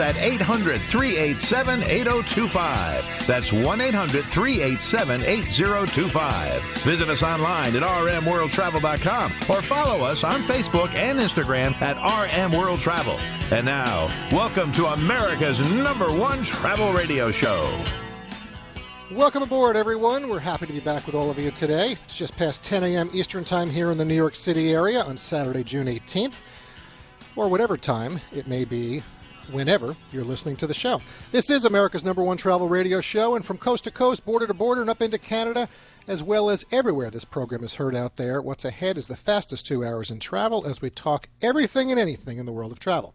At 0.00 0.16
800 0.16 0.80
387 0.80 1.82
8025. 1.82 3.26
That's 3.26 3.52
1 3.52 3.80
800 3.80 4.24
387 4.24 5.22
8025. 5.22 6.62
Visit 6.82 7.08
us 7.08 7.22
online 7.22 7.74
at 7.76 7.82
rmworldtravel.com 7.82 9.32
or 9.48 9.62
follow 9.62 10.04
us 10.04 10.24
on 10.24 10.40
Facebook 10.40 10.94
and 10.94 11.18
Instagram 11.18 11.80
at 11.80 11.96
RM 11.96 12.52
World 12.52 12.80
Travel. 12.80 13.18
And 13.50 13.64
now, 13.64 14.06
welcome 14.30 14.72
to 14.72 14.86
America's 14.86 15.60
number 15.72 16.12
one 16.12 16.42
travel 16.42 16.92
radio 16.92 17.30
show. 17.30 17.84
Welcome 19.10 19.42
aboard, 19.42 19.74
everyone. 19.74 20.28
We're 20.28 20.38
happy 20.38 20.66
to 20.66 20.72
be 20.72 20.80
back 20.80 21.06
with 21.06 21.14
all 21.14 21.30
of 21.30 21.38
you 21.38 21.50
today. 21.50 21.92
It's 22.04 22.14
just 22.14 22.36
past 22.36 22.62
10 22.62 22.84
a.m. 22.84 23.08
Eastern 23.14 23.42
Time 23.42 23.70
here 23.70 23.90
in 23.90 23.96
the 23.96 24.04
New 24.04 24.14
York 24.14 24.34
City 24.34 24.72
area 24.74 25.02
on 25.02 25.16
Saturday, 25.16 25.64
June 25.64 25.86
18th, 25.86 26.42
or 27.34 27.48
whatever 27.48 27.78
time 27.78 28.20
it 28.34 28.46
may 28.46 28.66
be 28.66 29.02
whenever 29.50 29.96
you're 30.12 30.24
listening 30.24 30.56
to 30.56 30.66
the 30.66 30.74
show. 30.74 31.00
This 31.32 31.50
is 31.50 31.64
America's 31.64 32.04
number 32.04 32.22
one 32.22 32.36
travel 32.36 32.68
radio 32.68 33.00
show, 33.00 33.34
and 33.34 33.44
from 33.44 33.58
coast 33.58 33.84
to 33.84 33.90
coast, 33.90 34.24
border 34.24 34.46
to 34.46 34.54
border, 34.54 34.80
and 34.80 34.90
up 34.90 35.02
into 35.02 35.18
Canada, 35.18 35.68
as 36.06 36.22
well 36.22 36.50
as 36.50 36.64
everywhere 36.70 37.10
this 37.10 37.24
program 37.24 37.64
is 37.64 37.74
heard 37.74 37.94
out 37.94 38.16
there, 38.16 38.40
what's 38.40 38.64
ahead 38.64 38.96
is 38.96 39.06
the 39.06 39.16
fastest 39.16 39.66
two 39.66 39.84
hours 39.84 40.10
in 40.10 40.18
travel 40.18 40.66
as 40.66 40.80
we 40.80 40.90
talk 40.90 41.28
everything 41.42 41.90
and 41.90 42.00
anything 42.00 42.38
in 42.38 42.46
the 42.46 42.52
world 42.52 42.72
of 42.72 42.78
travel. 42.78 43.14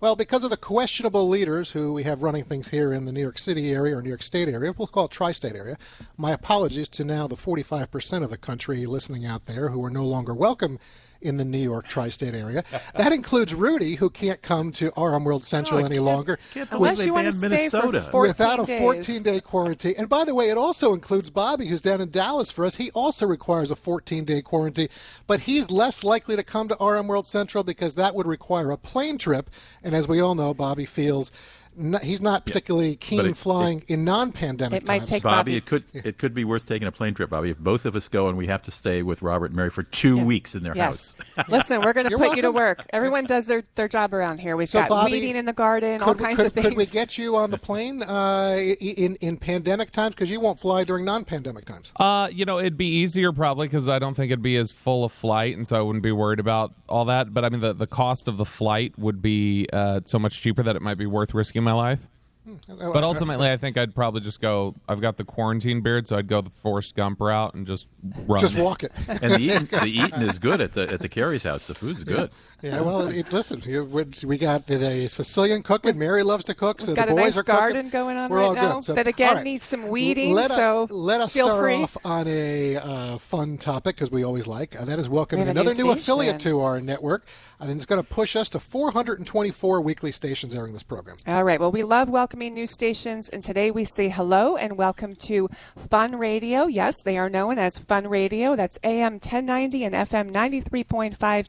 Well, 0.00 0.14
because 0.14 0.44
of 0.44 0.50
the 0.50 0.56
questionable 0.56 1.28
leaders 1.28 1.72
who 1.72 1.92
we 1.92 2.04
have 2.04 2.22
running 2.22 2.44
things 2.44 2.68
here 2.68 2.92
in 2.92 3.04
the 3.04 3.10
New 3.10 3.20
York 3.20 3.36
City 3.36 3.72
area 3.72 3.96
or 3.96 4.02
New 4.02 4.10
York 4.10 4.22
State 4.22 4.48
area, 4.48 4.72
we'll 4.78 4.86
call 4.86 5.06
it 5.06 5.10
tri 5.10 5.32
state 5.32 5.56
area, 5.56 5.76
my 6.16 6.30
apologies 6.30 6.88
to 6.90 7.02
now 7.02 7.26
the 7.26 7.34
45% 7.34 8.22
of 8.22 8.30
the 8.30 8.36
country 8.36 8.86
listening 8.86 9.26
out 9.26 9.46
there 9.46 9.70
who 9.70 9.84
are 9.84 9.90
no 9.90 10.04
longer 10.04 10.34
welcome 10.34 10.78
in 11.20 11.36
the 11.36 11.44
New 11.44 11.58
York 11.58 11.86
tri 11.86 12.08
state 12.08 12.34
area. 12.34 12.64
That 12.94 13.12
includes 13.12 13.54
Rudy, 13.54 13.96
who 13.96 14.10
can't 14.10 14.40
come 14.42 14.72
to 14.72 14.92
RM 14.96 15.24
World 15.24 15.44
Central 15.44 15.80
Oh, 15.80 15.84
any 15.84 15.98
longer 15.98 16.38
can't 16.52 16.70
Unless 16.70 17.04
you 17.04 17.12
want 17.12 17.32
to 17.32 17.38
banned 17.38 17.52
stay 17.52 17.68
for 17.68 17.86
Minnesota. 17.86 18.08
14 18.10 18.28
without 18.28 18.60
a 18.60 18.78
14 18.78 19.22
day 19.22 19.40
quarantine. 19.40 19.94
And 19.98 20.08
by 20.08 20.24
the 20.24 20.34
way, 20.34 20.50
it 20.50 20.58
also 20.58 20.92
includes 20.94 21.30
Bobby, 21.30 21.66
who's 21.66 21.82
down 21.82 22.00
in 22.00 22.10
Dallas 22.10 22.50
for 22.50 22.64
us. 22.64 22.76
He 22.76 22.90
also 22.92 23.26
requires 23.26 23.70
a 23.70 23.76
14 23.76 24.24
day 24.24 24.42
quarantine, 24.42 24.88
but 25.26 25.40
he's 25.40 25.70
less 25.70 26.04
likely 26.04 26.36
to 26.36 26.42
come 26.42 26.68
to 26.68 26.76
RM 26.80 27.08
World 27.08 27.26
Central 27.26 27.64
because 27.64 27.94
that 27.96 28.14
would 28.14 28.26
require 28.26 28.70
a 28.70 28.76
plane 28.76 29.18
trip. 29.18 29.50
And 29.82 29.94
as 29.94 30.08
we 30.08 30.20
all 30.20 30.34
know, 30.34 30.54
Bobby 30.54 30.86
feels 30.86 31.30
n- 31.78 31.98
he's 32.02 32.20
not 32.20 32.44
particularly 32.46 32.96
keen 32.96 33.26
it- 33.26 33.36
flying 33.36 33.82
in 33.88 34.04
non 34.04 34.32
pandemic 34.32 34.82
It 34.82 34.88
might 34.88 34.98
times. 34.98 35.10
take 35.10 35.22
Bobby, 35.22 35.52
Bobby. 35.52 35.56
it 35.56 35.66
could 35.66 35.84
it 35.92 36.18
could 36.18 36.34
be 36.34 36.44
worth 36.44 36.66
taking 36.66 36.88
a 36.88 36.92
plane 36.92 37.14
trip, 37.14 37.30
Bobby. 37.30 37.50
If 37.50 37.58
both 37.58 37.86
of 37.86 37.94
us 37.96 38.08
go 38.08 38.28
and 38.28 38.36
we 38.36 38.46
have 38.46 38.62
to 38.62 38.70
stay 38.70 39.02
with 39.02 39.22
Robert 39.22 39.46
and 39.46 39.54
Mary 39.56 39.70
for 39.70 39.82
two 39.82 40.16
Yeah. 40.16 40.24
weeks 40.24 40.54
in 40.54 40.62
their 40.62 40.76
Yes. 40.76 41.14
house. 41.36 41.48
Listen, 41.48 41.80
we're 41.82 41.92
going 41.92 42.04
to 42.06 42.10
You're 42.10 42.18
put 42.18 42.36
you 42.36 42.42
to 42.42 42.52
work. 42.52 42.84
Everyone 42.92 43.24
does 43.24 43.46
their, 43.46 43.62
their 43.74 43.88
job 43.88 44.12
around 44.14 44.38
here. 44.38 44.56
We've 44.56 44.68
So, 44.68 44.80
got 44.80 44.88
Bobby, 44.88 45.12
weeding 45.12 45.36
in 45.36 45.44
the 45.46 45.52
garden, 45.52 46.00
all 46.02 46.14
could, 46.14 46.24
kinds 46.24 46.36
could, 46.36 46.46
of 46.46 46.52
things. 46.52 46.66
could 46.68 46.76
we 46.76 46.86
get 46.86 47.16
you 47.18 47.36
on 47.36 47.50
the 47.50 47.58
plane 47.58 48.02
uh, 48.02 48.56
in, 48.80 49.16
in 49.16 49.36
pandemic 49.36 49.90
times? 49.90 50.14
Because 50.14 50.30
you 50.30 50.40
won't 50.40 50.58
fly 50.58 50.84
during 50.84 51.04
non 51.04 51.24
pandemic 51.24 51.64
times. 51.64 51.92
Uh, 51.96 52.28
you 52.32 52.44
know, 52.44 52.58
it'd 52.58 52.76
be 52.76 52.86
easier 52.88 53.32
probably 53.32 53.68
because 53.68 53.88
I 53.88 53.98
don't 53.98 54.14
think 54.14 54.30
it'd 54.32 54.42
be 54.42 54.56
as 54.56 54.72
full 54.72 55.04
of 55.04 55.12
flight, 55.12 55.56
and 55.56 55.66
so 55.66 55.76
I 55.76 55.80
wouldn't 55.82 56.02
be 56.02 56.12
worried 56.12 56.40
about 56.40 56.72
all 56.88 57.04
that. 57.06 57.32
But 57.32 57.44
I 57.44 57.48
mean, 57.50 57.60
the 57.60 57.72
the 57.72 57.86
cost 57.86 58.28
of 58.28 58.36
the 58.36 58.44
flight 58.44 58.98
would 58.98 59.22
be 59.22 59.66
uh, 59.72 60.00
so 60.06 60.18
much 60.18 60.40
cheaper 60.40 60.62
that 60.62 60.76
it 60.76 60.82
might 60.82 60.98
be 60.98 61.06
worth 61.06 61.34
risking 61.34 61.62
my 61.68 61.74
life. 61.74 62.00
Hmm. 62.44 62.54
Oh, 62.70 62.76
oh, 62.80 62.92
but 62.94 63.04
oh, 63.04 63.08
ultimately, 63.08 63.50
I 63.50 63.58
think 63.58 63.76
I'd 63.76 63.94
probably 63.94 64.22
just 64.22 64.40
go. 64.40 64.74
I've 64.88 65.00
got 65.00 65.18
the 65.18 65.24
quarantine 65.24 65.82
beard, 65.82 66.08
so 66.08 66.16
I'd 66.16 66.28
go 66.28 66.40
the 66.40 66.50
Forrest 66.50 66.94
Gump 66.94 67.20
route 67.20 67.52
and 67.54 67.66
just 67.66 67.88
run. 68.26 68.40
Just 68.40 68.56
walk 68.58 68.84
it. 68.84 68.92
and 69.06 69.34
the 69.34 69.38
eating, 69.38 69.66
the 69.70 69.84
eating 69.84 70.22
is 70.22 70.38
good 70.38 70.60
at 70.60 70.72
the 70.72 70.90
at 70.90 71.00
the 71.00 71.08
Carey's 71.08 71.42
house. 71.42 71.66
The 71.66 71.74
food's 71.74 72.04
good. 72.04 72.30
Yeah, 72.60 72.80
well, 72.80 73.06
it, 73.06 73.32
listen, 73.32 73.62
we- 73.64 74.26
we 74.26 74.36
got 74.36 74.68
a 74.68 75.06
Sicilian 75.06 75.62
cooking. 75.62 75.96
Mary 75.96 76.24
loves 76.24 76.44
to 76.46 76.54
cook, 76.54 76.80
so 76.80 76.88
We've 76.88 76.96
got 76.96 77.06
the 77.06 77.12
a 77.12 77.16
nice 77.16 77.36
are 77.36 77.44
cooking. 77.44 77.54
garden 77.60 77.88
going 77.88 78.16
on 78.16 78.30
We're 78.30 78.40
right 78.40 78.54
now 78.56 78.74
good. 78.76 78.84
So, 78.84 78.94
that 78.94 79.06
again 79.06 79.36
right. 79.36 79.44
needs 79.44 79.64
some 79.64 79.86
weeding, 79.86 80.32
Let, 80.34 80.50
so 80.50 80.88
let 80.90 81.20
us 81.20 81.32
feel 81.32 81.46
start 81.46 81.60
free. 81.60 81.74
off 81.76 81.96
on 82.04 82.26
a 82.26 82.76
uh, 82.76 83.18
fun 83.18 83.58
topic 83.58 83.94
because 83.94 84.10
we 84.10 84.24
always 84.24 84.48
like. 84.48 84.74
Uh, 84.80 84.84
that 84.86 84.98
is 84.98 85.08
welcoming 85.08 85.46
a 85.46 85.50
another 85.52 85.72
new 85.74 85.84
new 85.84 85.90
affiliate 85.92 86.40
to 86.40 86.60
our 86.60 86.80
network. 86.80 87.24
and 87.60 87.70
it's 87.70 87.86
going 87.86 88.02
to 88.02 88.08
push 88.08 88.34
us 88.34 88.50
to 88.50 88.58
424 88.60 89.80
weekly 89.80 90.10
stations 90.10 90.52
airing 90.54 90.72
this 90.72 90.82
program. 90.82 91.16
All 91.28 91.44
right. 91.44 91.60
Well, 91.60 91.70
we 91.72 91.84
love 91.84 92.08
welcoming 92.08 92.54
new 92.54 92.66
stations, 92.66 93.28
and 93.28 93.40
today 93.42 93.70
we 93.70 93.84
say 93.84 94.08
hello 94.08 94.56
and 94.56 94.76
welcome 94.76 95.14
to 95.26 95.48
Fun 95.90 96.16
Radio. 96.16 96.66
Yes, 96.66 97.02
they 97.04 97.18
are 97.18 97.30
known 97.30 97.56
as 97.58 97.78
Fun 97.78 98.08
Radio. 98.08 98.56
That's 98.56 98.78
AM 98.82 99.14
1090 99.14 99.84
and 99.84 99.94
FM 99.94 100.32
93.5 100.32 101.48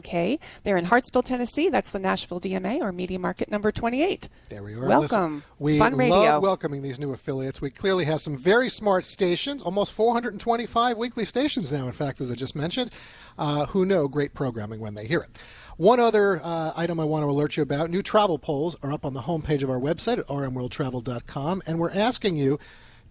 They're 0.00 0.76
in 0.76 0.84
Hartsville, 0.84 1.22
Tennessee. 1.22 1.68
That's 1.68 1.92
the 1.92 1.98
Nashville 1.98 2.40
DMA 2.40 2.80
or 2.80 2.92
Media 2.92 3.18
Market 3.18 3.50
number 3.50 3.72
28. 3.72 4.28
There 4.48 4.62
we 4.62 4.74
are. 4.74 4.86
Welcome. 4.86 5.34
Listen, 5.34 5.42
we 5.58 5.78
Fun 5.78 5.96
Radio. 5.96 6.16
love 6.16 6.42
welcoming 6.42 6.82
these 6.82 6.98
new 6.98 7.12
affiliates. 7.12 7.60
We 7.60 7.70
clearly 7.70 8.04
have 8.04 8.20
some 8.20 8.36
very 8.36 8.68
smart 8.68 9.04
stations, 9.04 9.62
almost 9.62 9.92
425 9.92 10.96
weekly 10.96 11.24
stations 11.24 11.72
now, 11.72 11.86
in 11.86 11.92
fact, 11.92 12.20
as 12.20 12.30
I 12.30 12.34
just 12.34 12.56
mentioned, 12.56 12.90
uh, 13.38 13.66
who 13.66 13.84
know 13.84 14.08
great 14.08 14.34
programming 14.34 14.80
when 14.80 14.94
they 14.94 15.06
hear 15.06 15.20
it. 15.20 15.38
One 15.76 16.00
other 16.00 16.40
uh, 16.44 16.72
item 16.76 17.00
I 17.00 17.04
want 17.04 17.22
to 17.22 17.28
alert 17.28 17.56
you 17.56 17.62
about 17.62 17.90
new 17.90 18.02
travel 18.02 18.38
polls 18.38 18.76
are 18.82 18.92
up 18.92 19.04
on 19.04 19.14
the 19.14 19.22
homepage 19.22 19.62
of 19.62 19.70
our 19.70 19.80
website 19.80 20.18
at 20.18 20.26
rmworldtravel.com, 20.26 21.62
and 21.66 21.78
we're 21.78 21.92
asking 21.92 22.36
you 22.36 22.58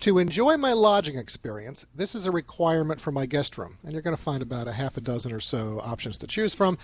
to 0.01 0.17
enjoy 0.17 0.57
my 0.57 0.73
lodging 0.73 1.15
experience. 1.15 1.85
This 1.93 2.15
is 2.15 2.25
a 2.25 2.31
requirement 2.31 2.99
for 2.99 3.11
my 3.11 3.27
guest 3.27 3.55
room, 3.57 3.77
and 3.83 3.93
you're 3.93 4.01
going 4.01 4.15
to 4.15 4.21
find 4.21 4.41
about 4.41 4.67
a 4.67 4.71
half 4.71 4.97
a 4.97 5.01
dozen 5.01 5.31
or 5.31 5.39
so 5.39 5.79
options 5.83 6.17
to 6.17 6.27
choose 6.27 6.55
from. 6.55 6.79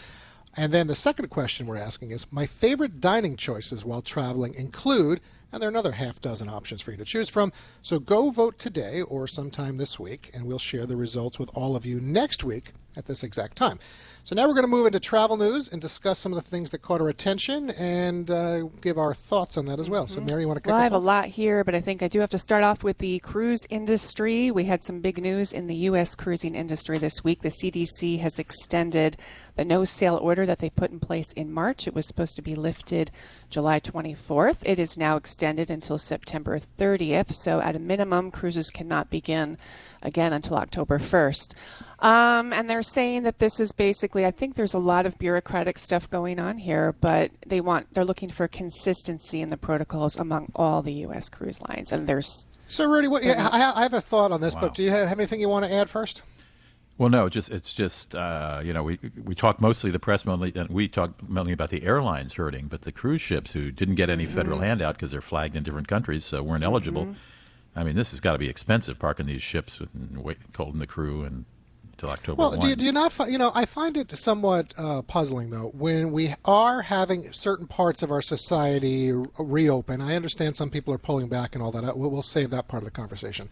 And 0.55 0.71
then 0.71 0.85
the 0.85 0.95
second 0.95 1.29
question 1.29 1.65
we're 1.65 1.77
asking 1.77 2.11
is 2.11 2.31
my 2.31 2.45
favorite 2.45 3.01
dining 3.01 3.35
choices 3.35 3.83
while 3.83 4.03
traveling 4.03 4.53
include, 4.53 5.19
and 5.51 5.59
there 5.59 5.67
are 5.67 5.71
another 5.71 5.93
half 5.93 6.21
dozen 6.21 6.47
options 6.47 6.83
for 6.83 6.91
you 6.91 6.97
to 6.97 7.05
choose 7.05 7.27
from. 7.27 7.51
So 7.81 7.97
go 7.97 8.29
vote 8.29 8.59
today 8.59 9.01
or 9.01 9.27
sometime 9.27 9.77
this 9.77 9.99
week, 9.99 10.29
and 10.33 10.45
we'll 10.45 10.59
share 10.59 10.85
the 10.85 10.95
results 10.95 11.39
with 11.39 11.49
all 11.55 11.75
of 11.75 11.87
you 11.87 11.99
next 11.99 12.43
week 12.43 12.71
at 12.95 13.07
this 13.07 13.23
exact 13.23 13.57
time. 13.57 13.79
So 14.27 14.35
now 14.35 14.45
we're 14.45 14.55
going 14.55 14.65
to 14.65 14.67
move 14.67 14.85
into 14.87 14.99
travel 14.99 15.37
news 15.37 15.69
and 15.69 15.79
discuss 15.79 16.19
some 16.19 16.33
of 16.33 16.43
the 16.43 16.49
things 16.49 16.71
that 16.71 16.81
caught 16.81 16.99
our 16.99 17.07
attention 17.07 17.69
and 17.69 18.29
uh, 18.29 18.63
give 18.81 18.97
our 18.97 19.13
thoughts 19.13 19.55
on 19.55 19.67
that 19.67 19.79
as 19.79 19.89
well. 19.89 20.05
So, 20.05 20.19
Mary, 20.19 20.41
you 20.41 20.49
want 20.49 20.57
to 20.57 20.61
kick 20.61 20.71
Well, 20.71 20.81
I 20.81 20.83
have 20.83 20.91
a 20.91 20.97
lot 20.97 21.27
here, 21.27 21.63
but 21.63 21.73
I 21.73 21.79
think 21.79 22.03
I 22.03 22.09
do 22.09 22.19
have 22.19 22.31
to 22.31 22.37
start 22.37 22.61
off 22.61 22.83
with 22.83 22.97
the 22.97 23.19
cruise 23.19 23.65
industry. 23.69 24.51
We 24.51 24.65
had 24.65 24.83
some 24.83 24.99
big 24.99 25.21
news 25.21 25.53
in 25.53 25.67
the 25.67 25.75
U.S. 25.75 26.13
cruising 26.13 26.55
industry 26.55 26.97
this 26.97 27.23
week. 27.23 27.41
The 27.41 27.47
CDC 27.47 28.19
has 28.19 28.37
extended 28.37 29.15
the 29.55 29.63
no 29.63 29.85
sail 29.85 30.17
order 30.17 30.45
that 30.45 30.59
they 30.59 30.71
put 30.71 30.91
in 30.91 30.99
place 30.99 31.31
in 31.31 31.49
March. 31.49 31.87
It 31.87 31.95
was 31.95 32.05
supposed 32.05 32.35
to 32.35 32.41
be 32.41 32.53
lifted 32.53 33.11
July 33.49 33.79
24th. 33.79 34.57
It 34.63 34.79
is 34.79 34.97
now 34.97 35.15
extended 35.15 35.69
until 35.69 35.97
September 35.97 36.59
30th. 36.77 37.33
So, 37.33 37.61
at 37.61 37.75
a 37.75 37.79
minimum, 37.79 38.31
cruises 38.31 38.69
cannot 38.69 39.09
begin 39.09 39.57
again 40.01 40.33
until 40.33 40.57
October 40.57 40.99
1st. 40.99 41.53
Um, 41.99 42.53
and 42.53 42.69
they're 42.69 42.83
saying 42.83 43.23
that 43.23 43.39
this 43.39 43.59
is 43.59 43.71
basically, 43.71 44.25
I 44.25 44.31
think 44.31 44.55
there's 44.55 44.73
a 44.73 44.79
lot 44.79 45.05
of 45.05 45.17
bureaucratic 45.17 45.77
stuff 45.77 46.09
going 46.09 46.39
on 46.39 46.57
here, 46.57 46.93
but 46.99 47.31
they 47.45 47.61
want, 47.61 47.93
they're 47.93 48.05
looking 48.05 48.29
for 48.29 48.47
consistency 48.47 49.41
in 49.41 49.49
the 49.49 49.57
protocols 49.57 50.15
among 50.15 50.51
all 50.55 50.81
the 50.81 50.93
U.S. 50.93 51.29
cruise 51.29 51.59
lines. 51.61 51.91
And 51.91 52.07
there's, 52.07 52.45
So, 52.67 52.85
Rudy, 52.85 53.07
what, 53.07 53.23
yeah, 53.23 53.49
I, 53.51 53.79
I 53.79 53.83
have 53.83 53.93
a 53.93 54.01
thought 54.01 54.31
on 54.31 54.41
this, 54.41 54.53
but 54.55 54.75
do 54.75 54.83
you 54.83 54.91
have 54.91 55.11
anything 55.11 55.39
you 55.39 55.49
want 55.49 55.65
to 55.65 55.73
add 55.73 55.89
first? 55.89 56.21
Well, 56.97 57.09
no, 57.09 57.29
just 57.29 57.51
it's 57.51 57.73
just 57.73 58.15
uh, 58.15 58.61
you 58.63 58.73
know 58.73 58.83
we 58.83 58.99
we 59.23 59.35
talk 59.35 59.61
mostly 59.61 59.91
the 59.91 59.99
press 59.99 60.25
mainly 60.25 60.51
and 60.55 60.69
we 60.69 60.87
talk 60.87 61.11
mainly 61.29 61.53
about 61.53 61.69
the 61.69 61.83
airlines 61.83 62.33
hurting, 62.33 62.67
but 62.67 62.81
the 62.81 62.91
cruise 62.91 63.21
ships 63.21 63.53
who 63.53 63.71
didn't 63.71 63.95
get 63.95 64.09
any 64.09 64.25
federal 64.25 64.59
handout 64.59 64.95
because 64.95 65.11
they're 65.11 65.21
flagged 65.21 65.55
in 65.55 65.63
different 65.63 65.87
countries, 65.87 66.25
so 66.25 66.41
weren't 66.41 66.63
eligible. 66.63 67.15
I 67.75 67.83
mean, 67.83 67.95
this 67.95 68.09
has 68.11 68.19
got 68.19 68.33
to 68.33 68.39
be 68.39 68.49
expensive 68.49 68.97
parking 68.97 69.27
these 69.27 69.43
ships 69.43 69.79
with 69.79 69.93
and 69.93 70.23
wait, 70.23 70.37
holding 70.55 70.79
the 70.79 70.87
crew 70.87 71.23
and 71.23 71.45
until 71.97 72.09
October. 72.09 72.39
Well, 72.39 72.49
1. 72.51 72.59
do 72.59 72.67
you, 72.67 72.75
do 72.75 72.85
you 72.85 72.91
not? 72.91 73.11
fi- 73.11 73.27
You 73.27 73.37
know, 73.37 73.51
I 73.55 73.65
find 73.65 73.97
it 73.97 74.11
somewhat 74.11 74.73
uh, 74.77 75.01
puzzling 75.01 75.49
though 75.49 75.71
when 75.73 76.11
we 76.11 76.35
are 76.45 76.81
having 76.83 77.31
certain 77.33 77.67
parts 77.67 78.03
of 78.03 78.11
our 78.11 78.21
society 78.21 79.11
reopen. 79.39 80.01
I 80.01 80.15
understand 80.15 80.55
some 80.55 80.69
people 80.69 80.93
are 80.93 80.99
pulling 80.99 81.27
back 81.27 81.55
and 81.55 81.63
all 81.63 81.71
that. 81.71 81.97
We'll 81.97 82.21
save 82.21 82.51
that 82.51 82.67
part 82.67 82.83
of 82.83 82.85
the 82.85 82.91
conversation. 82.91 83.49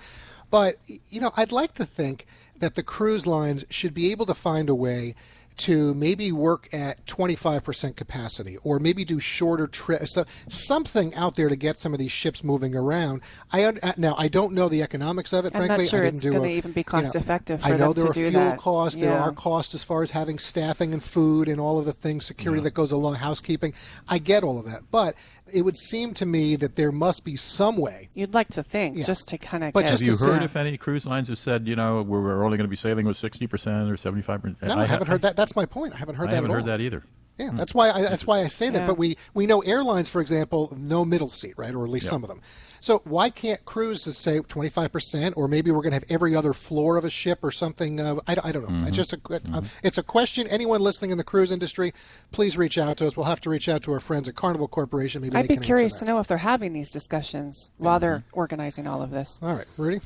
But 0.51 0.75
you 1.09 1.19
know, 1.19 1.31
I'd 1.35 1.51
like 1.51 1.73
to 1.75 1.85
think 1.85 2.25
that 2.59 2.75
the 2.75 2.83
cruise 2.83 3.27
lines 3.27 3.65
should 3.69 3.93
be 3.93 4.11
able 4.11 4.25
to 4.25 4.33
find 4.33 4.69
a 4.69 4.75
way 4.75 5.15
to 5.57 5.93
maybe 5.93 6.31
work 6.31 6.67
at 6.73 7.05
25% 7.05 7.95
capacity 7.95 8.57
or 8.63 8.79
maybe 8.79 9.05
do 9.05 9.19
shorter 9.19 9.67
trips. 9.67 10.13
So 10.13 10.25
something 10.47 11.15
out 11.15 11.35
there 11.35 11.49
to 11.49 11.55
get 11.55 11.79
some 11.79 11.93
of 11.93 11.99
these 11.99 12.11
ships 12.11 12.43
moving 12.43 12.75
around. 12.75 13.21
I 13.51 13.63
uh, 13.63 13.93
now 13.97 14.15
I 14.17 14.27
don't 14.27 14.53
know 14.53 14.67
the 14.67 14.81
economics 14.81 15.31
of 15.33 15.45
it. 15.45 15.55
I'm 15.55 15.65
frankly, 15.65 15.85
not 15.85 15.89
sure 15.89 16.01
I 16.01 16.03
didn't 16.05 16.15
it's 16.15 16.23
do 16.23 16.31
going 16.31 16.43
to 16.43 16.49
even 16.49 16.71
be 16.73 16.81
you 16.81 16.85
know, 16.87 17.01
cost 17.01 17.15
effective 17.15 17.61
for 17.61 17.67
I 17.67 17.77
know 17.77 17.93
them 17.93 18.05
there 18.05 18.13
to 18.13 18.19
are 18.27 18.29
fuel 18.31 18.31
that. 18.31 18.57
costs. 18.57 18.99
There 18.99 19.13
are 19.13 19.31
costs 19.31 19.73
as 19.73 19.83
far 19.83 20.03
as 20.03 20.11
having 20.11 20.39
staffing 20.39 20.91
and 20.93 21.01
food 21.01 21.47
and 21.47 21.59
all 21.59 21.79
of 21.79 21.85
the 21.85 21.93
things, 21.93 22.25
security 22.25 22.61
that 22.63 22.73
goes 22.73 22.91
along, 22.91 23.15
housekeeping. 23.15 23.73
I 24.09 24.17
get 24.17 24.43
all 24.43 24.59
of 24.59 24.65
that, 24.65 24.81
but 24.91 25.15
it 25.53 25.61
would 25.61 25.77
seem 25.77 26.13
to 26.15 26.25
me 26.25 26.55
that 26.55 26.75
there 26.75 26.91
must 26.91 27.23
be 27.23 27.35
some 27.35 27.77
way. 27.77 28.09
You'd 28.13 28.33
like 28.33 28.47
to 28.49 28.63
think, 28.63 28.97
Yeah. 28.97 29.03
just 29.05 29.27
to 29.29 29.37
kind 29.37 29.63
of 29.63 29.73
But 29.73 29.81
get. 29.83 29.91
just 29.91 30.03
Have 30.05 30.11
you 30.13 30.17
to 30.17 30.23
heard 30.25 30.39
say- 30.39 30.45
if 30.45 30.55
any 30.55 30.77
cruise 30.77 31.05
lines 31.05 31.29
have 31.29 31.37
said, 31.37 31.67
you 31.67 31.75
know, 31.75 32.01
we're, 32.01 32.21
we're 32.21 32.43
only 32.43 32.57
going 32.57 32.65
to 32.65 32.69
be 32.69 32.75
sailing 32.75 33.05
with 33.05 33.17
60% 33.17 33.89
or 33.89 33.95
75%? 33.95 34.61
No, 34.63 34.75
I, 34.75 34.85
haven't 34.85 35.07
heard 35.07 35.21
that. 35.21 35.35
That's 35.35 35.55
my 35.55 35.65
point. 35.65 35.93
I 35.93 35.97
haven't 35.97 36.15
heard 36.15 36.29
I 36.29 36.31
that 36.31 36.35
haven't 36.35 36.51
at 36.51 36.53
heard 36.55 36.59
all. 36.61 36.67
that 36.67 36.81
either. 36.81 37.03
Yeah, 37.37 37.49
hmm. 37.49 37.57
that's 37.57 37.73
why 37.73 37.91
I, 37.91 38.01
that's 38.01 38.25
why 38.25 38.39
I 38.41 38.47
say 38.47 38.69
that. 38.69 38.79
Yeah. 38.79 38.87
But 38.87 38.97
we 38.97 39.17
we 39.33 39.45
know 39.45 39.59
airlines, 39.59 40.09
for 40.09 40.21
example, 40.21 40.73
no 40.79 41.03
middle 41.03 41.27
seat, 41.29 41.55
right, 41.57 41.75
or 41.75 41.83
at 41.83 41.89
least 41.89 42.07
some 42.07 42.23
of 42.23 42.29
them. 42.29 42.41
So 42.85 43.01
why 43.05 43.31
can't 43.31 43.65
cruises 43.65 44.15
say 44.15 44.39
twenty 44.41 44.69
five 44.69 44.91
percent, 44.91 45.35
or 45.35 45.47
maybe 45.47 45.71
we're 45.71 45.81
going 45.81 45.93
to 45.93 45.95
have 45.95 46.05
every 46.07 46.35
other 46.35 46.53
floor 46.53 46.97
of 46.97 47.03
a 47.03 47.09
ship 47.09 47.39
or 47.41 47.49
something? 47.49 47.99
Uh, 47.99 48.17
I, 48.27 48.37
I 48.43 48.51
don't 48.51 48.69
know. 48.69 48.85
It's 48.85 48.95
just 48.95 49.11
a 49.11 49.17
que- 49.17 49.39
um, 49.53 49.65
it's 49.81 49.97
a 49.97 50.03
question. 50.03 50.45
Anyone 50.45 50.81
listening 50.81 51.09
in 51.09 51.17
the 51.17 51.23
cruise 51.23 51.51
industry, 51.51 51.95
please 52.31 52.59
reach 52.59 52.77
out 52.77 52.97
to 52.97 53.07
us. 53.07 53.17
We'll 53.17 53.25
have 53.25 53.41
to 53.41 53.49
reach 53.49 53.67
out 53.67 53.81
to 53.83 53.93
our 53.93 53.99
friends 53.99 54.29
at 54.29 54.35
Carnival 54.35 54.67
Corporation. 54.67 55.23
Maybe 55.23 55.35
I'd 55.35 55.45
they 55.45 55.47
be 55.47 55.55
can 55.55 55.63
curious 55.63 55.93
that. 55.93 56.05
to 56.05 56.11
know 56.11 56.19
if 56.19 56.27
they're 56.27 56.37
having 56.37 56.73
these 56.73 56.91
discussions 56.91 57.71
while 57.79 57.99
they're 57.99 58.23
organizing 58.33 58.85
all 58.85 59.01
of 59.01 59.09
this. 59.09 59.39
All 59.41 59.55
right, 59.55 59.65
Rudy. 59.77 59.99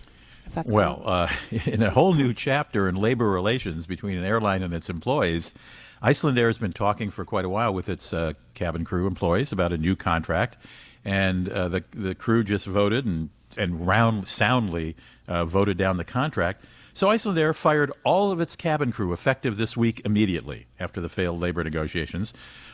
That's 0.54 0.72
Well, 0.72 1.02
uh, 1.04 1.28
in 1.66 1.84
a 1.84 1.90
whole 1.90 2.14
new 2.14 2.34
chapter 2.34 2.88
in 2.88 2.96
labor 2.96 3.30
relations 3.30 3.88
between 3.88 4.18
an 4.18 4.24
airline 4.24 4.64
and 4.64 4.74
its 4.74 4.90
employees, 4.90 5.54
Icelandair 6.02 6.48
has 6.48 6.60
been 6.60 6.72
talking 6.72 7.10
for 7.10 7.26
quite 7.26 7.44
a 7.44 7.50
while 7.50 7.74
with 7.74 7.90
its 7.90 8.14
uh, 8.14 8.32
cabin 8.54 8.86
crew 8.86 9.06
employees 9.06 9.52
about 9.52 9.74
a 9.74 9.78
new 9.78 9.98
contract, 9.98 10.56
and 11.10 11.50
uh, 11.50 11.68
the 11.68 11.84
the 11.92 12.14
crew 12.14 12.44
just 12.44 12.68
voted 12.68 13.06
and 13.06 13.30
and 13.58 13.88
round 13.88 14.28
soundly 14.28 14.96
uh, 15.28 15.44
voted 15.44 15.78
down 15.78 15.98
the 15.98 16.04
contract. 16.04 16.64
So 16.94 17.08
Icelandair 17.08 17.56
fired 17.56 17.92
all 18.04 18.32
of 18.32 18.42
its 18.42 18.56
cabin 18.56 18.92
crew 18.92 19.12
effective 19.12 19.58
this 19.58 19.76
week 19.76 20.02
immediately 20.06 20.68
after 20.80 21.02
the 21.02 21.10
failed 21.10 21.40
labor 21.40 21.64
negotiations. 21.64 22.34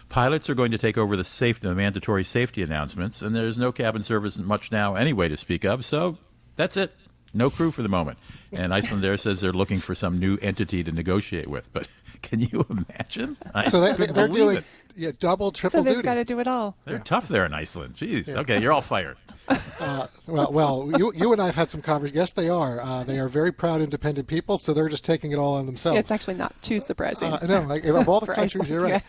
Pilots 0.10 0.50
are 0.50 0.56
going 0.56 0.72
to 0.72 0.78
take 0.78 0.98
over 0.98 1.16
the 1.16 1.24
safe, 1.24 1.60
the 1.60 1.74
mandatory 1.76 2.24
safety 2.24 2.62
announcements, 2.62 3.22
and 3.22 3.36
there's 3.36 3.58
no 3.58 3.72
cabin 3.72 4.04
service 4.04 4.38
much 4.38 4.72
now 4.72 4.96
anyway 4.96 5.30
to 5.30 5.38
speak 5.38 5.64
of. 5.64 5.86
So 5.86 6.18
that's 6.56 6.76
it. 6.76 6.94
No 7.34 7.50
crew 7.50 7.72
for 7.72 7.84
the 7.84 7.90
moment. 7.90 8.18
And 8.52 8.72
Icelandair 8.74 9.20
says 9.20 9.42
they're 9.42 9.54
looking 9.54 9.80
for 9.80 9.96
some 9.96 10.20
new 10.20 10.38
entity 10.42 10.84
to 10.84 10.92
negotiate 10.92 11.48
with. 11.48 11.72
But 11.74 11.88
can 12.22 12.40
you 12.40 12.66
imagine? 12.70 13.38
I 13.54 13.70
So 13.70 13.82
they, 13.82 14.08
they're 14.08 14.28
doing 14.28 14.58
it. 14.58 14.66
Yeah 14.96 15.12
double 15.20 15.52
triple 15.52 15.80
so 15.80 15.84
they've 15.84 15.96
duty. 15.96 16.06
got 16.06 16.16
to 16.16 16.26
do 16.26 16.40
it 16.40 16.48
all. 16.48 16.76
They're 16.86 17.00
tough 17.00 17.28
there 17.28 17.46
in 17.46 17.54
Iceland. 17.54 17.96
Jeez. 17.96 18.30
Okay, 18.30 18.62
you're 18.62 18.72
all 18.72 18.82
fired. 18.82 19.18
Well, 20.28 20.52
well, 20.52 20.92
you 20.98 21.14
you 21.16 21.32
and 21.34 21.40
I 21.42 21.46
have 21.46 21.56
had 21.56 21.70
some 21.70 21.82
conversations. 21.84 22.18
Yes, 22.18 22.32
they 22.32 22.50
are. 22.50 22.82
Uh, 22.82 23.04
they 23.04 23.20
are 23.20 23.28
very 23.28 23.52
proud, 23.52 23.80
independent 23.80 24.28
people. 24.28 24.58
So 24.58 24.74
they're 24.74 24.90
just 24.90 25.06
taking 25.06 25.32
it 25.32 25.36
all 25.38 25.54
on 25.56 25.68
themselves. 25.68 26.00
It's 26.00 26.10
actually 26.10 26.34
not 26.34 26.60
too 26.64 26.80
surprising. 26.80 27.32
Uh, 27.32 27.46
no, 27.46 27.62
like, 27.62 27.84
of 27.86 28.10
all 28.10 28.20
the 28.20 28.26
countries, 28.34 28.56
Iceland, 28.56 28.70
you're 28.70 28.82
right. 28.82 28.90
yeah. 28.90 29.00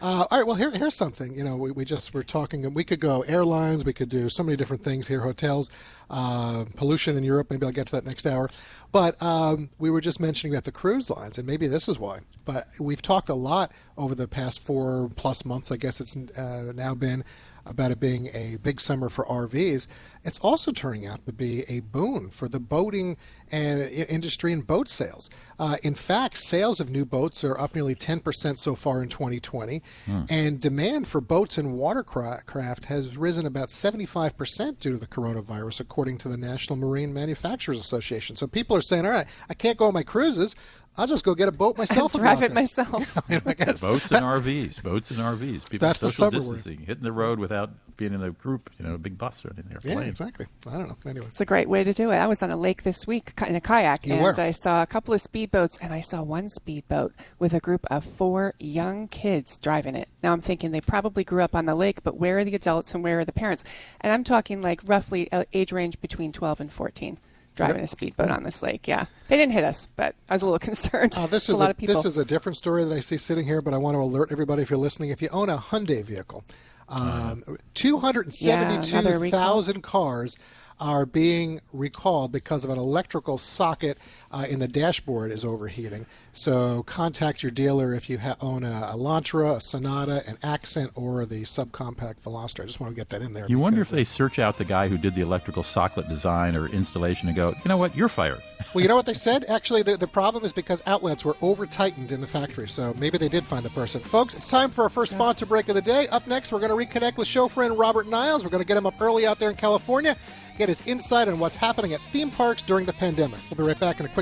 Uh, 0.00 0.26
all 0.30 0.38
right, 0.38 0.46
well, 0.46 0.56
here, 0.56 0.70
here's 0.72 0.96
something. 0.96 1.32
You 1.36 1.44
know, 1.44 1.56
we, 1.56 1.70
we 1.70 1.84
just 1.84 2.12
were 2.12 2.24
talking, 2.24 2.74
we 2.74 2.82
could 2.82 2.98
go 2.98 3.20
airlines, 3.22 3.84
we 3.84 3.92
could 3.92 4.08
do 4.08 4.28
so 4.28 4.42
many 4.42 4.56
different 4.56 4.82
things 4.82 5.06
here, 5.06 5.20
hotels, 5.20 5.70
uh, 6.10 6.64
pollution 6.74 7.16
in 7.16 7.22
Europe. 7.22 7.48
Maybe 7.50 7.64
I'll 7.64 7.70
get 7.70 7.86
to 7.86 7.92
that 7.92 8.04
next 8.04 8.26
hour. 8.26 8.50
But 8.92 9.20
um, 9.22 9.70
we 9.78 9.90
were 9.90 10.02
just 10.02 10.20
mentioning 10.20 10.54
about 10.54 10.64
the 10.64 10.72
cruise 10.72 11.08
lines, 11.08 11.38
and 11.38 11.46
maybe 11.46 11.66
this 11.66 11.88
is 11.88 11.98
why. 11.98 12.20
But 12.44 12.66
we've 12.78 13.02
talked 13.02 13.30
a 13.30 13.34
lot 13.34 13.72
over 13.96 14.14
the 14.14 14.28
past 14.28 14.64
four 14.64 15.10
plus 15.16 15.44
months, 15.44 15.72
I 15.72 15.76
guess 15.78 16.00
it's 16.00 16.14
uh, 16.16 16.72
now 16.74 16.94
been, 16.94 17.24
about 17.64 17.90
it 17.90 18.00
being 18.00 18.28
a 18.34 18.56
big 18.62 18.80
summer 18.80 19.08
for 19.08 19.24
RVs. 19.26 19.86
It's 20.24 20.38
also 20.40 20.72
turning 20.72 21.06
out 21.06 21.24
to 21.26 21.32
be 21.32 21.64
a 21.68 21.80
boon 21.80 22.30
for 22.30 22.48
the 22.48 22.60
boating 22.60 23.16
and 23.50 23.82
industry 23.82 24.52
and 24.52 24.66
boat 24.66 24.88
sales. 24.88 25.28
Uh, 25.58 25.76
in 25.82 25.94
fact, 25.94 26.38
sales 26.38 26.80
of 26.80 26.90
new 26.90 27.04
boats 27.04 27.44
are 27.44 27.58
up 27.58 27.74
nearly 27.74 27.94
10% 27.94 28.58
so 28.58 28.74
far 28.74 29.02
in 29.02 29.08
2020, 29.08 29.82
and 30.30 30.60
demand 30.60 31.06
for 31.06 31.20
boats 31.20 31.58
and 31.58 31.72
watercraft 31.72 32.86
has 32.86 33.16
risen 33.16 33.46
about 33.46 33.68
75% 33.68 34.78
due 34.78 34.92
to 34.92 34.98
the 34.98 35.06
coronavirus, 35.06 35.80
according 35.80 36.18
to 36.18 36.28
the 36.28 36.36
National 36.36 36.76
Marine 36.76 37.12
Manufacturers 37.12 37.78
Association. 37.78 38.36
So 38.36 38.46
people 38.46 38.76
are 38.76 38.81
saying, 38.82 39.06
all 39.06 39.12
right, 39.12 39.26
I 39.48 39.54
can't 39.54 39.78
go 39.78 39.86
on 39.86 39.94
my 39.94 40.02
cruises. 40.02 40.54
I'll 40.98 41.06
just 41.06 41.24
go 41.24 41.34
get 41.34 41.48
a 41.48 41.52
boat 41.52 41.78
myself. 41.78 42.14
and 42.14 42.22
go 42.22 42.28
Drive 42.28 42.36
out 42.38 42.42
it 42.42 42.48
there." 42.48 42.54
myself. 42.62 43.16
I, 43.16 43.32
mean, 43.32 43.42
I 43.46 43.54
guess. 43.54 43.80
Boats 43.80 44.10
and 44.12 44.22
RVs. 44.22 44.82
Boats 44.82 45.10
and 45.10 45.20
RVs. 45.20 45.68
People 45.70 45.88
That's 45.88 46.00
the 46.00 46.10
social 46.10 46.40
summer 46.42 46.54
word. 46.56 46.80
hitting 46.86 47.02
the 47.02 47.12
road 47.12 47.38
without 47.38 47.70
being 47.96 48.12
in 48.12 48.22
a 48.22 48.30
group, 48.30 48.68
you 48.78 48.86
know, 48.86 48.94
a 48.94 48.98
big 48.98 49.16
bus 49.16 49.42
or 49.44 49.52
anything. 49.54 49.74
Or 49.74 49.80
Yeah, 49.84 49.94
plane. 49.94 50.08
exactly. 50.08 50.46
I 50.66 50.72
don't 50.72 50.88
know. 50.88 50.96
Anyway. 51.08 51.24
It's 51.28 51.40
a 51.40 51.46
great 51.46 51.66
way 51.70 51.82
to 51.82 51.94
do 51.94 52.10
it. 52.10 52.16
I 52.16 52.26
was 52.26 52.42
on 52.42 52.50
a 52.50 52.56
lake 52.58 52.82
this 52.82 53.06
week 53.06 53.32
in 53.46 53.54
a 53.54 53.60
kayak, 53.60 54.06
You 54.06 54.14
and 54.14 54.22
were. 54.22 54.38
I 54.38 54.50
saw 54.50 54.82
a 54.82 54.86
couple 54.86 55.14
of 55.14 55.22
speedboats, 55.22 55.78
and 55.80 55.94
I 55.94 56.00
saw 56.00 56.20
one 56.20 56.50
speedboat 56.50 57.14
with 57.38 57.54
a 57.54 57.60
group 57.60 57.86
of 57.90 58.04
four 58.04 58.52
young 58.58 59.08
kids 59.08 59.56
driving 59.56 59.94
it. 59.94 60.08
Now 60.22 60.32
I'm 60.34 60.42
thinking 60.42 60.72
they 60.72 60.80
probably 60.82 61.24
grew 61.24 61.42
up 61.42 61.54
on 61.54 61.64
the 61.64 61.74
lake, 61.74 62.02
but 62.02 62.18
where 62.18 62.36
are 62.38 62.44
the 62.44 62.54
adults 62.54 62.94
and 62.94 63.02
where 63.02 63.20
are 63.20 63.24
the 63.24 63.32
parents? 63.32 63.64
And 64.02 64.12
I'm 64.12 64.24
talking 64.24 64.60
like 64.60 64.80
roughly 64.84 65.32
uh, 65.32 65.44
age 65.54 65.72
range 65.72 66.00
between 66.02 66.32
12 66.32 66.60
and 66.60 66.70
14. 66.72 67.16
Driving 67.54 67.82
a 67.82 67.86
speedboat 67.86 68.30
on 68.30 68.42
this 68.44 68.62
lake, 68.62 68.88
yeah. 68.88 69.04
They 69.28 69.36
didn't 69.36 69.52
hit 69.52 69.64
us, 69.64 69.86
but 69.96 70.14
I 70.28 70.34
was 70.34 70.42
a 70.42 70.46
little 70.46 70.58
concerned. 70.70 71.12
Uh, 71.16 71.26
this 71.26 71.48
is 71.48 71.54
a 71.54 71.58
lot 71.58 71.70
of 71.70 71.76
people. 71.76 71.94
this 71.94 72.04
is 72.06 72.16
a 72.16 72.24
different 72.24 72.56
story 72.56 72.84
that 72.84 72.94
I 72.94 73.00
see 73.00 73.16
sitting 73.18 73.44
here, 73.44 73.60
but 73.60 73.74
I 73.74 73.76
want 73.78 73.94
to 73.94 73.98
alert 74.00 74.32
everybody 74.32 74.62
if 74.62 74.70
you're 74.70 74.78
listening. 74.78 75.10
If 75.10 75.20
you 75.20 75.28
own 75.32 75.48
a 75.50 75.58
Hyundai 75.58 76.02
vehicle, 76.02 76.44
um, 76.88 77.42
two 77.74 77.98
hundred 77.98 78.26
and 78.26 78.40
Yeah, 78.40 78.62
another 78.62 78.82
seventy-two 78.84 79.18
recall. 79.24 79.40
thousand 79.40 79.82
cars 79.82 80.36
are 80.80 81.06
being 81.06 81.60
recalled 81.72 82.32
because 82.32 82.64
of 82.64 82.70
an 82.70 82.78
electrical 82.78 83.38
socket 83.38 83.98
uh, 84.32 84.46
in 84.48 84.58
the 84.58 84.68
dashboard 84.68 85.30
is 85.30 85.44
overheating. 85.44 86.06
So 86.32 86.82
contact 86.84 87.42
your 87.42 87.52
dealer 87.52 87.94
if 87.94 88.08
you 88.08 88.18
ha- 88.18 88.36
own 88.40 88.64
a 88.64 88.90
Elantra, 88.94 89.56
a 89.56 89.60
Sonata, 89.60 90.22
an 90.26 90.38
Accent, 90.42 90.90
or 90.94 91.26
the 91.26 91.42
subcompact 91.42 92.16
Veloster. 92.24 92.62
I 92.62 92.66
just 92.66 92.80
want 92.80 92.94
to 92.94 92.96
get 92.98 93.10
that 93.10 93.22
in 93.22 93.34
there. 93.34 93.46
You 93.48 93.58
wonder 93.58 93.82
if 93.82 93.90
they 93.90 94.04
search 94.04 94.38
out 94.38 94.56
the 94.56 94.64
guy 94.64 94.88
who 94.88 94.96
did 94.96 95.14
the 95.14 95.20
electrical 95.20 95.62
socket 95.62 96.08
design 96.08 96.56
or 96.56 96.68
installation 96.68 97.28
and 97.28 97.36
go, 97.36 97.50
you 97.50 97.68
know 97.68 97.76
what, 97.76 97.94
you're 97.94 98.08
fired. 98.08 98.42
Well, 98.74 98.82
you 98.82 98.88
know 98.88 98.96
what 98.96 99.06
they 99.06 99.12
said? 99.28 99.44
Actually, 99.48 99.82
the, 99.82 99.96
the 99.96 100.06
problem 100.06 100.44
is 100.44 100.52
because 100.52 100.82
outlets 100.86 101.24
were 101.24 101.36
over 101.42 101.66
tightened 101.66 102.12
in 102.12 102.20
the 102.20 102.26
factory, 102.26 102.68
so 102.68 102.94
maybe 102.98 103.18
they 103.18 103.28
did 103.28 103.46
find 103.46 103.64
the 103.64 103.70
person. 103.70 104.00
Folks, 104.00 104.34
it's 104.34 104.48
time 104.48 104.70
for 104.70 104.82
our 104.84 104.88
first 104.88 105.12
sponsor 105.12 105.46
break 105.46 105.68
of 105.68 105.74
the 105.74 105.82
day. 105.82 106.08
Up 106.08 106.26
next, 106.26 106.52
we're 106.52 106.60
going 106.60 106.86
to 106.86 106.98
reconnect 106.98 107.16
with 107.16 107.28
show 107.28 107.48
friend 107.48 107.78
Robert 107.78 108.06
Niles. 108.06 108.44
We're 108.44 108.50
going 108.50 108.62
to 108.62 108.66
get 108.66 108.76
him 108.76 108.86
up 108.86 109.00
early 109.00 109.26
out 109.26 109.38
there 109.38 109.50
in 109.50 109.56
California, 109.56 110.16
get 110.58 110.68
his 110.68 110.86
insight 110.86 111.28
on 111.28 111.38
what's 111.38 111.56
happening 111.56 111.92
at 111.92 112.00
theme 112.00 112.30
parks 112.30 112.62
during 112.62 112.86
the 112.86 112.92
pandemic. 112.92 113.40
We'll 113.50 113.58
be 113.58 113.64
right 113.64 113.78
back 113.78 114.00
in 114.00 114.06
a 114.06 114.08
quick 114.08 114.21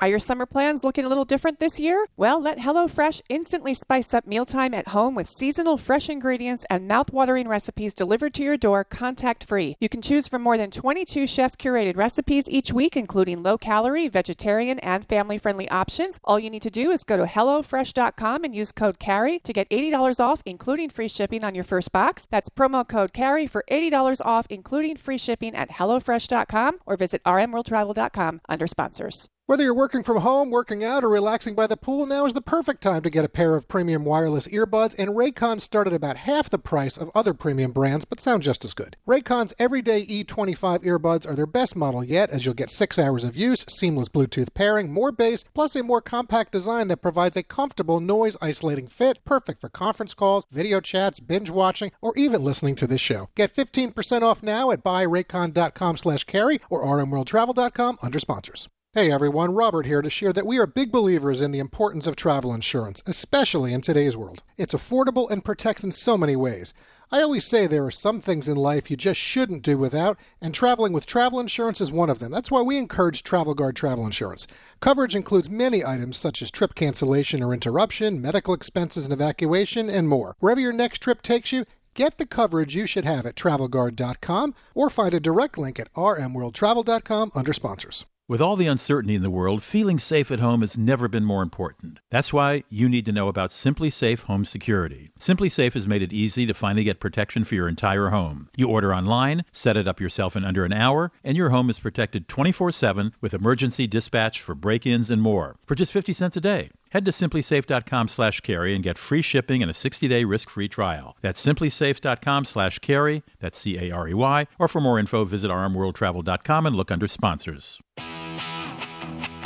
Are 0.00 0.08
your 0.08 0.18
summer 0.18 0.46
plans 0.46 0.82
looking 0.82 1.04
a 1.04 1.10
little 1.10 1.26
different 1.26 1.60
this 1.60 1.78
year? 1.78 2.06
Well, 2.16 2.40
let 2.40 2.58
HelloFresh 2.58 3.20
instantly 3.28 3.74
spice 3.74 4.14
up 4.14 4.26
mealtime 4.26 4.72
at 4.72 4.88
home 4.88 5.14
with 5.14 5.28
seasonal 5.28 5.76
fresh 5.76 6.08
ingredients 6.08 6.64
and 6.70 6.88
mouth-watering 6.88 7.46
recipes 7.46 7.92
delivered 7.92 8.32
to 8.34 8.42
your 8.42 8.56
door 8.56 8.82
contact-free. 8.82 9.76
You 9.78 9.90
can 9.90 10.00
choose 10.00 10.26
from 10.26 10.40
more 10.40 10.56
than 10.56 10.70
22 10.70 11.26
chef-curated 11.26 11.98
recipes 11.98 12.48
each 12.48 12.72
week, 12.72 12.96
including 12.96 13.42
low-calorie, 13.42 14.08
vegetarian, 14.08 14.78
and 14.78 15.06
family-friendly 15.06 15.68
options. 15.68 16.18
All 16.24 16.40
you 16.40 16.48
need 16.48 16.62
to 16.62 16.70
do 16.70 16.90
is 16.90 17.04
go 17.04 17.18
to 17.18 17.24
HelloFresh.com 17.24 18.42
and 18.44 18.54
use 18.54 18.72
code 18.72 18.98
CAREY 18.98 19.40
to 19.40 19.52
get 19.52 19.68
$80 19.68 20.18
off, 20.18 20.42
including 20.46 20.88
free 20.88 21.08
shipping 21.08 21.44
on 21.44 21.54
your 21.54 21.64
first 21.64 21.92
box. 21.92 22.26
That's 22.30 22.48
promo 22.48 22.88
code 22.88 23.12
CAREY 23.12 23.46
for 23.46 23.64
$80 23.70 24.24
off, 24.24 24.46
including 24.48 24.96
free 24.96 25.18
shipping 25.18 25.54
at 25.54 25.72
HelloFresh.com 25.72 26.78
or 26.86 26.96
visit 26.96 27.22
rmworldtravel.com 27.24 28.40
under 28.48 28.66
sponsors. 28.66 29.28
Whether 29.50 29.64
you're 29.64 29.74
working 29.74 30.04
from 30.04 30.18
home, 30.18 30.50
working 30.50 30.84
out, 30.84 31.02
or 31.02 31.08
relaxing 31.08 31.56
by 31.56 31.66
the 31.66 31.76
pool, 31.76 32.06
now 32.06 32.24
is 32.24 32.34
the 32.34 32.40
perfect 32.40 32.80
time 32.84 33.02
to 33.02 33.10
get 33.10 33.24
a 33.24 33.28
pair 33.28 33.56
of 33.56 33.66
premium 33.66 34.04
wireless 34.04 34.46
earbuds, 34.46 34.94
and 34.96 35.10
Raycon 35.10 35.60
start 35.60 35.88
at 35.88 35.92
about 35.92 36.18
half 36.18 36.48
the 36.48 36.56
price 36.56 36.96
of 36.96 37.10
other 37.16 37.34
premium 37.34 37.72
brands, 37.72 38.04
but 38.04 38.20
sound 38.20 38.44
just 38.44 38.64
as 38.64 38.74
good. 38.74 38.96
Raycon's 39.08 39.52
everyday 39.58 40.06
E25 40.06 40.84
earbuds 40.84 41.28
are 41.28 41.34
their 41.34 41.48
best 41.48 41.74
model 41.74 42.04
yet, 42.04 42.30
as 42.30 42.46
you'll 42.46 42.54
get 42.54 42.70
six 42.70 42.96
hours 42.96 43.24
of 43.24 43.36
use, 43.36 43.64
seamless 43.68 44.08
Bluetooth 44.08 44.54
pairing, 44.54 44.92
more 44.92 45.10
bass, 45.10 45.42
plus 45.52 45.74
a 45.74 45.82
more 45.82 46.00
compact 46.00 46.52
design 46.52 46.86
that 46.86 46.98
provides 46.98 47.36
a 47.36 47.42
comfortable 47.42 47.98
noise 47.98 48.36
isolating 48.40 48.86
fit, 48.86 49.18
perfect 49.24 49.60
for 49.60 49.68
conference 49.68 50.14
calls, 50.14 50.46
video 50.52 50.80
chats, 50.80 51.18
binge 51.18 51.50
watching, 51.50 51.90
or 52.00 52.16
even 52.16 52.44
listening 52.44 52.76
to 52.76 52.86
this 52.86 53.00
show. 53.00 53.28
Get 53.34 53.52
15% 53.52 54.22
off 54.22 54.44
now 54.44 54.70
at 54.70 54.84
buyraycon.com 54.84 55.96
slash 55.96 56.22
carey 56.22 56.60
or 56.70 56.84
rmworldtravel.com 56.84 57.98
under 58.00 58.20
sponsors. 58.20 58.68
Hey 58.92 59.12
everyone, 59.12 59.54
Robert 59.54 59.86
here 59.86 60.02
to 60.02 60.10
share 60.10 60.32
that 60.32 60.44
we 60.44 60.58
are 60.58 60.66
big 60.66 60.90
believers 60.90 61.40
in 61.40 61.52
the 61.52 61.60
importance 61.60 62.08
of 62.08 62.16
travel 62.16 62.52
insurance, 62.52 63.04
especially 63.06 63.72
in 63.72 63.82
today's 63.82 64.16
world. 64.16 64.42
It's 64.56 64.74
affordable 64.74 65.30
and 65.30 65.44
protects 65.44 65.84
in 65.84 65.92
so 65.92 66.18
many 66.18 66.34
ways. 66.34 66.74
I 67.12 67.22
always 67.22 67.46
say 67.46 67.68
there 67.68 67.84
are 67.84 67.92
some 67.92 68.20
things 68.20 68.48
in 68.48 68.56
life 68.56 68.90
you 68.90 68.96
just 68.96 69.20
shouldn't 69.20 69.62
do 69.62 69.78
without, 69.78 70.18
and 70.40 70.52
traveling 70.52 70.92
with 70.92 71.06
travel 71.06 71.38
insurance 71.38 71.80
is 71.80 71.92
one 71.92 72.10
of 72.10 72.18
them. 72.18 72.32
That's 72.32 72.50
why 72.50 72.62
we 72.62 72.78
encourage 72.78 73.22
Travel 73.22 73.54
Guard 73.54 73.76
travel 73.76 74.04
insurance. 74.04 74.48
Coverage 74.80 75.14
includes 75.14 75.48
many 75.48 75.84
items 75.84 76.16
such 76.16 76.42
as 76.42 76.50
trip 76.50 76.74
cancellation 76.74 77.44
or 77.44 77.54
interruption, 77.54 78.20
medical 78.20 78.54
expenses 78.54 79.04
and 79.04 79.12
evacuation, 79.12 79.88
and 79.88 80.08
more. 80.08 80.34
Wherever 80.40 80.60
your 80.60 80.72
next 80.72 80.98
trip 80.98 81.22
takes 81.22 81.52
you, 81.52 81.64
Get 81.92 82.18
the 82.18 82.26
coverage 82.26 82.76
you 82.76 82.86
should 82.86 83.04
have 83.04 83.26
at 83.26 83.34
travelguard.com 83.34 84.54
or 84.76 84.90
find 84.90 85.12
a 85.12 85.18
direct 85.18 85.58
link 85.58 85.80
at 85.80 85.92
rmworldtravel.com 85.94 87.32
under 87.34 87.52
sponsors. 87.52 88.06
With 88.30 88.40
all 88.40 88.54
the 88.54 88.68
uncertainty 88.68 89.16
in 89.16 89.22
the 89.22 89.36
world, 89.38 89.60
feeling 89.60 89.98
safe 89.98 90.30
at 90.30 90.38
home 90.38 90.60
has 90.60 90.78
never 90.78 91.08
been 91.08 91.24
more 91.24 91.42
important. 91.42 91.98
That's 92.10 92.32
why 92.32 92.62
you 92.70 92.88
need 92.88 93.04
to 93.06 93.12
know 93.12 93.26
about 93.26 93.50
SimpliSafe 93.50 94.22
Home 94.26 94.44
Security. 94.44 95.10
SimpliSafe 95.18 95.72
has 95.74 95.88
made 95.88 96.00
it 96.00 96.12
easy 96.12 96.46
to 96.46 96.54
finally 96.54 96.84
get 96.84 97.00
protection 97.00 97.42
for 97.42 97.56
your 97.56 97.68
entire 97.68 98.10
home. 98.10 98.48
You 98.56 98.68
order 98.68 98.94
online, 98.94 99.42
set 99.50 99.76
it 99.76 99.88
up 99.88 99.98
yourself 99.98 100.36
in 100.36 100.44
under 100.44 100.64
an 100.64 100.72
hour, 100.72 101.10
and 101.24 101.36
your 101.36 101.50
home 101.50 101.68
is 101.70 101.80
protected 101.80 102.28
24 102.28 102.70
7 102.70 103.14
with 103.20 103.34
emergency 103.34 103.88
dispatch 103.88 104.40
for 104.40 104.54
break 104.54 104.86
ins 104.86 105.10
and 105.10 105.20
more 105.20 105.56
for 105.66 105.74
just 105.74 105.92
50 105.92 106.12
cents 106.12 106.36
a 106.36 106.40
day. 106.40 106.70
Head 106.90 107.04
to 107.06 107.10
simplisafe.com 107.10 108.06
slash 108.06 108.42
carey 108.42 108.76
and 108.76 108.84
get 108.84 108.96
free 108.96 109.22
shipping 109.22 109.60
and 109.60 109.70
a 109.70 109.74
60-day 109.74 110.24
risk-free 110.24 110.68
trial. 110.68 111.16
That's 111.20 111.44
simplisafe.com 111.44 112.44
slash 112.44 112.78
carey, 112.78 113.24
that's 113.40 113.58
C-A-R-E-Y, 113.58 114.46
or 114.58 114.68
for 114.68 114.80
more 114.80 115.00
info, 115.00 115.24
visit 115.24 115.50
rmworldtravel.com 115.50 116.66
and 116.66 116.76
look 116.76 116.92
under 116.92 117.08
sponsors. 117.08 117.80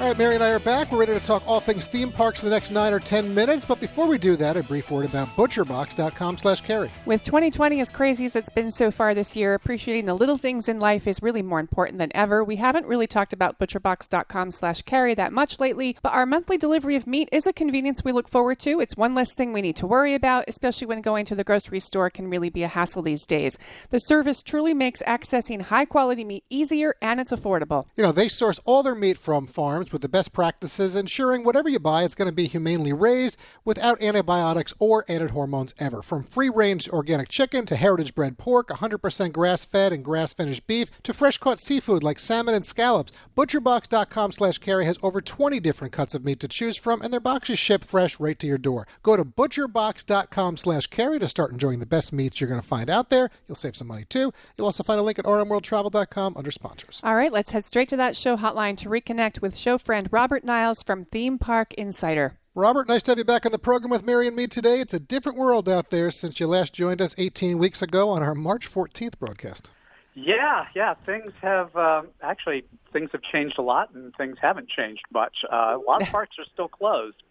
All 0.00 0.08
right, 0.10 0.18
Mary 0.18 0.34
and 0.34 0.44
I 0.44 0.50
are 0.50 0.58
back. 0.58 0.90
We're 0.92 0.98
ready 0.98 1.14
to 1.14 1.20
talk 1.24 1.46
all 1.46 1.60
things 1.60 1.86
theme 1.86 2.12
parks 2.12 2.40
for 2.40 2.44
the 2.46 2.50
next 2.50 2.72
nine 2.72 2.92
or 2.92 3.00
ten 3.00 3.32
minutes. 3.32 3.64
But 3.64 3.80
before 3.80 4.06
we 4.06 4.18
do 4.18 4.36
that, 4.36 4.54
a 4.56 4.62
brief 4.62 4.90
word 4.90 5.06
about 5.06 5.28
butcherbox.com 5.36 6.36
slash 6.36 6.60
carey. 6.60 6.90
With 7.06 7.22
2020 7.22 7.80
as 7.80 7.90
crazy 7.90 8.26
as 8.26 8.36
it's 8.36 8.50
been 8.50 8.70
so 8.70 8.90
far 8.90 9.14
this 9.14 9.34
year, 9.34 9.54
appreciating 9.54 10.04
the 10.04 10.12
little 10.12 10.36
things 10.36 10.68
in 10.68 10.78
life 10.78 11.06
is 11.06 11.22
really 11.22 11.40
more 11.42 11.60
important 11.60 11.98
than 11.98 12.10
ever. 12.14 12.44
We 12.44 12.56
haven't 12.56 12.86
really 12.86 13.06
talked 13.06 13.32
about 13.32 13.58
butcherbox.com 13.58 14.50
slash 14.50 14.82
carey 14.82 15.14
that 15.14 15.32
much 15.32 15.58
lately, 15.58 15.96
but 16.02 16.12
our 16.12 16.26
monthly 16.26 16.58
delivery 16.58 16.96
of 16.96 17.06
meat 17.06 17.28
is 17.32 17.46
a 17.46 17.52
convenience 17.52 18.04
we 18.04 18.12
look 18.12 18.28
forward 18.28 18.58
to. 18.58 18.80
It's 18.80 18.96
one 18.96 19.14
less 19.14 19.32
thing 19.32 19.52
we 19.54 19.62
need 19.62 19.76
to 19.76 19.86
worry 19.86 20.14
about, 20.14 20.44
especially 20.48 20.88
when 20.88 21.00
going 21.00 21.24
to 21.26 21.34
the 21.34 21.44
grocery 21.44 21.80
store 21.80 22.10
can 22.10 22.28
really 22.28 22.50
be 22.50 22.64
a 22.64 22.68
hassle 22.68 23.02
these 23.02 23.24
days. 23.24 23.58
The 23.88 24.00
service 24.00 24.42
truly 24.42 24.74
makes 24.74 25.02
accessing 25.06 25.62
high 25.62 25.86
quality 25.86 26.24
meat 26.24 26.44
easier 26.50 26.96
and 27.00 27.20
it's 27.20 27.32
affordable. 27.32 27.86
You 27.96 28.02
know, 28.02 28.12
they 28.12 28.28
source 28.28 28.60
all 28.66 28.82
their 28.82 28.94
meat 28.96 29.16
from 29.16 29.46
farms 29.46 29.93
with 29.94 30.02
the 30.02 30.08
best 30.10 30.34
practices, 30.34 30.94
ensuring 30.94 31.44
whatever 31.44 31.70
you 31.70 31.78
buy, 31.78 32.02
it's 32.02 32.14
going 32.14 32.28
to 32.28 32.32
be 32.32 32.48
humanely 32.48 32.92
raised 32.92 33.38
without 33.64 34.02
antibiotics 34.02 34.74
or 34.78 35.06
added 35.08 35.30
hormones 35.30 35.72
ever. 35.78 36.02
From 36.02 36.24
free 36.24 36.50
range 36.50 36.86
organic 36.90 37.30
chicken 37.30 37.64
to 37.64 37.76
heritage 37.76 38.14
bred 38.14 38.36
pork, 38.36 38.68
100% 38.68 39.32
grass 39.32 39.64
fed 39.64 39.92
and 39.92 40.04
grass 40.04 40.34
finished 40.34 40.66
beef 40.66 40.90
to 41.04 41.14
fresh 41.14 41.38
caught 41.38 41.60
seafood 41.60 42.02
like 42.02 42.18
salmon 42.18 42.54
and 42.54 42.66
scallops, 42.66 43.12
butcherbox.com 43.36 44.32
slash 44.32 44.58
carey 44.58 44.84
has 44.84 44.98
over 45.02 45.22
20 45.22 45.60
different 45.60 45.92
cuts 45.92 46.14
of 46.14 46.24
meat 46.24 46.40
to 46.40 46.48
choose 46.48 46.76
from, 46.76 47.00
and 47.00 47.12
their 47.12 47.20
boxes 47.20 47.58
ship 47.58 47.84
fresh 47.84 48.18
right 48.18 48.38
to 48.38 48.46
your 48.46 48.58
door. 48.58 48.86
Go 49.02 49.16
to 49.16 49.24
butcherbox.com 49.24 50.56
slash 50.56 50.88
carey 50.88 51.18
to 51.20 51.28
start 51.28 51.52
enjoying 51.52 51.78
the 51.78 51.86
best 51.86 52.12
meats 52.12 52.40
you're 52.40 52.50
going 52.50 52.60
to 52.60 52.66
find 52.66 52.90
out 52.90 53.10
there. 53.10 53.30
You'll 53.46 53.54
save 53.54 53.76
some 53.76 53.86
money 53.86 54.04
too. 54.04 54.32
You'll 54.56 54.66
also 54.66 54.82
find 54.82 54.98
a 54.98 55.02
link 55.02 55.20
at 55.20 55.24
rmworldtravel.com 55.24 56.34
under 56.36 56.50
sponsors. 56.50 57.00
All 57.04 57.14
right, 57.14 57.32
let's 57.32 57.52
head 57.52 57.64
straight 57.64 57.88
to 57.90 57.96
that 57.96 58.16
show 58.16 58.36
hotline 58.36 58.76
to 58.78 58.88
reconnect 58.88 59.40
with 59.40 59.56
show 59.56 59.73
friend 59.78 60.08
Robert 60.10 60.44
Niles 60.44 60.82
from 60.82 61.04
Theme 61.04 61.38
Park 61.38 61.74
Insider. 61.74 62.38
Robert, 62.54 62.86
nice 62.86 63.02
to 63.02 63.10
have 63.10 63.18
you 63.18 63.24
back 63.24 63.44
on 63.44 63.52
the 63.52 63.58
program 63.58 63.90
with 63.90 64.04
Mary 64.04 64.28
and 64.28 64.36
me 64.36 64.46
today. 64.46 64.80
It's 64.80 64.94
a 64.94 65.00
different 65.00 65.38
world 65.38 65.68
out 65.68 65.90
there 65.90 66.10
since 66.10 66.38
you 66.38 66.46
last 66.46 66.72
joined 66.72 67.02
us 67.02 67.14
18 67.18 67.58
weeks 67.58 67.82
ago 67.82 68.10
on 68.10 68.22
our 68.22 68.34
March 68.34 68.70
14th 68.70 69.18
broadcast. 69.18 69.70
Yeah, 70.14 70.66
yeah. 70.74 70.94
Things 70.94 71.32
have 71.42 71.74
um, 71.74 72.08
actually 72.22 72.64
things 72.92 73.10
have 73.12 73.22
changed 73.22 73.58
a 73.58 73.62
lot, 73.62 73.92
and 73.92 74.14
things 74.14 74.36
haven't 74.40 74.68
changed 74.68 75.02
much. 75.12 75.38
Uh, 75.52 75.76
a 75.76 75.82
lot 75.84 76.02
of 76.02 76.08
parks 76.12 76.36
are 76.38 76.44
still 76.52 76.68
closed. 76.68 77.22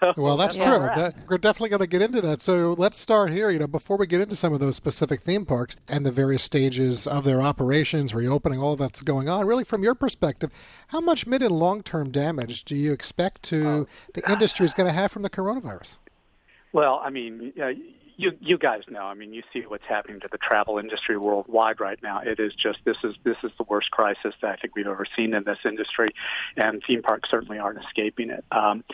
So 0.14 0.22
Well, 0.22 0.36
that's 0.36 0.56
true. 0.56 0.64
That- 0.64 1.14
we're 1.28 1.38
definitely 1.38 1.68
going 1.70 1.80
to 1.80 1.86
get 1.86 2.02
into 2.02 2.20
that. 2.22 2.40
So 2.42 2.74
let's 2.76 2.96
start 2.96 3.30
here. 3.30 3.50
You 3.50 3.58
know, 3.58 3.66
before 3.66 3.96
we 3.96 4.06
get 4.06 4.20
into 4.20 4.34
some 4.34 4.52
of 4.52 4.60
those 4.60 4.76
specific 4.76 5.20
theme 5.20 5.44
parks 5.44 5.76
and 5.88 6.06
the 6.06 6.12
various 6.12 6.42
stages 6.42 7.06
of 7.06 7.24
their 7.24 7.42
operations, 7.42 8.14
reopening, 8.14 8.60
all 8.60 8.76
that's 8.76 9.02
going 9.02 9.28
on. 9.28 9.46
Really, 9.46 9.64
from 9.64 9.82
your 9.82 9.94
perspective, 9.94 10.50
how 10.88 11.00
much 11.00 11.26
mid 11.26 11.42
and 11.42 11.52
long 11.52 11.82
term 11.82 12.10
damage 12.10 12.64
do 12.64 12.74
you 12.74 12.92
expect 12.92 13.42
to 13.44 13.66
oh. 13.66 13.86
the 14.14 14.30
industry 14.30 14.64
is 14.64 14.74
going 14.74 14.88
to 14.88 14.92
have 14.92 15.12
from 15.12 15.22
the 15.22 15.30
coronavirus? 15.30 15.98
Well, 16.72 17.00
I 17.04 17.10
mean, 17.10 17.52
you 18.20 18.32
you 18.40 18.58
guys 18.58 18.82
know. 18.88 19.02
I 19.02 19.14
mean, 19.14 19.32
you 19.32 19.42
see 19.52 19.62
what's 19.62 19.84
happening 19.88 20.20
to 20.20 20.28
the 20.30 20.38
travel 20.38 20.78
industry 20.78 21.16
worldwide 21.16 21.80
right 21.80 21.98
now. 22.02 22.20
It 22.20 22.38
is 22.38 22.52
just 22.54 22.78
this 22.84 22.98
is 23.02 23.14
this 23.24 23.38
is 23.42 23.50
the 23.56 23.64
worst 23.64 23.90
crisis 23.90 24.34
that 24.42 24.50
I 24.50 24.56
think 24.56 24.76
we've 24.76 24.86
ever 24.86 25.06
seen 25.16 25.32
in 25.34 25.44
this 25.44 25.58
industry, 25.64 26.10
and 26.56 26.82
theme 26.86 27.02
parks 27.02 27.30
certainly 27.30 27.58
aren't 27.58 27.78
escaping 27.82 28.30
it. 28.30 28.44
Um, 28.52 28.84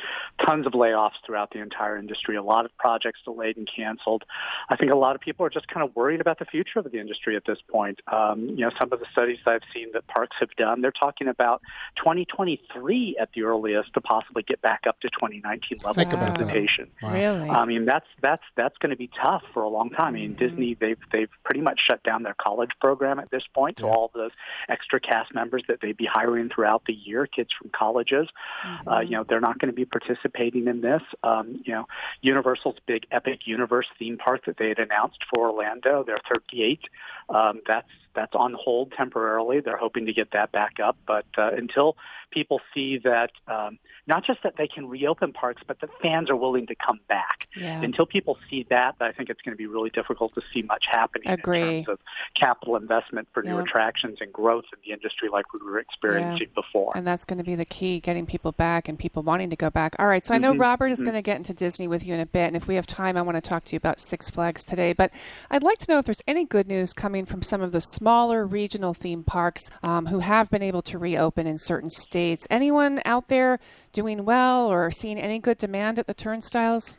tons 0.45 0.67
of 0.67 0.73
layoffs 0.73 1.19
throughout 1.25 1.51
the 1.51 1.59
entire 1.59 1.99
industry. 1.99 2.37
A 2.37 2.43
lot 2.43 2.65
of 2.65 2.77
projects 2.79 3.21
delayed 3.25 3.57
and 3.57 3.69
canceled. 3.75 4.25
I 4.71 4.77
think 4.77 4.93
a 4.93 4.97
lot 4.97 5.17
of 5.17 5.21
people 5.21 5.45
are 5.45 5.51
just 5.51 5.67
kind 5.67 5.87
of 5.87 5.95
worried 5.97 6.21
about 6.21 6.39
the 6.39 6.45
future 6.45 6.79
of 6.79 6.91
the 6.91 6.99
industry 7.01 7.35
at 7.37 7.45
this 7.45 7.59
point. 7.69 8.01
Um, 8.13 8.49
you 8.49 8.59
know, 8.65 8.71
some 8.79 8.93
of 8.93 9.01
the 9.01 9.07
studies 9.11 9.39
I've 9.45 9.63
seen 9.75 9.91
that 9.93 10.07
parks 10.07 10.37
have 10.39 10.51
done, 10.57 10.83
they're 10.83 10.93
talking 10.93 11.27
about 11.27 11.63
2023 11.97 13.17
at 13.21 13.31
the 13.35 13.43
earliest 13.43 13.93
to 13.95 14.01
possibly 14.01 14.45
get 14.45 14.63
back 14.63 14.85
up 14.87 15.01
to 15.01 15.09
2019 15.09 15.79
levels 15.83 15.97
Think 15.97 16.13
of 16.13 16.21
about 16.21 16.39
that. 16.39 16.47
visitation. 16.47 16.89
Wow. 17.03 17.13
Really? 17.13 17.51
I 17.51 17.65
mean, 17.65 17.85
that's 17.87 18.07
that's 18.23 18.45
that's 18.57 18.77
going 18.79 18.91
to 18.91 18.97
be 18.97 19.11
tough 19.23 19.43
for 19.53 19.63
a 19.63 19.69
long 19.69 19.91
time. 19.91 20.09
I 20.09 20.11
mean, 20.13 20.35
Mm-hmm. 20.35 20.45
Disney 20.47 20.75
they've 20.75 20.99
they've 21.13 21.31
pretty 21.45 21.61
much 21.61 21.81
shut 21.81 22.03
down 22.03 22.23
their 22.23 22.35
college 22.39 22.71
program 22.81 23.19
at 23.19 23.31
this 23.31 23.45
point. 23.55 23.79
So 23.81 23.87
Yeah. 23.87 23.93
all 23.95 24.05
of 24.07 24.13
those 24.13 24.31
extra 24.69 25.01
cast 25.01 25.35
members 25.35 25.63
that 25.69 25.81
they'd 25.81 25.97
be 25.97 26.07
hiring 26.07 26.49
throughout 26.49 26.83
the 26.87 26.93
year, 26.95 27.27
kids 27.27 27.51
from 27.59 27.71
colleges, 27.71 28.29
Mm-hmm. 28.67 28.89
uh, 28.89 29.01
you 29.01 29.11
know, 29.13 29.25
they're 29.29 29.41
not 29.41 29.59
going 29.59 29.71
to 29.71 29.77
be 29.77 29.85
participating 29.85 30.67
in 30.69 30.81
this. 30.81 31.03
Um, 31.23 31.63
you 31.65 31.73
know, 31.73 31.87
Universal's 32.23 32.77
big 32.87 33.07
Epic 33.11 33.41
Universe 33.47 33.87
theme 33.99 34.19
park 34.19 34.45
that 34.47 34.57
they 34.59 34.69
had 34.69 34.79
announced 34.79 35.19
for 35.35 35.51
Orlando, 35.51 36.03
their 36.05 36.19
38, 36.29 36.81
um, 37.29 37.61
that's 37.67 37.89
that's 38.17 38.35
on 38.35 38.57
hold 38.59 38.93
temporarily. 38.93 39.61
They're 39.61 39.77
hoping 39.77 40.07
to 40.07 40.13
get 40.13 40.33
that 40.33 40.51
back 40.51 40.81
up, 40.83 40.97
but 41.07 41.27
uh, 41.39 41.51
until 41.53 41.97
people 42.33 42.61
see 42.75 42.99
that 42.99 43.31
um, 43.47 43.79
not 44.09 44.25
just 44.25 44.43
that 44.43 44.57
they 44.57 44.67
can 44.67 44.89
reopen 44.89 45.33
parks, 45.33 45.63
but 45.67 45.81
that 45.81 45.91
fans 46.03 46.29
are 46.29 46.37
willing 46.37 46.67
to 46.67 46.75
come 46.75 46.99
back. 47.09 47.47
Yeah. 47.57 47.81
Until 47.81 48.07
people 48.07 48.37
see 48.51 48.67
that, 48.71 48.97
I 49.01 49.13
think 49.13 49.31
it's 49.31 49.41
going 49.43 49.53
to 49.53 49.57
be 49.57 49.67
really 49.67 49.91
difficult 49.91 50.35
to 50.35 50.43
see 50.53 50.63
much 50.63 50.87
happening 50.91 51.29
Agree. 51.29 51.61
in 51.61 51.85
terms 51.85 51.89
of 51.89 51.99
capital 52.35 52.75
investment 52.77 53.29
for 53.33 53.43
new 53.43 53.59
attractions 53.59 54.19
and 54.21 54.33
growth 54.33 54.65
in 54.73 54.79
the 54.85 54.93
industry 54.93 55.29
like 55.29 55.53
we 55.53 55.61
were 55.65 55.79
experiencing 55.79 56.49
before. 56.55 56.93
And 56.97 57.07
that's 57.07 57.25
going 57.25 57.39
to 57.39 57.45
be 57.45 57.55
the 57.55 57.65
key, 57.65 58.01
getting 58.01 58.27
people 58.27 58.53
back 58.53 58.89
and 58.89 58.99
people 58.99 59.23
wanting 59.23 59.51
to 59.51 59.57
go 59.57 59.71
back. 59.71 59.95
All 59.99 60.07
right, 60.07 60.27
so 60.27 60.35
I 60.35 60.39
know 60.39 60.57
Mm-hmm. 60.57 60.63
Robert 60.63 60.89
is 60.89 61.03
going 61.03 61.15
to 61.15 61.23
get 61.23 61.37
into 61.37 61.53
Disney 61.53 61.87
with 61.87 62.07
you 62.07 62.15
in 62.15 62.21
a 62.21 62.27
bit, 62.27 62.47
and 62.47 62.57
if 62.57 62.67
we 62.67 62.77
have 62.77 62.87
time, 62.87 63.17
I 63.17 63.23
want 63.23 63.37
to 63.37 63.43
talk 63.43 63.65
to 63.65 63.73
you 63.75 63.77
about 63.77 64.01
Six 64.01 64.31
Flags 64.31 64.65
today. 64.65 64.95
But 64.95 65.11
I'd 65.51 65.63
like 65.63 65.77
to 65.79 65.93
know 65.93 65.99
if 65.99 66.07
there's 66.07 66.23
any 66.27 66.47
good 66.47 66.67
news 66.67 66.95
coming 66.95 67.27
from 67.27 67.43
some 67.43 67.61
of 67.61 67.73
the 67.73 67.81
smaller 68.07 68.47
regional 68.47 68.95
theme 68.95 69.25
parks 69.25 69.69
um, 69.83 70.07
who 70.07 70.21
have 70.21 70.49
been 70.49 70.63
able 70.63 70.81
to 70.81 70.97
reopen 70.97 71.45
in 71.45 71.59
certain 71.59 71.91
states. 71.91 72.47
Anyone 72.49 73.03
out 73.05 73.27
there 73.27 73.59
doing 73.93 74.25
well 74.25 74.69
or 74.71 74.93
seeing 74.93 75.19
any 75.19 75.41
good 75.41 75.59
demand 75.59 75.99
at 75.99 76.07
the 76.07 76.15
turnstiles? 76.15 76.99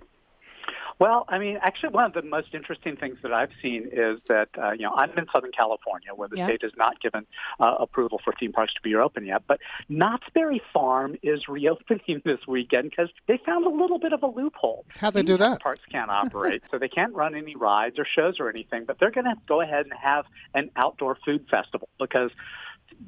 Well, 1.00 1.26
I 1.30 1.38
mean, 1.38 1.60
actually, 1.62 1.90
one 1.90 2.06
of 2.06 2.14
the 2.14 2.24
most 2.24 2.56
interesting 2.56 2.96
things 2.96 3.18
that 3.22 3.32
I've 3.32 3.52
seen 3.62 3.88
is 3.92 4.20
that 4.30 4.50
uh, 4.58 4.72
you 4.72 4.82
know 4.82 4.94
I'm 4.96 5.12
in 5.18 5.28
Southern 5.34 5.52
California, 5.52 6.10
where 6.16 6.28
the 6.28 6.38
Yeah. 6.38 6.48
state 6.48 6.64
has 6.64 6.72
not 6.76 7.00
given 7.02 7.26
uh, 7.60 7.76
approval 7.80 8.20
for 8.24 8.34
theme 8.40 8.52
parks 8.52 8.74
to 8.74 8.82
be 8.82 8.96
open 8.96 9.26
yet. 9.26 9.44
But 9.48 9.60
Knott's 9.90 10.26
Berry 10.34 10.62
Farm 10.74 11.16
is 11.22 11.48
reopening 11.48 12.22
this 12.26 12.40
weekend 12.48 12.90
because 12.90 13.10
they 13.28 13.38
found 13.46 13.66
a 13.66 13.70
little 13.70 14.00
bit 14.00 14.14
of 14.14 14.24
a 14.24 14.28
loophole. 14.28 14.86
How'd 15.00 15.14
they 15.14 15.20
Theme 15.20 15.26
do 15.28 15.38
that? 15.38 15.62
Parks 15.62 15.82
can't 15.92 16.10
operate, 16.24 16.64
so 16.72 16.80
they 16.80 16.90
can't 16.90 17.14
run 17.14 17.36
any 17.36 17.56
rides 17.56 18.00
or 18.00 18.06
shows 18.06 18.40
or 18.40 18.50
anything. 18.50 18.86
But 18.86 19.00
they're 19.00 19.12
going 19.12 19.26
to 19.26 19.36
go 19.48 19.62
ahead 19.62 19.86
and 19.86 19.94
have 19.94 20.26
an 20.56 20.72
outdoor 20.76 21.16
food 21.24 21.46
festival 21.50 21.90
because 22.00 22.32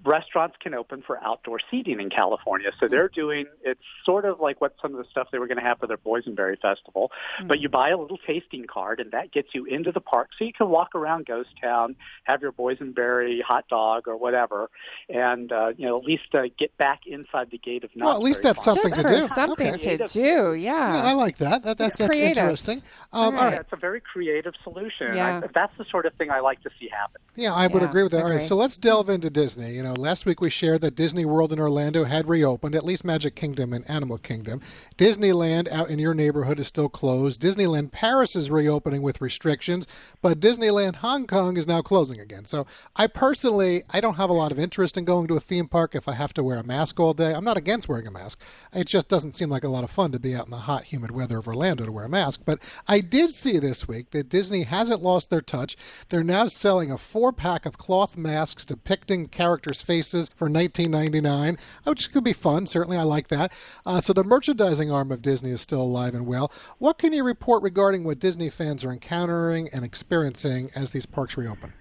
restaurants 0.03 0.55
can 0.61 0.73
open 0.73 1.01
for 1.05 1.21
outdoor 1.23 1.59
seating 1.71 1.99
in 1.99 2.09
California. 2.09 2.71
So 2.79 2.87
they're 2.87 3.09
doing 3.09 3.45
it's 3.63 3.81
sort 4.05 4.25
of 4.25 4.39
like 4.39 4.61
what 4.61 4.75
some 4.81 4.91
of 4.93 4.97
the 4.97 5.09
stuff 5.09 5.27
they 5.31 5.39
were 5.39 5.47
going 5.47 5.57
to 5.57 5.63
have 5.63 5.79
for 5.79 5.87
their 5.87 5.97
Boysenberry 5.97 6.59
Festival. 6.59 7.11
Mm-hmm. 7.37 7.47
But 7.47 7.59
you 7.59 7.69
buy 7.69 7.89
a 7.89 7.97
little 7.97 8.17
tasting 8.17 8.65
card, 8.67 8.99
and 8.99 9.11
that 9.11 9.31
gets 9.31 9.49
you 9.53 9.65
into 9.65 9.91
the 9.91 9.99
park, 10.01 10.29
so 10.37 10.45
you 10.45 10.53
can 10.53 10.69
walk 10.69 10.95
around 10.95 11.25
Ghost 11.25 11.49
Town, 11.61 11.95
have 12.23 12.41
your 12.41 12.51
Boysenberry 12.51 13.41
hot 13.41 13.67
dog 13.69 14.07
or 14.07 14.17
whatever, 14.17 14.69
and 15.09 15.51
uh, 15.51 15.73
you 15.77 15.85
know 15.87 15.97
at 15.97 16.03
least 16.03 16.33
uh, 16.33 16.43
get 16.57 16.75
back 16.77 17.01
inside 17.07 17.49
the 17.51 17.57
gate 17.57 17.83
of. 17.83 17.89
Night. 17.95 18.05
Well, 18.05 18.15
at 18.15 18.21
least 18.21 18.43
that's 18.43 18.63
fun. 18.63 18.75
something 18.75 18.91
Just 18.91 19.07
to 19.07 19.15
do. 19.15 19.21
something 19.27 19.73
Okay. 19.75 19.97
to 19.97 20.07
do. 20.07 20.53
Yeah. 20.53 20.69
Yeah, 20.69 21.01
I 21.03 21.13
like 21.13 21.37
that. 21.37 21.63
that 21.63 21.77
that's 21.77 21.99
It's 21.99 22.07
that's 22.09 22.19
interesting. 22.19 22.77
Um, 22.77 22.83
All 23.11 23.23
all 23.25 23.31
Yeah, 23.33 23.43
right. 23.45 23.59
it's 23.61 23.73
a 23.73 23.77
very 23.77 24.01
creative 24.01 24.53
solution. 24.63 25.15
Yeah. 25.15 25.41
I, 25.43 25.47
that's 25.53 25.75
the 25.77 25.85
sort 25.89 26.05
of 26.05 26.13
thing 26.13 26.29
I 26.31 26.39
like 26.39 26.61
to 26.63 26.69
see 26.79 26.87
happen. 26.89 27.21
Yeah, 27.35 27.53
I 27.53 27.67
would 27.67 27.81
Yeah, 27.81 27.87
agree 27.89 28.03
with 28.03 28.11
that. 28.11 28.19
All 28.23 28.29
right, 28.29 28.35
agree. 28.35 28.47
so 28.47 28.55
let's 28.55 28.77
delve 28.77 29.09
into 29.09 29.29
Disney. 29.29 29.68
You 29.73 29.83
know, 29.83 29.93
last 29.93 30.25
week 30.25 30.41
we 30.41 30.49
shared 30.49 30.81
that 30.81 30.95
Disney 30.95 31.25
World 31.25 31.53
in 31.53 31.59
Orlando 31.59 32.03
had 32.03 32.27
reopened, 32.27 32.75
at 32.75 32.83
least 32.83 33.05
Magic 33.05 33.35
Kingdom 33.35 33.71
and 33.73 33.89
Animal 33.89 34.17
Kingdom. 34.17 34.61
Disneyland 34.97 35.69
out 35.71 35.89
in 35.89 35.99
your 35.99 36.13
neighborhood 36.13 36.59
is 36.59 36.67
still 36.67 36.89
closed. 36.89 37.41
Disneyland 37.41 37.91
Paris 37.91 38.35
is 38.35 38.49
reopening 38.49 39.01
with 39.01 39.21
restrictions, 39.21 39.87
but 40.21 40.39
Disneyland 40.39 40.97
Hong 40.97 41.27
Kong 41.27 41.57
is 41.57 41.67
now 41.67 41.81
closing 41.81 42.19
again. 42.19 42.45
So 42.45 42.65
I 42.95 43.07
personally, 43.07 43.83
I 43.91 44.01
don't 44.01 44.15
have 44.15 44.29
a 44.29 44.33
lot 44.33 44.51
of 44.51 44.59
interest 44.59 44.97
in 44.97 45.05
going 45.05 45.27
to 45.27 45.35
a 45.35 45.39
theme 45.39 45.67
park 45.67 45.93
if 45.93 46.07
I 46.07 46.13
have 46.13 46.33
to 46.33 46.43
wear 46.43 46.57
a 46.57 46.63
mask 46.63 46.99
all 46.99 47.13
day. 47.13 47.33
I'm 47.33 47.45
not 47.45 47.57
against 47.57 47.87
wearing 47.87 48.07
a 48.07 48.11
mask. 48.11 48.41
It 48.73 48.87
just 48.87 49.07
doesn't 49.07 49.35
seem 49.35 49.49
like 49.49 49.63
a 49.63 49.69
lot 49.69 49.83
of 49.83 49.91
fun 49.91 50.11
to 50.11 50.19
be 50.19 50.35
out 50.35 50.45
in 50.45 50.51
the 50.51 50.57
hot, 50.57 50.85
humid 50.85 51.11
weather 51.11 51.37
of 51.37 51.47
Orlando 51.47 51.85
to 51.85 51.91
wear 51.91 52.05
a 52.05 52.09
mask. 52.09 52.41
But 52.45 52.59
I 52.87 53.01
did 53.01 53.33
see 53.33 53.59
this 53.59 53.87
week 53.87 54.11
that 54.11 54.29
Disney 54.29 54.63
hasn't 54.63 55.03
lost 55.03 55.29
their 55.29 55.41
touch. 55.41 55.77
They're 56.09 56.23
now 56.23 56.47
selling 56.47 56.91
a 56.91 56.97
four 56.97 57.31
pack 57.31 57.65
of 57.65 57.77
cloth 57.77 58.17
masks 58.17 58.65
depicting 58.65 59.27
characters' 59.27 59.58
faces 59.67 60.29
for 60.35 60.49
$19.99, 60.49 61.57
which 61.83 62.11
could 62.11 62.23
be 62.23 62.33
fun. 62.33 62.67
Certainly, 62.67 62.97
I 62.97 63.03
like 63.03 63.27
that. 63.29 63.51
Uh, 63.85 64.01
so 64.01 64.13
the 64.13 64.23
merchandising 64.23 64.91
arm 64.91 65.11
of 65.11 65.21
Disney 65.21 65.51
is 65.51 65.61
still 65.61 65.81
alive 65.81 66.13
and 66.13 66.25
well. 66.25 66.51
What 66.77 66.97
can 66.97 67.13
you 67.13 67.23
report 67.23 67.63
regarding 67.63 68.03
what 68.03 68.19
Disney 68.19 68.49
fans 68.49 68.83
are 68.83 68.91
encountering 68.91 69.69
and 69.73 69.85
experiencing 69.85 70.69
as 70.75 70.91
these 70.91 71.05
parks 71.05 71.37
reopen? 71.37 71.73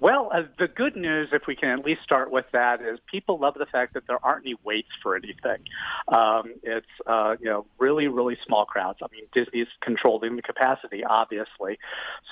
Well, 0.00 0.30
uh, 0.34 0.42
the 0.58 0.66
good 0.66 0.96
news, 0.96 1.28
if 1.32 1.46
we 1.46 1.54
can 1.54 1.78
at 1.78 1.84
least 1.84 2.02
start 2.02 2.30
with 2.30 2.46
that, 2.52 2.82
is 2.82 2.98
people 3.10 3.38
love 3.38 3.54
the 3.54 3.66
fact 3.66 3.94
that 3.94 4.06
there 4.08 4.18
aren't 4.24 4.44
any 4.44 4.56
waits 4.64 4.88
for 5.02 5.14
anything. 5.14 5.58
Um, 6.08 6.54
it's 6.64 6.86
uh, 7.06 7.36
you 7.40 7.46
know 7.46 7.66
really 7.78 8.08
really 8.08 8.36
small 8.44 8.64
crowds. 8.64 8.98
I 9.02 9.06
mean, 9.12 9.24
Disney's 9.32 9.68
controlling 9.80 10.34
the 10.34 10.42
capacity, 10.42 11.04
obviously. 11.04 11.78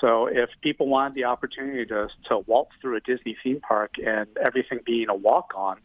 So 0.01 0.27
if 0.27 0.49
people 0.61 0.87
wanted 0.87 1.15
the 1.15 1.23
opportunity 1.23 1.85
to 1.85 2.09
to 2.25 2.39
waltz 2.39 2.71
through 2.81 2.97
a 2.97 3.01
Disney 3.01 3.37
theme 3.41 3.61
park 3.61 3.93
and 4.05 4.27
everything 4.45 4.79
being 4.85 5.07
a 5.09 5.15
walk 5.15 5.53
on, 5.55 5.77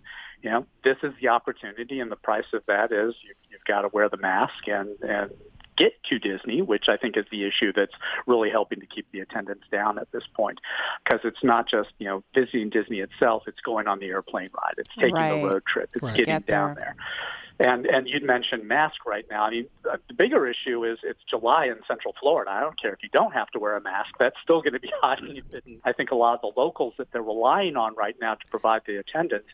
you 0.43 0.51
know, 0.51 0.67
this 0.83 0.97
is 1.05 1.13
the 1.21 1.29
opportunity, 1.29 2.01
and 2.01 2.11
the 2.11 2.17
price 2.17 2.53
of 2.53 2.63
that 2.67 2.91
is 2.91 3.15
you, 3.23 3.35
you've 3.51 3.65
got 3.67 3.83
to 3.83 3.89
wear 3.89 4.09
the 4.09 4.17
mask 4.17 4.67
and 4.67 4.91
and 5.03 5.31
get 5.79 5.93
to 6.11 6.19
Disney, 6.19 6.61
which 6.63 6.89
I 6.89 6.97
think 6.97 7.17
is 7.17 7.25
the 7.31 7.45
issue 7.45 7.73
that's 7.75 7.95
really 8.27 8.51
helping 8.51 8.81
to 8.81 8.87
keep 8.87 9.07
the 9.13 9.21
attendance 9.21 9.63
down 9.71 9.99
at 9.99 10.11
this 10.13 10.25
point, 10.37 10.59
because 11.05 11.21
it's 11.25 11.43
not 11.45 11.69
just 11.69 11.91
you 11.99 12.07
know 12.07 12.23
visiting 12.35 12.69
Disney 12.71 12.99
itself; 13.01 13.45
it's 13.47 13.61
going 13.61 13.87
on 13.87 13.99
the 14.01 14.07
airplane 14.07 14.51
ride, 14.55 14.75
it's 14.77 14.91
taking 14.99 15.15
Right. 15.15 15.41
the 15.41 15.47
road 15.47 15.63
trip, 15.67 15.91
it's 15.95 16.05
Right. 16.05 16.17
getting 16.17 16.35
Get 16.41 16.47
down 16.47 16.75
there. 16.75 16.97
And 17.61 17.87
and 17.87 18.07
you'd 18.09 18.23
mentioned 18.23 18.69
mask 18.69 19.05
right 19.05 19.27
now. 19.29 19.43
I 19.43 19.51
mean, 19.51 19.67
uh, 19.91 19.97
the 20.07 20.15
bigger 20.15 20.47
issue 20.47 20.85
is 20.85 20.99
it's 21.03 21.23
July 21.29 21.65
in 21.67 21.79
Central 21.89 22.15
Florida. 22.21 22.53
I 22.53 22.61
don't 22.61 22.81
care 22.81 22.93
if 22.93 23.03
you 23.03 23.09
don't 23.13 23.33
have 23.35 23.49
to 23.51 23.59
wear 23.59 23.77
a 23.77 23.81
mask; 23.81 24.11
that's 24.21 24.37
still 24.41 24.63
going 24.63 24.75
to 24.75 24.79
be 24.81 24.93
hot. 25.03 25.21
And 25.21 25.43
I 25.85 25.93
think 25.93 26.13
a 26.13 26.15
lot 26.15 26.35
of 26.35 26.41
the 26.41 26.61
locals 26.61 26.95
that 26.99 27.11
they're 27.11 27.21
relying 27.23 27.77
on 27.77 27.97
right 27.97 28.15
now 28.21 28.35
to 28.37 28.47
provide 28.49 28.83
the 28.87 28.97
attendance, 28.99 29.47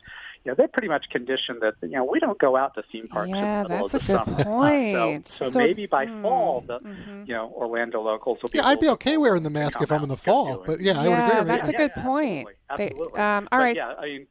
you 0.44 0.50
know, 0.50 0.54
they're 0.56 0.68
pretty 0.68 0.88
much 0.88 1.08
conditioned 1.10 1.60
that 1.62 1.74
you 1.82 1.88
know 1.90 2.04
we 2.04 2.20
don't 2.20 2.38
go 2.38 2.56
out 2.56 2.74
to 2.74 2.82
theme 2.92 3.08
parks 3.08 3.30
Yeah, 3.30 3.58
in 3.58 3.62
the 3.64 3.68
middle 3.70 3.88
that's 3.88 3.94
of 3.94 4.02
a 4.02 4.06
the 4.06 4.24
good 4.24 4.24
summer. 4.36 4.44
point. 4.58 5.28
So, 5.28 5.44
so, 5.46 5.50
So- 5.52 5.58
maybe 5.58 5.86
by 5.86 6.06
hmm, 6.06 6.22
fall, 6.22 6.60
the 6.66 6.80
mhm. 6.80 7.26
you 7.26 7.34
know 7.34 7.50
Orlando 7.56 8.02
locals 8.02 8.42
will 8.42 8.50
be. 8.50 8.58
Yeah, 8.58 8.64
a 8.64 8.68
I'd 8.68 8.80
be 8.80 8.88
okay 8.90 9.16
wearing 9.16 9.42
the 9.42 9.50
mask 9.50 9.80
if 9.80 9.90
I'm 9.90 10.02
in 10.02 10.08
the 10.08 10.16
fall. 10.16 10.46
and 10.48 10.56
get 10.58 10.64
to 10.66 10.72
But 10.72 10.80
it. 10.80 10.84
yeah, 10.84 11.00
I 11.00 11.08
would 11.08 11.12
agree 11.18 11.38
with 11.40 11.46
that. 11.46 11.46
that's 11.46 11.68
you. 11.68 11.74
a 11.74 11.76
good 11.78 11.92
point. 11.94 12.48
Absolutely. 12.70 13.06
They- 13.14 13.20
um, 13.22 13.48
all 13.50 13.58
But 13.58 13.64
right. 13.64 13.76
Yeah, 13.76 13.94
I 13.98 14.04
mean, 14.04 14.26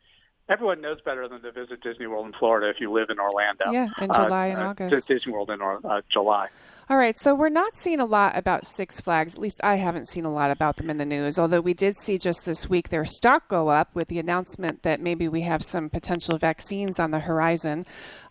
everyone 0.49 0.81
knows 0.81 0.99
better 1.01 1.27
than 1.27 1.41
to 1.41 1.51
visit 1.51 1.81
Disney 1.81 2.05
World 2.07 2.27
in 2.27 2.33
Florida 2.33 2.69
if 2.69 2.79
you 2.79 2.91
live 2.91 3.09
in 3.09 3.19
Orlando. 3.19 3.71
Yeah, 3.71 3.87
in 4.01 4.11
Uh, 4.11 4.23
July 4.25 4.47
and 4.47 4.59
uh, 4.61 4.67
August. 4.67 5.07
Disney 5.07 5.33
World 5.33 5.49
in 5.49 5.61
uh, 5.61 6.01
July. 6.09 6.49
All 6.89 6.97
right, 6.97 7.17
so 7.17 7.33
we're 7.33 7.47
not 7.47 7.77
seeing 7.77 8.01
a 8.01 8.05
lot 8.05 8.37
about 8.37 8.67
Six 8.67 8.99
Flags. 8.99 9.35
At 9.35 9.39
least 9.41 9.61
I 9.63 9.75
haven't 9.75 10.09
seen 10.09 10.25
a 10.25 10.31
lot 10.31 10.51
about 10.51 10.75
them 10.75 10.89
in 10.89 10.97
the 10.97 11.05
news. 11.05 11.39
Although 11.39 11.61
we 11.61 11.73
did 11.73 11.95
see 11.95 12.17
just 12.17 12.45
this 12.45 12.69
week 12.69 12.89
their 12.89 13.05
stock 13.05 13.47
go 13.47 13.69
up 13.69 13.95
with 13.95 14.09
the 14.09 14.19
announcement 14.19 14.83
that 14.83 14.99
maybe 14.99 15.29
we 15.29 15.41
have 15.41 15.63
some 15.63 15.89
potential 15.89 16.37
vaccines 16.37 16.99
on 16.99 17.11
the 17.11 17.21
horizon. 17.21 17.85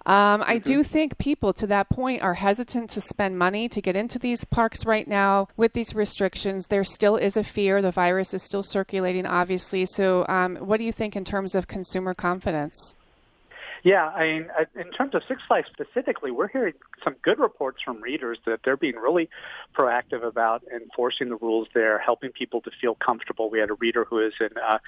Um, 0.04 0.44
I 0.46 0.58
do 0.58 0.82
think 0.82 1.16
people 1.16 1.54
to 1.54 1.66
that 1.68 1.88
point 1.88 2.20
are 2.20 2.34
hesitant 2.34 2.90
to 2.90 3.00
spend 3.00 3.38
money 3.38 3.70
to 3.70 3.80
get 3.80 3.96
into 3.96 4.18
these 4.18 4.44
parks 4.44 4.84
right 4.84 5.08
now 5.08 5.48
with 5.56 5.72
these 5.72 5.94
restrictions. 5.94 6.66
There 6.66 6.84
still 6.84 7.16
is 7.16 7.38
a 7.38 7.44
fear. 7.44 7.80
The 7.80 7.90
virus 7.90 8.34
is 8.34 8.42
still 8.42 8.62
circulating, 8.62 9.24
obviously. 9.24 9.86
So, 9.86 10.26
um, 10.28 10.56
what 10.56 10.76
do 10.76 10.84
you 10.84 10.92
think 10.92 11.16
in 11.16 11.24
terms 11.24 11.54
of 11.54 11.68
consumer 11.68 12.12
confidence? 12.12 12.96
Yeah, 13.83 14.09
I 14.09 14.25
mean, 14.25 14.47
in 14.77 14.92
terms 14.92 15.14
of 15.14 15.23
Six 15.27 15.42
Flags 15.49 15.68
specifically, 15.73 16.31
we're 16.31 16.49
hearing 16.49 16.75
some 17.03 17.16
good 17.23 17.40
reports 17.40 17.83
from 17.85 18.01
readers 18.01 18.38
that 18.47 18.61
they're 18.64 18.77
being 18.77 18.95
really 18.95 19.29
proactive 19.77 20.25
about 20.25 20.62
enforcing 20.73 21.31
the 21.31 21.37
rules 21.37 21.66
there, 21.75 21.99
helping 21.99 22.31
people 22.31 22.61
to 22.61 22.71
feel 22.81 22.95
comfortable. 22.95 23.51
We 23.51 23.59
had 23.59 23.71
a 23.71 23.75
reader 23.75 24.05
who 24.05 24.21
is 24.21 24.35
in 24.40 24.51
uh, 24.57 24.79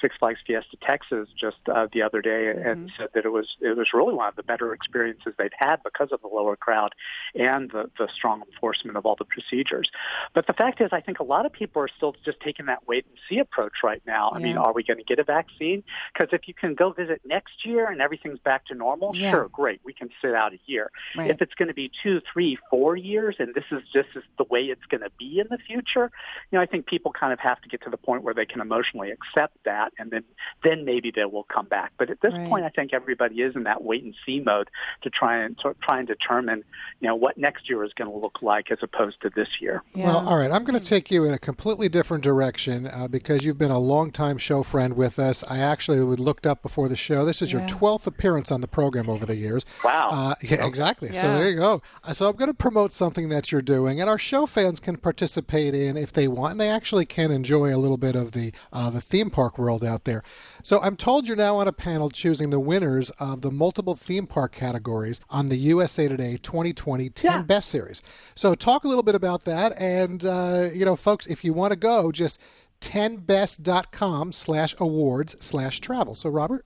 Six 0.00 0.16
Flags 0.18 0.38
Fiesta 0.46 0.76
Texas 0.80 1.28
just 1.36 1.56
uh, 1.72 1.88
the 1.92 2.02
other 2.02 2.22
day 2.22 2.48
and 2.48 2.92
said 2.96 3.08
that 3.14 3.24
it 3.24 3.32
was 3.32 3.56
it 3.60 3.76
was 3.76 3.88
really 3.92 4.14
one 4.14 4.28
of 4.28 4.36
the 4.36 4.44
better 4.44 4.72
experiences 4.72 5.34
they've 5.36 5.50
had 5.58 5.82
because 5.82 6.10
of 6.12 6.20
the 6.20 6.28
lower 6.28 6.54
crowd 6.54 6.94
and 7.34 7.70
the, 7.72 7.90
the 7.98 8.08
strong 8.14 8.42
enforcement 8.52 8.96
of 8.96 9.04
all 9.04 9.16
the 9.16 9.24
procedures. 9.24 9.90
But 10.32 10.46
the 10.46 10.52
fact 10.52 10.80
is, 10.80 10.90
I 10.92 11.00
think 11.00 11.18
a 11.18 11.24
lot 11.24 11.44
of 11.44 11.52
people 11.52 11.82
are 11.82 11.88
still 11.88 12.14
just 12.24 12.38
taking 12.40 12.66
that 12.66 12.86
wait 12.86 13.04
and 13.08 13.18
see 13.28 13.38
approach 13.40 13.82
right 13.82 14.02
now. 14.06 14.30
I 14.32 14.38
mean, 14.38 14.56
are 14.56 14.72
we 14.72 14.84
going 14.84 14.98
to 14.98 15.04
get 15.04 15.18
a 15.18 15.24
vaccine? 15.24 15.82
Because 16.12 16.32
if 16.32 16.46
you 16.46 16.54
can 16.54 16.74
go 16.74 16.92
visit 16.92 17.20
next 17.24 17.66
year 17.66 17.90
and 17.90 18.00
everything's 18.00 18.38
back 18.44 18.66
to 18.66 18.74
normal, 18.74 19.14
Yeah. 19.16 19.30
sure, 19.30 19.48
great, 19.48 19.80
we 19.84 19.92
can 19.92 20.10
sit 20.22 20.34
out 20.34 20.52
a 20.52 20.58
year. 20.66 20.90
Right. 21.16 21.30
If 21.30 21.42
it's 21.42 21.54
going 21.54 21.68
to 21.68 21.74
be 21.74 21.90
two, 22.02 22.20
three, 22.32 22.58
four 22.70 22.96
years, 22.96 23.36
and 23.38 23.54
this 23.54 23.64
is 23.70 23.82
just 23.92 24.10
the 24.38 24.44
way 24.44 24.64
it's 24.66 24.84
going 24.86 25.00
to 25.00 25.10
be 25.18 25.40
in 25.40 25.46
the 25.50 25.58
future, 25.58 26.10
you 26.50 26.56
know, 26.58 26.62
I 26.62 26.66
think 26.66 26.86
people 26.86 27.12
kind 27.12 27.32
of 27.32 27.40
have 27.40 27.60
to 27.62 27.68
get 27.68 27.82
to 27.82 27.90
the 27.90 27.96
point 27.96 28.22
where 28.22 28.34
they 28.34 28.46
can 28.46 28.60
emotionally 28.60 29.10
accept 29.10 29.56
that, 29.64 29.92
and 29.98 30.10
then 30.10 30.24
then 30.62 30.84
maybe 30.84 31.10
they 31.10 31.24
will 31.24 31.44
come 31.44 31.66
back. 31.66 31.92
But 31.98 32.10
at 32.10 32.20
this 32.20 32.32
Right. 32.32 32.48
point, 32.48 32.64
I 32.64 32.68
think 32.68 32.92
everybody 32.92 33.40
is 33.42 33.56
in 33.56 33.64
that 33.64 33.82
wait 33.82 34.02
and 34.04 34.14
see 34.24 34.40
mode 34.40 34.68
to 35.02 35.10
try 35.10 35.38
and 35.38 35.58
to 35.58 35.74
try 35.82 35.98
and 35.98 36.06
determine, 36.06 36.62
you 37.00 37.08
know, 37.08 37.14
what 37.14 37.36
next 37.38 37.68
year 37.68 37.82
is 37.84 37.92
going 37.94 38.10
to 38.10 38.16
look 38.16 38.42
like 38.42 38.70
as 38.70 38.78
opposed 38.82 39.20
to 39.22 39.30
this 39.30 39.60
year. 39.60 39.82
Yeah. 39.94 40.06
Well, 40.06 40.28
all 40.28 40.38
right. 40.38 40.50
I'm 40.50 40.64
going 40.64 40.78
to 40.78 40.84
take 40.86 41.10
you 41.10 41.24
in 41.24 41.32
a 41.32 41.38
completely 41.38 41.88
different 41.88 42.22
direction 42.24 42.86
uh, 42.86 43.08
because 43.08 43.44
you've 43.44 43.58
been 43.58 43.70
a 43.70 43.78
longtime 43.78 44.38
show 44.38 44.62
friend 44.62 44.94
with 44.96 45.18
us. 45.18 45.42
I 45.44 45.58
actually 45.58 45.98
looked 45.98 46.46
up 46.46 46.62
before 46.62 46.88
the 46.88 46.96
show. 46.96 47.24
This 47.24 47.40
is 47.42 47.52
your 47.52 47.62
12th 47.62 48.06
appearance 48.06 48.33
on 48.34 48.60
the 48.60 48.68
program 48.68 49.08
over 49.08 49.24
the 49.26 49.36
years. 49.36 49.64
Wow. 49.84 50.08
Uh, 50.10 50.34
yeah, 50.42 50.66
exactly. 50.66 51.08
So 51.08 51.14
there 51.34 51.48
you 51.48 51.56
go. 51.56 51.80
Uh, 52.02 52.12
So 52.12 52.28
I'm 52.28 52.36
going 52.36 52.50
to 52.50 52.54
promote 52.54 52.92
something 52.92 53.28
that 53.28 53.50
you're 53.52 53.60
doing, 53.62 54.00
and 54.00 54.08
our 54.10 54.18
show 54.18 54.46
fans 54.46 54.80
can 54.80 54.96
participate 54.96 55.74
in 55.74 55.96
if 55.96 56.12
they 56.12 56.28
want, 56.28 56.52
and 56.52 56.60
they 56.60 56.70
actually 56.70 57.06
can 57.06 57.30
enjoy 57.30 57.74
a 57.74 57.78
little 57.78 57.96
bit 57.96 58.16
of 58.16 58.32
the 58.32 58.52
uh, 58.72 58.90
the 58.90 59.00
theme 59.00 59.30
park 59.30 59.58
world 59.58 59.84
out 59.84 60.04
there. 60.04 60.22
So 60.62 60.80
I'm 60.82 60.96
told 60.96 61.26
you're 61.28 61.36
now 61.36 61.56
on 61.56 61.68
a 61.68 61.72
panel 61.72 62.10
choosing 62.10 62.50
the 62.50 62.60
winners 62.60 63.10
of 63.18 63.42
the 63.42 63.50
multiple 63.50 63.94
theme 63.94 64.26
park 64.26 64.52
categories 64.52 65.20
on 65.30 65.46
the 65.46 65.56
USA 65.56 66.08
Today 66.08 66.36
2020 66.42 67.10
10 67.10 67.42
Best 67.44 67.68
Series. 67.68 68.02
So 68.34 68.54
talk 68.54 68.84
a 68.84 68.88
little 68.88 69.02
bit 69.02 69.14
about 69.14 69.44
that, 69.44 69.78
and 69.80 70.24
uh, 70.24 70.68
you 70.72 70.84
know, 70.84 70.96
folks, 70.96 71.26
if 71.26 71.44
you 71.44 71.52
want 71.52 71.72
to 71.72 71.76
go, 71.78 72.10
just 72.12 72.40
10best.com 72.80 74.32
slash 74.32 74.74
awards 74.78 75.36
slash 75.38 75.80
travel. 75.80 76.14
So 76.14 76.28
Robert. 76.30 76.64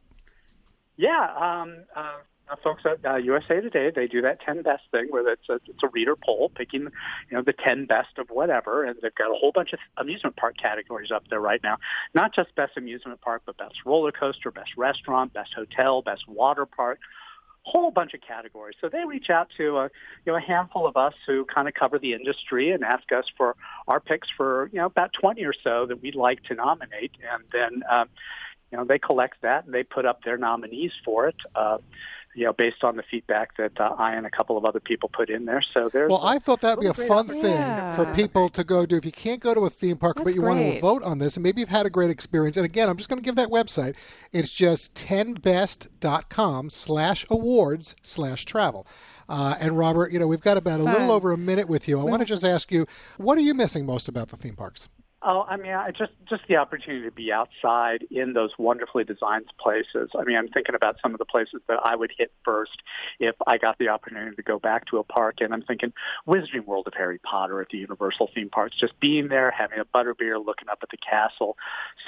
Yeah, 0.98 1.30
um, 1.36 1.84
uh, 1.94 2.18
uh, 2.50 2.56
folks 2.62 2.82
at 2.84 2.98
uh, 3.08 3.16
USA 3.16 3.60
Today 3.60 3.92
they 3.94 4.08
do 4.08 4.20
that 4.22 4.40
ten 4.40 4.62
best 4.62 4.82
thing 4.90 5.06
where 5.10 5.26
it's 5.28 5.48
a 5.48 5.60
it's 5.66 5.82
a 5.82 5.88
reader 5.88 6.16
poll 6.16 6.50
picking 6.54 6.82
you 6.82 7.36
know 7.36 7.42
the 7.42 7.52
ten 7.52 7.86
best 7.86 8.18
of 8.18 8.30
whatever, 8.30 8.84
and 8.84 8.98
they've 9.00 9.14
got 9.14 9.30
a 9.30 9.34
whole 9.34 9.52
bunch 9.52 9.72
of 9.72 9.78
amusement 9.96 10.36
park 10.36 10.56
categories 10.56 11.12
up 11.12 11.22
there 11.30 11.40
right 11.40 11.62
now. 11.62 11.76
Not 12.14 12.34
just 12.34 12.54
best 12.56 12.76
amusement 12.76 13.20
park, 13.20 13.42
but 13.46 13.56
best 13.56 13.76
roller 13.86 14.10
coaster, 14.10 14.50
best 14.50 14.76
restaurant, 14.76 15.32
best 15.32 15.54
hotel, 15.54 16.02
best 16.02 16.26
water 16.26 16.66
park. 16.66 16.98
Whole 17.62 17.90
bunch 17.90 18.14
of 18.14 18.22
categories. 18.22 18.76
So 18.80 18.88
they 18.88 19.04
reach 19.04 19.28
out 19.30 19.48
to 19.58 19.76
a 19.76 19.84
you 20.24 20.32
know 20.32 20.36
a 20.36 20.40
handful 20.40 20.86
of 20.86 20.96
us 20.96 21.14
who 21.26 21.44
kind 21.44 21.68
of 21.68 21.74
cover 21.74 21.98
the 22.00 22.14
industry 22.14 22.72
and 22.72 22.82
ask 22.82 23.12
us 23.12 23.26
for 23.36 23.54
our 23.86 24.00
picks 24.00 24.28
for 24.36 24.68
you 24.72 24.78
know 24.78 24.86
about 24.86 25.12
twenty 25.12 25.44
or 25.44 25.54
so 25.62 25.86
that 25.86 26.02
we'd 26.02 26.16
like 26.16 26.42
to 26.44 26.54
nominate, 26.54 27.12
and 27.30 27.44
then. 27.52 27.82
Um, 27.88 28.08
you 28.70 28.78
know, 28.78 28.84
they 28.84 28.98
collect 28.98 29.42
that 29.42 29.64
and 29.64 29.74
they 29.74 29.82
put 29.82 30.04
up 30.06 30.22
their 30.24 30.36
nominees 30.38 30.92
for 31.04 31.26
it. 31.28 31.36
Uh, 31.54 31.78
you 32.34 32.44
know, 32.44 32.52
based 32.52 32.84
on 32.84 32.94
the 32.96 33.02
feedback 33.02 33.56
that 33.56 33.80
uh, 33.80 33.96
I 33.98 34.14
and 34.14 34.24
a 34.24 34.30
couple 34.30 34.56
of 34.56 34.64
other 34.64 34.78
people 34.78 35.08
put 35.08 35.28
in 35.28 35.44
there. 35.46 35.60
So 35.62 35.88
there's 35.88 36.08
well, 36.10 36.24
I 36.24 36.38
thought 36.38 36.60
that'd 36.60 36.78
be 36.80 36.86
a 36.86 36.94
fun 36.94 37.26
thing 37.26 37.42
Yeah. 37.46 37.96
for 37.96 38.04
people 38.14 38.48
to 38.50 38.62
go 38.62 38.86
do. 38.86 38.96
If 38.96 39.04
you 39.04 39.10
can't 39.10 39.40
go 39.40 39.54
to 39.54 39.62
a 39.62 39.70
theme 39.70 39.96
park, 39.96 40.16
but 40.18 40.26
That's 40.26 40.36
you 40.36 40.42
want 40.42 40.60
to 40.60 40.78
vote 40.80 41.02
on 41.02 41.18
this, 41.18 41.36
and 41.36 41.42
maybe 41.42 41.60
you've 41.60 41.70
had 41.70 41.84
a 41.86 41.90
great 41.90 42.10
experience. 42.10 42.56
And 42.56 42.64
again, 42.64 42.88
I'm 42.88 42.96
just 42.96 43.08
going 43.08 43.18
to 43.18 43.24
give 43.24 43.34
that 43.36 43.48
website. 43.48 43.96
It's 44.30 44.52
just 44.52 44.94
10best.com 44.94 46.70
slash 46.70 47.26
awards 47.30 47.96
slash 48.02 48.44
travel. 48.44 48.86
Uh, 49.28 49.56
and 49.60 49.76
Robert, 49.76 50.12
you 50.12 50.18
know, 50.18 50.26
we've 50.26 50.40
got 50.40 50.56
about 50.56 50.80
a 50.80 50.84
Fun. 50.84 50.92
little 50.92 51.10
over 51.10 51.32
a 51.32 51.36
minute 51.38 51.68
with 51.68 51.88
you. 51.88 51.98
I 51.98 52.04
want 52.04 52.20
to 52.20 52.26
just 52.26 52.44
ask 52.44 52.70
you, 52.70 52.86
what 53.16 53.36
are 53.38 53.42
you 53.42 53.54
missing 53.54 53.84
most 53.84 54.06
about 54.08 54.28
the 54.28 54.36
theme 54.36 54.54
parks? 54.54 54.88
Oh, 55.20 55.44
I 55.48 55.56
mean, 55.56 55.72
I 55.72 55.90
just 55.90 56.12
just 56.28 56.42
the 56.48 56.56
opportunity 56.56 57.04
to 57.04 57.10
be 57.10 57.32
outside 57.32 58.06
in 58.08 58.34
those 58.34 58.52
wonderfully 58.56 59.02
designed 59.02 59.46
places. 59.58 60.10
I 60.16 60.22
mean, 60.22 60.36
I'm 60.36 60.46
thinking 60.46 60.76
about 60.76 60.96
some 61.02 61.12
of 61.12 61.18
the 61.18 61.24
places 61.24 61.60
that 61.66 61.80
I 61.82 61.96
would 61.96 62.12
hit 62.16 62.30
first 62.44 62.82
if 63.18 63.34
I 63.44 63.58
got 63.58 63.78
the 63.78 63.88
opportunity 63.88 64.36
to 64.36 64.42
go 64.42 64.60
back 64.60 64.86
to 64.86 64.98
a 64.98 65.02
park, 65.02 65.38
and 65.40 65.52
I'm 65.52 65.62
thinking 65.62 65.92
Wizarding 66.28 66.66
World 66.66 66.86
of 66.86 66.94
Harry 66.94 67.18
Potter 67.18 67.60
at 67.60 67.68
the 67.70 67.78
Universal 67.78 68.30
theme 68.32 68.48
parks. 68.48 68.76
Just 68.78 68.98
being 69.00 69.26
there, 69.26 69.50
having 69.50 69.80
a 69.80 69.84
butterbeer, 69.84 70.44
looking 70.44 70.68
up 70.68 70.78
at 70.84 70.90
the 70.90 70.96
castle, 70.98 71.56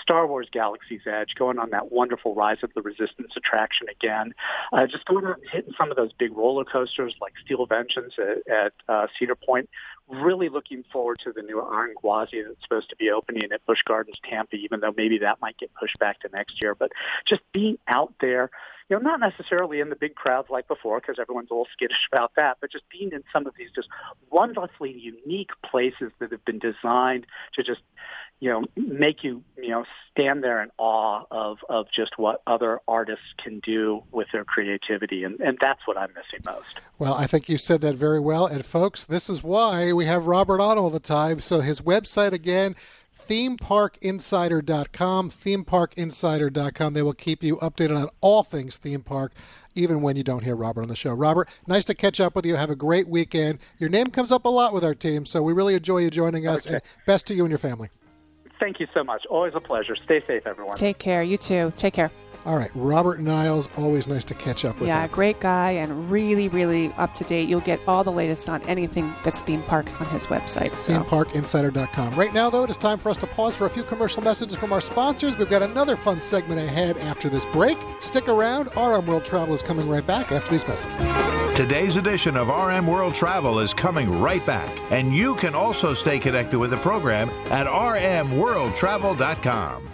Star 0.01 0.29
Wars 0.29 0.47
Galaxy's 0.53 1.03
Edge, 1.05 1.35
going 1.37 1.59
on 1.59 1.71
that 1.71 1.91
wonderful 1.91 2.37
Rise 2.37 2.59
of 2.63 2.73
the 2.75 2.83
Resistance 2.83 3.33
attraction 3.37 3.89
again, 3.91 4.35
uh, 4.73 4.87
just 4.87 5.05
going 5.07 5.27
out 5.27 5.41
and 5.41 5.51
hitting 5.51 5.75
some 5.77 5.91
of 5.91 5.97
those 5.97 6.13
big 6.13 6.37
roller 6.37 6.65
coasters 6.65 7.17
like 7.21 7.33
Steel 7.45 7.67
Vengeance 7.67 8.15
at, 8.19 8.53
at 8.53 8.73
uh, 8.89 9.09
Cedar 9.19 9.35
Point 9.35 9.69
really 10.11 10.49
looking 10.49 10.85
forward 10.93 11.21
to 11.25 11.33
the 11.33 11.43
new 11.43 11.61
Iron 11.61 11.95
Gwazi 12.03 12.43
that's 12.43 12.61
supposed 12.63 12.91
to 12.91 12.97
be 12.97 13.11
opening 13.11 13.53
at 13.53 13.65
Busch 13.67 13.83
Gardens 13.87 14.19
Tampa, 14.29 14.57
even 14.57 14.81
though 14.81 14.93
maybe 14.97 15.19
that 15.19 15.41
might 15.41 15.59
get 15.59 15.73
pushed 15.75 15.99
back 15.99 16.21
to 16.21 16.29
next 16.33 16.61
year. 16.61 16.75
But 16.75 16.91
just 17.27 17.43
being 17.53 17.79
out 17.89 18.13
there, 18.21 18.51
you 18.89 18.97
know, 18.97 19.03
not 19.03 19.21
necessarily 19.21 19.79
in 19.81 19.89
the 19.89 19.97
big 19.97 20.17
crowds 20.17 20.49
like 20.51 20.67
before, 20.67 21.01
because 21.01 21.19
everyone's 21.21 21.51
a 21.51 21.55
little 21.55 21.69
skittish 21.73 22.09
about 22.13 22.33
that, 22.37 22.59
but 22.61 22.73
just 22.73 22.85
being 22.91 23.13
in 23.13 23.23
some 23.33 23.47
of 23.47 23.55
these 23.57 23.71
just 23.75 23.89
wonderfully 24.31 24.93
unique 24.93 25.51
places 25.65 26.11
that 26.19 26.33
have 26.33 26.45
been 26.45 26.59
designed 26.59 27.27
to 27.55 27.63
just, 27.63 27.83
you 28.41 28.49
know, 28.49 28.65
make 28.75 29.23
you, 29.23 29.45
you 29.59 29.69
know, 29.69 29.85
stand 30.11 30.43
there 30.43 30.63
in 30.63 30.71
awe 30.79 31.25
of, 31.31 31.59
of 31.69 31.89
just 31.95 32.19
what 32.19 32.41
other 32.47 32.81
artists 32.89 33.35
can 33.37 33.61
do 33.61 34.03
with 34.11 34.29
their 34.33 34.45
creativity. 34.45 35.25
And, 35.25 35.39
and 35.41 35.59
that's 35.61 35.87
what 35.87 35.99
I'm 35.99 36.09
missing 36.15 36.41
most. 36.47 36.81
Well, 36.99 37.15
I 37.15 37.27
think 37.27 37.51
you 37.51 37.59
said 37.59 37.83
that 37.83 37.97
very 37.97 38.19
well. 38.19 38.47
And 38.47 38.65
folks, 38.65 39.05
this 39.05 39.29
is 39.29 39.43
why 39.43 39.93
we 39.93 40.07
have 40.07 40.27
Robert 40.27 40.61
on 40.61 40.79
all 40.79 40.89
the 40.89 40.99
time. 40.99 41.41
So 41.41 41.61
his 41.61 41.83
website 41.83 42.33
again, 42.33 42.77
themeparkinsider.com, 43.29 45.31
themeparkinsider.com. 45.31 46.95
They 46.95 47.03
will 47.03 47.13
keep 47.13 47.43
you 47.43 47.59
updated 47.59 48.03
on 48.03 48.09
all 48.23 48.43
things 48.43 48.79
theme 48.79 49.03
park, 49.03 49.35
even 49.75 50.01
when 50.01 50.17
you 50.17 50.23
don't 50.23 50.45
hear 50.45 50.57
Robert 50.57 50.81
on 50.83 50.89
the 50.89 50.97
show. 50.97 51.13
Robert, 51.13 51.47
nice 51.67 51.85
to 51.85 51.95
catch 51.95 52.21
up 52.21 52.35
with 52.35 52.47
you. 52.47 52.57
Have 52.57 52.71
a 52.71 52.77
great 52.77 53.07
weekend. 53.07 53.59
Your 53.77 53.91
name 53.91 54.09
comes 54.09 54.33
up 54.33 54.47
a 54.47 54.49
lot 54.49 54.73
with 54.73 54.83
our 54.83 54.95
team, 54.95 55.27
so 55.27 55.43
we 55.43 55.53
really 55.53 55.75
enjoy 55.75 55.99
you 55.99 56.11
joining 56.11 56.47
us. 56.47 56.67
Okay. 56.67 56.77
And 56.77 56.83
best 57.07 57.27
to 57.27 57.35
you 57.35 57.45
and 57.45 57.51
your 57.51 57.59
family. 57.59 57.91
Thank 58.61 58.79
you 58.79 58.87
so 58.93 59.03
much. 59.03 59.27
Always 59.27 59.55
a 59.55 59.61
pleasure. 59.61 59.97
Stay 59.97 60.23
safe, 60.27 60.47
everyone. 60.47 60.77
Take 60.77 60.99
care. 60.99 61.23
You 61.23 61.39
too. 61.39 61.73
Take 61.77 61.95
care. 61.95 62.11
All 62.47 62.57
right, 62.57 62.71
Robert 62.75 63.21
Niles, 63.21 63.69
always 63.77 64.09
nice 64.09 64.25
to 64.25 64.33
catch 64.35 64.65
up 64.65 64.81
with 64.81 64.89
Yeah, 64.89 65.03
you. 65.03 65.09
great 65.11 65.41
guy 65.41 65.73
and 65.73 66.11
really, 66.11 66.49
really 66.49 66.91
up 66.97 67.13
to 67.15 67.25
date. 67.25 67.49
You'll 67.51 67.61
get 67.61 67.79
all 67.87 68.03
the 68.03 68.11
latest 68.13 68.49
on 68.49 68.63
anything 68.63 69.15
that's 69.23 69.43
theme 69.43 69.63
parks 69.65 70.01
on 70.01 70.07
his 70.07 70.27
website. 70.29 70.75
So. 70.77 70.95
themeparkinsider.com. 71.05 72.15
Right 72.15 72.33
now, 72.33 72.49
though, 72.49 72.65
it 72.65 72.71
is 72.71 72.79
time 72.79 72.97
for 72.99 73.11
us 73.11 73.19
to 73.19 73.27
pause 73.27 73.57
for 73.57 73.67
a 73.67 73.71
few 73.71 73.83
commercial 73.83 74.23
messages 74.23 74.57
from 74.57 74.73
our 74.73 74.81
sponsors. 74.81 75.37
We've 75.37 75.51
got 75.51 75.63
another 75.63 75.97
fun 75.97 76.23
segment 76.23 76.61
ahead 76.61 76.97
after 76.99 77.29
this 77.29 77.45
break. 77.47 77.77
Stick 78.01 78.27
around. 78.29 78.69
RM 78.75 79.07
World 79.07 79.27
Travel 79.27 79.55
is 79.55 79.61
coming 79.63 79.87
right 79.87 80.07
back 80.07 80.33
after 80.33 80.51
these 80.51 80.67
messages. 80.67 80.97
Today's 81.57 81.99
edition 81.99 82.39
of 82.39 82.49
RM 82.49 82.87
World 82.87 83.15
Travel 83.15 83.59
is 83.59 83.75
coming 83.75 84.19
right 84.19 84.45
back, 84.47 84.71
and 84.91 85.15
you 85.15 85.35
can 85.35 85.55
also 85.55 85.93
stay 85.93 86.19
connected 86.19 86.59
with 86.59 86.71
the 86.71 86.79
program 86.79 87.29
at 87.51 87.67
rmworldtravel.com. 87.67 89.90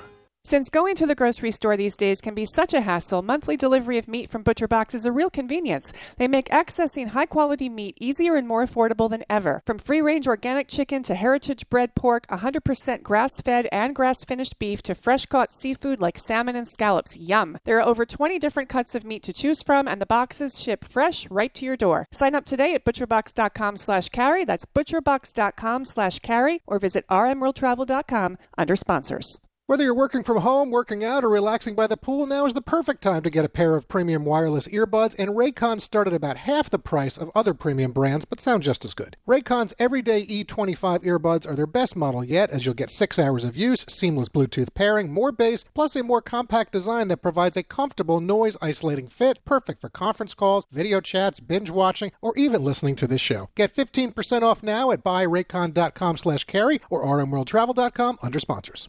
Since 0.48 0.70
going 0.70 0.94
to 0.94 1.06
the 1.06 1.16
grocery 1.16 1.50
store 1.50 1.76
these 1.76 1.96
days 1.96 2.20
can 2.20 2.32
be 2.32 2.46
such 2.46 2.72
a 2.72 2.82
hassle, 2.82 3.20
monthly 3.20 3.56
delivery 3.56 3.98
of 3.98 4.06
meat 4.06 4.30
from 4.30 4.44
ButcherBox 4.44 4.94
is 4.94 5.04
a 5.04 5.10
real 5.10 5.28
convenience. 5.28 5.92
They 6.18 6.28
make 6.28 6.48
accessing 6.50 7.08
high 7.08 7.26
quality 7.26 7.68
meat 7.68 7.98
easier 8.00 8.36
and 8.36 8.46
more 8.46 8.64
affordable 8.64 9.10
than 9.10 9.24
ever. 9.28 9.60
From 9.66 9.80
free 9.80 10.00
range 10.00 10.28
organic 10.28 10.68
chicken 10.68 11.02
to 11.02 11.16
heritage 11.16 11.68
bred 11.68 11.96
pork, 11.96 12.28
100% 12.28 13.02
grass 13.02 13.40
fed 13.40 13.66
and 13.72 13.92
grass 13.92 14.24
finished 14.24 14.60
beef 14.60 14.82
to 14.82 14.94
fresh 14.94 15.26
caught 15.26 15.50
seafood 15.50 16.00
like 16.00 16.16
salmon 16.16 16.54
and 16.54 16.68
scallops. 16.68 17.16
Yum! 17.16 17.58
There 17.64 17.80
are 17.80 17.88
over 17.88 18.06
20 18.06 18.38
different 18.38 18.68
cuts 18.68 18.94
of 18.94 19.02
meat 19.02 19.24
to 19.24 19.32
choose 19.32 19.64
from, 19.64 19.88
and 19.88 20.00
the 20.00 20.06
boxes 20.06 20.60
ship 20.60 20.84
fresh 20.84 21.28
right 21.28 21.52
to 21.54 21.64
your 21.64 21.76
door. 21.76 22.06
Sign 22.12 22.36
up 22.36 22.44
today 22.44 22.72
at 22.72 22.84
butcherbox.com 22.84 23.78
slash 23.78 24.10
carey. 24.10 24.44
That's 24.44 24.64
butcherbox.com 24.64 25.84
slash 25.86 26.20
carey, 26.20 26.62
or 26.68 26.78
visit 26.78 27.04
rmworldtravel.com 27.08 28.38
under 28.56 28.76
sponsors. 28.76 29.40
Whether 29.68 29.82
you're 29.82 29.96
working 29.96 30.22
from 30.22 30.42
home, 30.42 30.70
working 30.70 31.02
out, 31.02 31.24
or 31.24 31.28
relaxing 31.28 31.74
by 31.74 31.88
the 31.88 31.96
pool, 31.96 32.24
now 32.24 32.46
is 32.46 32.54
the 32.54 32.62
perfect 32.62 33.02
time 33.02 33.24
to 33.24 33.30
get 33.30 33.44
a 33.44 33.48
pair 33.48 33.74
of 33.74 33.88
premium 33.88 34.24
wireless 34.24 34.68
earbuds, 34.68 35.16
and 35.18 35.30
Raycons 35.30 35.80
start 35.80 36.06
at 36.06 36.12
about 36.12 36.36
half 36.36 36.70
the 36.70 36.78
price 36.78 37.18
of 37.18 37.32
other 37.34 37.52
premium 37.52 37.90
brands, 37.90 38.24
but 38.24 38.40
sound 38.40 38.62
just 38.62 38.84
as 38.84 38.94
good. 38.94 39.16
Raycon's 39.26 39.74
everyday 39.76 40.24
E25 40.24 41.02
earbuds 41.02 41.48
are 41.48 41.56
their 41.56 41.66
best 41.66 41.96
model 41.96 42.22
yet, 42.22 42.50
as 42.50 42.64
you'll 42.64 42.76
get 42.76 42.90
six 42.90 43.18
hours 43.18 43.42
of 43.42 43.56
use, 43.56 43.84
seamless 43.88 44.28
Bluetooth 44.28 44.72
pairing, 44.72 45.12
more 45.12 45.32
bass, 45.32 45.64
plus 45.74 45.96
a 45.96 46.04
more 46.04 46.22
compact 46.22 46.70
design 46.70 47.08
that 47.08 47.16
provides 47.16 47.56
a 47.56 47.64
comfortable 47.64 48.20
noise 48.20 48.56
isolating 48.62 49.08
fit, 49.08 49.44
perfect 49.44 49.80
for 49.80 49.88
conference 49.88 50.32
calls, 50.32 50.64
video 50.70 51.00
chats, 51.00 51.40
binge 51.40 51.72
watching, 51.72 52.12
or 52.22 52.32
even 52.36 52.62
listening 52.62 52.94
to 52.94 53.08
this 53.08 53.20
show. 53.20 53.50
Get 53.56 53.74
15% 53.74 54.42
off 54.42 54.62
now 54.62 54.92
at 54.92 55.02
buyraycon.com 55.02 56.18
slash 56.18 56.44
carey 56.44 56.80
or 56.88 57.04
rmworldtravel.com 57.04 58.18
under 58.22 58.38
sponsors. 58.38 58.88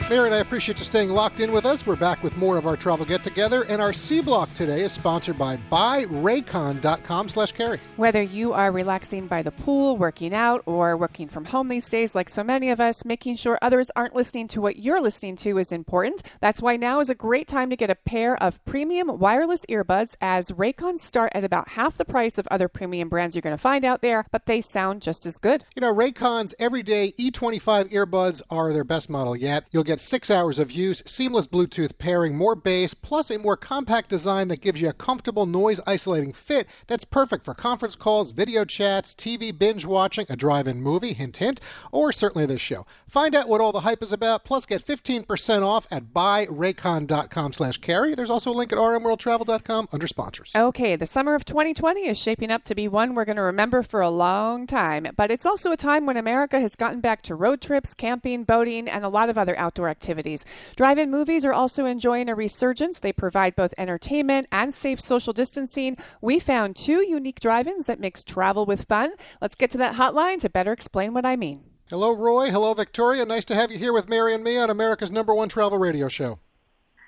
Mary, 0.09 0.27
and 0.27 0.35
I 0.35 0.39
appreciate 0.39 0.77
you 0.77 0.83
staying 0.83 1.09
locked 1.09 1.39
in 1.39 1.53
with 1.53 1.65
us. 1.65 1.85
We're 1.87 1.95
back 1.95 2.21
with 2.21 2.35
more 2.35 2.57
of 2.57 2.67
our 2.67 2.75
travel 2.75 3.05
get 3.05 3.23
together, 3.23 3.63
and 3.63 3.81
our 3.81 3.93
C 3.93 4.19
block 4.21 4.53
today 4.53 4.81
is 4.81 4.91
sponsored 4.91 5.37
by 5.37 5.57
buyraycon.com 5.71 7.29
slash 7.29 7.53
carey. 7.53 7.79
Whether 7.95 8.21
you 8.21 8.51
are 8.51 8.71
relaxing 8.73 9.27
by 9.27 9.41
the 9.41 9.51
pool, 9.51 9.95
working 9.95 10.33
out, 10.33 10.63
or 10.65 10.97
working 10.97 11.29
from 11.29 11.45
home 11.45 11.69
these 11.69 11.87
days, 11.87 12.13
like 12.13 12.29
so 12.29 12.43
many 12.43 12.69
of 12.71 12.81
us, 12.81 13.05
making 13.05 13.37
sure 13.37 13.57
others 13.61 13.89
aren't 13.95 14.13
listening 14.13 14.49
to 14.49 14.59
what 14.59 14.75
you're 14.75 14.99
listening 14.99 15.37
to 15.37 15.57
is 15.57 15.71
important. 15.71 16.23
That's 16.41 16.61
why 16.61 16.75
now 16.75 16.99
is 16.99 17.09
a 17.09 17.15
great 17.15 17.47
time 17.47 17.69
to 17.69 17.77
get 17.77 17.89
a 17.89 17.95
pair 17.95 18.35
of 18.43 18.63
premium 18.65 19.19
wireless 19.19 19.65
earbuds, 19.67 20.15
as 20.19 20.51
Raycons 20.51 20.99
start 20.99 21.31
at 21.33 21.45
about 21.45 21.69
half 21.69 21.97
the 21.97 22.05
price 22.05 22.37
of 22.37 22.47
other 22.51 22.67
premium 22.67 23.07
brands 23.07 23.33
you're 23.33 23.41
going 23.41 23.55
to 23.55 23.61
find 23.61 23.85
out 23.85 24.01
there, 24.01 24.25
but 24.31 24.45
they 24.45 24.59
sound 24.59 25.01
just 25.01 25.25
as 25.25 25.37
good. 25.37 25.63
You 25.73 25.81
know, 25.81 25.93
Raycon's 25.93 26.53
everyday 26.59 27.13
E25 27.13 27.93
earbuds 27.93 28.41
are 28.49 28.73
their 28.73 28.83
best 28.83 29.09
model 29.09 29.37
yet. 29.37 29.63
You'll 29.71 29.83
get 29.83 30.00
six 30.01 30.31
hours 30.31 30.59
of 30.59 30.71
use, 30.71 31.03
seamless 31.05 31.47
Bluetooth 31.47 31.97
pairing, 31.97 32.35
more 32.35 32.55
bass, 32.55 32.93
plus 32.93 33.29
a 33.29 33.39
more 33.39 33.57
compact 33.57 34.09
design 34.09 34.47
that 34.49 34.61
gives 34.61 34.81
you 34.81 34.89
a 34.89 34.93
comfortable 34.93 35.45
noise 35.45 35.79
isolating 35.87 36.33
fit 36.33 36.67
that's 36.87 37.05
perfect 37.05 37.45
for 37.45 37.53
conference 37.53 37.95
calls, 37.95 38.31
video 38.31 38.65
chats, 38.65 39.13
TV 39.13 39.57
binge 39.57 39.85
watching, 39.85 40.25
a 40.29 40.35
drive 40.35 40.67
in 40.67 40.81
movie, 40.81 41.13
hint, 41.13 41.37
hint, 41.37 41.61
or 41.91 42.11
certainly 42.11 42.45
this 42.45 42.61
show. 42.61 42.85
Find 43.07 43.35
out 43.35 43.47
what 43.47 43.61
all 43.61 43.71
the 43.71 43.81
hype 43.81 44.03
is 44.03 44.13
about, 44.13 44.43
plus 44.43 44.65
get 44.65 44.85
15% 44.85 45.63
off 45.63 45.87
at 45.91 46.05
buyraycon.com 46.05 47.53
slash 47.53 47.77
carey. 47.77 48.15
There's 48.15 48.29
also 48.29 48.51
a 48.51 48.53
link 48.53 48.71
at 48.71 48.77
rmworldtravel.com 48.77 49.89
under 49.91 50.07
sponsors. 50.07 50.51
Okay, 50.55 50.95
the 50.95 51.05
summer 51.05 51.35
of 51.35 51.45
2020 51.45 52.07
is 52.07 52.17
shaping 52.17 52.51
up 52.51 52.63
to 52.65 52.75
be 52.75 52.87
one 52.87 53.15
we're 53.15 53.25
going 53.25 53.35
to 53.35 53.41
remember 53.41 53.83
for 53.83 54.01
a 54.01 54.09
long 54.09 54.67
time, 54.67 55.07
but 55.15 55.31
it's 55.31 55.45
also 55.45 55.71
a 55.71 55.77
time 55.77 56.05
when 56.05 56.17
America 56.17 56.59
has 56.59 56.75
gotten 56.75 56.99
back 57.01 57.21
to 57.23 57.35
road 57.35 57.61
trips, 57.61 57.93
camping, 57.93 58.43
boating, 58.43 58.87
and 58.87 59.03
a 59.03 59.09
lot 59.09 59.29
of 59.29 59.37
other 59.37 59.57
outdoor 59.57 59.80
activities. 59.87 60.45
Drive 60.75 60.97
in 60.97 61.11
movies 61.11 61.45
are 61.45 61.53
also 61.53 61.85
enjoying 61.85 62.29
a 62.29 62.35
resurgence. 62.35 62.99
They 62.99 63.13
provide 63.13 63.55
both 63.55 63.73
entertainment 63.77 64.47
and 64.51 64.73
safe 64.73 64.99
social 64.99 65.33
distancing. 65.33 65.97
We 66.21 66.39
found 66.39 66.75
two 66.75 67.05
unique 67.07 67.39
drive 67.39 67.67
ins 67.67 67.85
that 67.85 67.99
mix 67.99 68.23
travel 68.23 68.65
with 68.65 68.85
fun. 68.85 69.13
Let's 69.41 69.55
get 69.55 69.71
to 69.71 69.77
that 69.79 69.95
hotline 69.95 70.39
to 70.39 70.49
better 70.49 70.71
explain 70.71 71.13
what 71.13 71.25
I 71.25 71.35
mean. 71.35 71.63
Hello, 71.89 72.15
Roy. 72.15 72.49
Hello, 72.51 72.73
Victoria. 72.73 73.25
Nice 73.25 73.45
to 73.45 73.55
have 73.55 73.71
you 73.71 73.77
here 73.77 73.91
with 73.91 74.07
Mary 74.07 74.33
and 74.33 74.43
me 74.43 74.57
on 74.57 74.69
America's 74.69 75.11
number 75.11 75.35
one 75.35 75.49
travel 75.49 75.77
radio 75.77 76.07
show. 76.07 76.39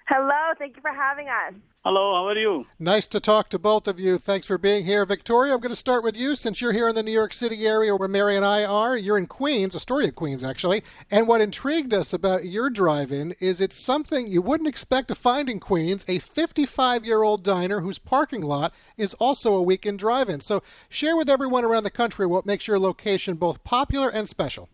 Hello, 0.05 0.53
thank 0.59 0.75
you 0.75 0.81
for 0.81 0.91
having 0.91 1.29
us. 1.29 1.53
Hello, 1.85 2.13
how 2.13 2.27
are 2.27 2.37
you? 2.37 2.65
Nice 2.77 3.07
to 3.07 3.21
talk 3.21 3.47
to 3.49 3.57
both 3.57 3.87
of 3.87 4.01
you. 4.01 4.17
Thanks 4.17 4.45
for 4.45 4.57
being 4.57 4.85
here. 4.85 5.05
Victoria, 5.05 5.53
I'm 5.53 5.61
going 5.61 5.69
to 5.69 5.77
start 5.77 6.03
with 6.03 6.17
you 6.17 6.35
since 6.35 6.59
you're 6.59 6.73
here 6.73 6.89
in 6.89 6.95
the 6.95 7.03
New 7.03 7.11
York 7.11 7.31
City 7.31 7.65
area 7.65 7.95
where 7.95 8.09
Mary 8.09 8.35
and 8.35 8.45
I 8.45 8.65
are. 8.65 8.97
You're 8.97 9.17
in 9.17 9.27
Queens, 9.27 9.75
Astoria, 9.75 10.09
of 10.09 10.15
Queens, 10.15 10.43
actually. 10.43 10.83
And 11.09 11.25
what 11.25 11.39
intrigued 11.39 11.93
us 11.93 12.11
about 12.11 12.43
your 12.45 12.69
drive 12.69 13.13
in 13.13 13.33
is 13.39 13.61
it's 13.61 13.79
something 13.79 14.27
you 14.27 14.41
wouldn't 14.41 14.67
expect 14.67 15.07
to 15.07 15.15
find 15.15 15.49
in 15.49 15.61
Queens 15.61 16.03
a 16.09 16.19
55 16.19 17.05
year 17.05 17.23
old 17.23 17.41
diner 17.41 17.79
whose 17.79 17.97
parking 17.97 18.41
lot 18.41 18.73
is 18.97 19.13
also 19.15 19.53
a 19.53 19.63
weekend 19.63 19.99
drive 19.99 20.27
in. 20.27 20.41
So 20.41 20.63
share 20.89 21.15
with 21.15 21.29
everyone 21.29 21.63
around 21.63 21.83
the 21.83 21.89
country 21.89 22.25
what 22.25 22.45
makes 22.45 22.67
your 22.67 22.79
location 22.79 23.35
both 23.35 23.63
popular 23.63 24.09
and 24.09 24.27
special. 24.27 24.69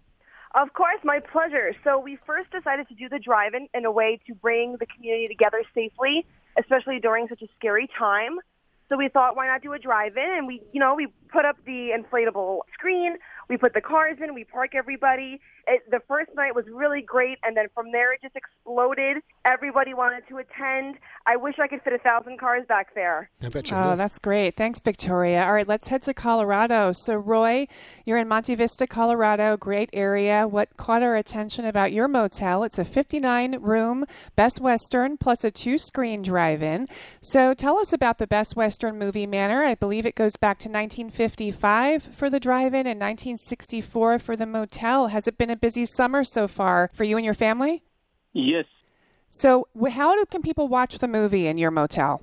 Of 0.55 0.73
course, 0.73 0.99
my 1.03 1.19
pleasure. 1.19 1.73
So 1.83 1.99
we 1.99 2.17
first 2.25 2.51
decided 2.51 2.88
to 2.88 2.95
do 2.95 3.07
the 3.07 3.19
drive-in 3.19 3.67
in 3.73 3.85
a 3.85 3.91
way 3.91 4.19
to 4.25 4.33
bring 4.33 4.77
the 4.79 4.88
community 4.88 5.27
together 5.27 5.62
safely, 5.75 6.25
especially 6.57 6.99
during 6.99 7.27
such 7.27 7.41
a 7.43 7.47
scary 7.57 7.88
time. 7.97 8.39
So 8.89 8.97
we 8.97 9.07
thought, 9.09 9.35
why 9.35 9.45
not 9.45 9.62
do 9.62 9.73
a 9.73 9.79
drive-in? 9.79 10.33
And 10.38 10.47
we, 10.47 10.63
you 10.73 10.79
know, 10.79 10.95
we 10.95 11.07
put 11.31 11.45
up 11.45 11.57
the 11.65 11.91
inflatable 11.93 12.62
screen, 12.73 13.17
we 13.47 13.57
put 13.57 13.75
the 13.75 13.81
cars 13.81 14.17
in, 14.23 14.33
we 14.33 14.43
park 14.43 14.71
everybody. 14.73 15.39
It, 15.71 15.89
the 15.91 15.99
first 16.08 16.32
night 16.36 16.55
was 16.55 16.65
really 16.73 17.01
great, 17.01 17.38
and 17.43 17.55
then 17.55 17.67
from 17.75 17.91
there 17.91 18.12
it 18.12 18.21
just 18.23 18.36
exploded. 18.36 19.17
Everybody 19.45 19.93
wanted 19.93 20.23
to 20.29 20.38
attend. 20.39 20.95
I 21.27 21.36
wish 21.36 21.55
I 21.60 21.67
could 21.67 21.82
fit 21.84 21.93
a 21.93 21.99
thousand 21.99 22.39
cars 22.39 22.63
back 22.67 22.95
there. 22.95 23.29
I 23.43 23.49
bet 23.49 23.69
you 23.69 23.77
Oh, 23.77 23.91
would. 23.91 23.99
that's 23.99 24.17
great. 24.17 24.55
Thanks, 24.58 24.79
Victoria. 24.79 25.43
All 25.45 25.53
right, 25.53 25.67
let's 25.67 25.88
head 25.88 26.01
to 26.03 26.13
Colorado. 26.15 26.91
So, 26.93 27.15
Roy, 27.15 27.67
you're 28.03 28.17
in 28.17 28.27
Monte 28.27 28.55
Vista, 28.55 28.88
Colorado. 28.88 29.58
Great 29.58 29.91
area. 29.93 30.47
What 30.47 30.75
caught 30.75 31.03
our 31.03 31.15
attention 31.15 31.65
about 31.65 31.91
your 31.91 32.08
motel? 32.08 32.63
It's 32.63 32.79
a 32.79 32.86
59 32.86 33.60
room 33.62 34.05
Best 34.36 34.60
Western 34.60 35.17
plus 35.17 35.43
a 35.43 35.51
two 35.51 35.77
screen 35.77 36.23
drive 36.23 36.63
in. 36.63 36.88
So, 37.21 37.53
tell 37.53 37.77
us 37.77 37.93
about 37.93 38.17
the 38.17 38.25
Best 38.27 38.55
Western 38.55 38.97
Movie 38.97 39.27
Manor. 39.27 39.63
I 39.63 39.75
believe 39.75 40.08
it 40.08 40.15
goes 40.15 40.36
back 40.36 40.58
to 40.60 40.67
1955 40.69 42.03
for 42.15 42.29
the 42.29 42.39
drive 42.39 42.73
in 42.73 42.88
and 42.88 42.99
1964 42.99 44.17
for 44.19 44.36
the 44.36 44.47
motel. 44.47 45.08
Has 45.08 45.27
it 45.27 45.38
been 45.38 45.49
a 45.51 45.58
busy 45.59 45.85
summer 45.85 46.23
so 46.23 46.47
far 46.47 46.89
for 46.93 47.03
you 47.03 47.17
and 47.17 47.25
your 47.25 47.33
family? 47.33 47.83
Yes. 48.33 48.65
So, 49.31 49.67
how 49.91 50.15
do, 50.15 50.25
can 50.25 50.41
people 50.41 50.67
watch 50.67 50.97
the 50.97 51.07
movie 51.07 51.47
in 51.47 51.57
your 51.57 51.71
motel? 51.71 52.21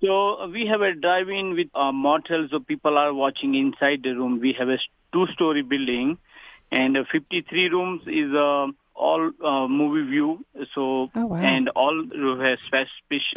So 0.00 0.46
we 0.48 0.66
have 0.66 0.80
a 0.80 0.94
drive-in 0.94 1.54
with 1.54 1.68
uh, 1.74 1.90
motel, 1.90 2.46
so 2.50 2.60
people 2.60 2.96
are 2.96 3.12
watching 3.12 3.54
inside 3.56 4.02
the 4.04 4.12
room. 4.12 4.38
We 4.40 4.52
have 4.52 4.68
a 4.68 4.78
two-story 5.12 5.62
building, 5.62 6.18
and 6.70 6.96
uh, 6.96 7.04
53 7.10 7.68
rooms 7.70 8.02
is 8.06 8.32
uh, 8.32 8.68
all 8.94 9.30
uh, 9.44 9.66
movie 9.66 10.08
view. 10.08 10.44
So 10.74 11.10
Oh, 11.16 11.26
wow. 11.26 11.38
and 11.38 11.68
all 11.70 12.04
have 12.40 12.58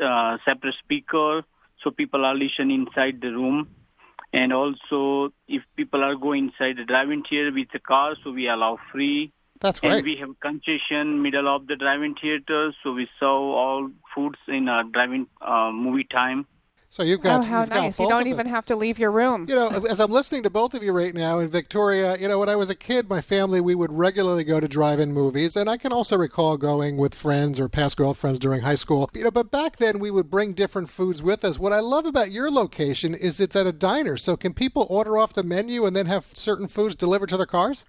uh, 0.04 0.38
separate 0.46 0.76
speaker, 0.84 1.44
so 1.84 1.90
people 1.90 2.26
are 2.26 2.36
listening 2.36 2.86
inside 2.88 3.22
the 3.22 3.32
room. 3.32 3.70
And 4.34 4.54
also, 4.54 5.34
if 5.48 5.64
people 5.76 6.04
are 6.04 6.16
going 6.16 6.50
inside 6.50 6.78
the 6.78 6.86
driving 6.86 7.24
theater 7.24 7.52
with 7.52 7.68
the 7.74 7.80
car, 7.80 8.16
so 8.24 8.32
we 8.32 8.48
allow 8.48 8.78
free. 8.92 9.32
That's 9.62 9.80
And 9.80 9.92
great. 9.92 10.04
we 10.04 10.16
have 10.18 10.38
concession 10.40 11.22
middle 11.22 11.48
of 11.48 11.68
the 11.68 11.76
driving 11.76 12.16
theater, 12.16 12.74
so 12.84 12.92
we 12.92 13.08
serve 13.20 13.30
all 13.30 13.90
foods 14.14 14.40
in 14.48 14.68
our 14.68 14.84
driving 14.84 15.28
uh, 15.40 15.72
movie 15.72 16.04
time. 16.04 16.48
So 16.90 17.04
you've 17.04 17.22
got, 17.22 17.40
oh, 17.40 17.44
how 17.44 17.62
you've 17.62 17.70
got 17.70 17.76
nice. 17.84 18.00
You 18.02 18.10
don't 18.10 18.28
even 18.28 18.48
have 18.48 18.66
to 18.66 18.76
leave 18.76 19.00
your 19.00 19.12
room. 19.12 19.46
You 19.48 19.56
know, 19.56 19.70
as 19.90 20.02
I'm 20.02 20.12
listening 20.12 20.44
to 20.44 20.50
both 20.50 20.74
of 20.74 20.84
you 20.84 20.92
right 20.92 21.16
now, 21.16 21.40
and 21.40 21.50
Victoria, 21.50 22.18
you 22.18 22.28
know, 22.28 22.38
when 22.38 22.50
I 22.50 22.58
was 22.58 22.70
a 22.70 22.76
kid, 22.76 23.08
my 23.08 23.22
family, 23.22 23.62
we 23.62 23.76
would 23.76 23.94
regularly 23.94 24.44
go 24.44 24.60
to 24.60 24.68
drive-in 24.68 25.14
movies, 25.14 25.56
and 25.56 25.70
I 25.70 25.78
can 25.78 25.94
also 25.94 26.18
recall 26.18 26.58
going 26.58 26.98
with 26.98 27.16
friends 27.16 27.62
or 27.62 27.70
past 27.70 27.96
girlfriends 27.96 28.40
during 28.40 28.60
high 28.60 28.76
school. 28.76 29.10
You 29.14 29.24
know, 29.24 29.32
but 29.32 29.52
back 29.52 29.78
then 29.78 30.00
we 30.00 30.12
would 30.12 30.30
bring 30.30 30.52
different 30.52 30.90
foods 30.90 31.24
with 31.24 31.46
us. 31.46 31.58
What 31.58 31.72
I 31.72 31.80
love 31.80 32.06
about 32.06 32.32
your 32.32 32.52
location 32.52 33.16
is 33.16 33.40
it's 33.40 33.56
at 33.56 33.68
a 33.68 33.72
diner, 33.72 34.18
so 34.18 34.36
can 34.36 34.54
people 34.54 34.86
order 34.90 35.18
off 35.18 35.32
the 35.32 35.44
menu 35.44 35.86
and 35.86 35.96
then 35.96 36.08
have 36.08 36.26
certain 36.34 36.68
foods 36.68 36.98
delivered 36.98 37.30
to 37.30 37.38
their 37.38 37.46
cars? 37.46 37.86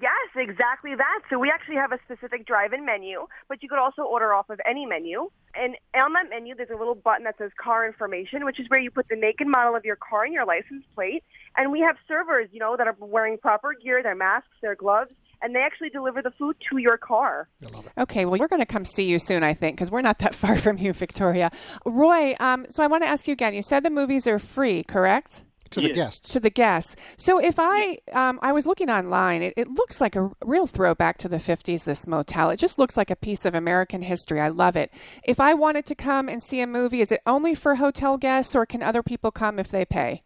Yes, 0.00 0.28
exactly 0.36 0.94
that. 0.94 1.20
So 1.28 1.38
we 1.38 1.50
actually 1.50 1.76
have 1.76 1.92
a 1.92 1.98
specific 2.04 2.46
drive-in 2.46 2.84
menu, 2.84 3.26
but 3.48 3.62
you 3.62 3.68
could 3.68 3.78
also 3.78 4.02
order 4.02 4.32
off 4.32 4.48
of 4.50 4.60
any 4.68 4.86
menu. 4.86 5.30
And 5.54 5.76
on 6.00 6.12
that 6.12 6.30
menu, 6.30 6.54
there's 6.54 6.70
a 6.70 6.76
little 6.76 6.94
button 6.94 7.24
that 7.24 7.36
says 7.38 7.50
car 7.60 7.86
information, 7.86 8.44
which 8.44 8.60
is 8.60 8.68
where 8.68 8.78
you 8.78 8.90
put 8.90 9.08
the 9.08 9.16
make 9.16 9.40
and 9.40 9.50
model 9.50 9.74
of 9.74 9.84
your 9.84 9.96
car 9.96 10.24
and 10.24 10.32
your 10.32 10.44
license 10.44 10.84
plate. 10.94 11.24
And 11.56 11.72
we 11.72 11.80
have 11.80 11.96
servers, 12.06 12.48
you 12.52 12.60
know, 12.60 12.76
that 12.76 12.86
are 12.86 12.96
wearing 13.00 13.38
proper 13.38 13.74
gear, 13.82 14.02
their 14.02 14.14
masks, 14.14 14.48
their 14.62 14.76
gloves, 14.76 15.10
and 15.42 15.54
they 15.54 15.60
actually 15.60 15.90
deliver 15.90 16.22
the 16.22 16.32
food 16.32 16.56
to 16.70 16.78
your 16.78 16.96
car. 16.96 17.48
Okay, 17.96 18.24
well, 18.24 18.38
we're 18.38 18.48
going 18.48 18.60
to 18.60 18.66
come 18.66 18.84
see 18.84 19.04
you 19.04 19.18
soon, 19.18 19.42
I 19.42 19.54
think, 19.54 19.76
because 19.76 19.90
we're 19.90 20.02
not 20.02 20.18
that 20.18 20.34
far 20.34 20.56
from 20.56 20.78
you, 20.78 20.92
Victoria. 20.92 21.50
Roy, 21.84 22.36
um, 22.38 22.66
so 22.70 22.82
I 22.82 22.86
want 22.86 23.02
to 23.02 23.08
ask 23.08 23.26
you 23.26 23.32
again. 23.32 23.54
You 23.54 23.62
said 23.62 23.84
the 23.84 23.90
movies 23.90 24.26
are 24.26 24.38
free, 24.38 24.84
correct? 24.84 25.44
To 25.70 25.80
the 25.80 25.88
Yes. 25.88 25.96
guests. 25.96 26.32
To 26.32 26.40
the 26.40 26.50
guests. 26.50 26.96
So 27.16 27.38
if 27.38 27.56
I, 27.58 27.98
um, 28.12 28.38
I 28.42 28.52
was 28.52 28.66
looking 28.66 28.90
online, 28.90 29.42
it, 29.42 29.54
it 29.56 29.68
looks 29.68 30.00
like 30.00 30.16
a 30.16 30.30
real 30.44 30.66
throwback 30.66 31.18
to 31.18 31.28
the 31.28 31.38
50s, 31.38 31.84
this 31.84 32.06
motel. 32.06 32.50
It 32.50 32.58
just 32.58 32.78
looks 32.78 32.96
like 32.96 33.10
a 33.10 33.16
piece 33.16 33.44
of 33.44 33.54
American 33.54 34.02
history. 34.02 34.40
I 34.40 34.48
love 34.48 34.76
it. 34.76 34.90
If 35.24 35.40
I 35.40 35.54
wanted 35.54 35.86
to 35.86 35.94
come 35.94 36.28
and 36.28 36.42
see 36.42 36.60
a 36.60 36.66
movie, 36.66 37.00
is 37.00 37.12
it 37.12 37.20
only 37.26 37.54
for 37.54 37.76
hotel 37.76 38.16
guests 38.16 38.54
or 38.56 38.66
can 38.66 38.82
other 38.82 39.02
people 39.02 39.30
come 39.30 39.58
if 39.58 39.68
they 39.68 39.84
pay? 39.84 40.22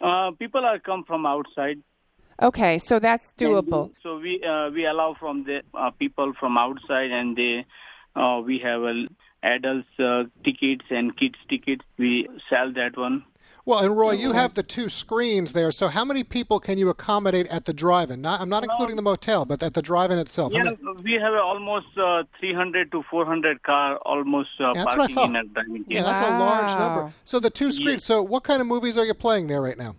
Uh, 0.00 0.32
people 0.32 0.64
are 0.64 0.78
come 0.78 1.04
from 1.04 1.26
outside. 1.26 1.78
Okay, 2.40 2.78
so 2.78 2.98
that's 2.98 3.32
doable. 3.38 3.86
And 3.86 3.94
so 4.02 4.18
we 4.18 4.42
uh, 4.42 4.70
we 4.70 4.84
allow 4.86 5.14
from 5.14 5.44
the 5.44 5.62
uh, 5.74 5.90
people 5.90 6.32
from 6.40 6.58
outside, 6.58 7.12
and 7.12 7.36
they 7.36 7.64
uh, 8.16 8.42
we 8.44 8.58
have 8.58 8.82
adults 9.42 9.86
uh, 10.00 10.24
tickets 10.42 10.84
and 10.90 11.16
kids 11.16 11.38
tickets. 11.48 11.84
We 11.98 12.28
sell 12.50 12.72
that 12.72 12.96
one. 12.96 13.24
Well, 13.64 13.78
and 13.84 13.96
Roy, 13.96 14.12
you 14.12 14.32
have 14.32 14.54
the 14.54 14.62
two 14.62 14.88
screens 14.88 15.52
there, 15.52 15.70
so 15.70 15.88
how 15.88 16.04
many 16.04 16.24
people 16.24 16.58
can 16.60 16.78
you 16.78 16.88
accommodate 16.88 17.46
at 17.46 17.64
the 17.64 17.72
drive-in? 17.72 18.20
Not, 18.20 18.40
I'm 18.40 18.48
not 18.48 18.64
including 18.64 18.96
the 18.96 19.02
motel, 19.02 19.44
but 19.44 19.62
at 19.62 19.74
the 19.74 19.82
drive-in 19.82 20.18
itself. 20.18 20.52
Yeah, 20.52 20.64
many- 20.64 20.78
we 21.04 21.12
have 21.14 21.34
almost 21.34 21.86
uh, 21.96 22.24
300 22.40 22.90
to 22.92 23.02
400 23.04 23.62
car 23.62 23.96
almost 23.98 24.50
uh, 24.60 24.72
Yeah, 24.74 24.84
that's 24.84 24.96
what 24.96 25.10
I 25.10 25.14
parking 25.14 25.24
in 25.24 25.32
thought. 25.32 25.44
a 25.44 25.48
driving 25.48 25.84
Yeah, 25.88 26.02
theater. 26.02 26.18
that's 26.18 26.30
a 26.32 26.38
large 26.38 26.78
number. 26.78 27.12
So 27.24 27.38
the 27.40 27.50
two 27.50 27.70
screens. 27.70 28.04
So 28.04 28.22
what 28.22 28.42
kind 28.44 28.60
of 28.60 28.66
movies 28.66 28.98
are 28.98 29.04
you 29.04 29.14
playing 29.14 29.46
there 29.46 29.60
right 29.62 29.78
now? 29.78 29.96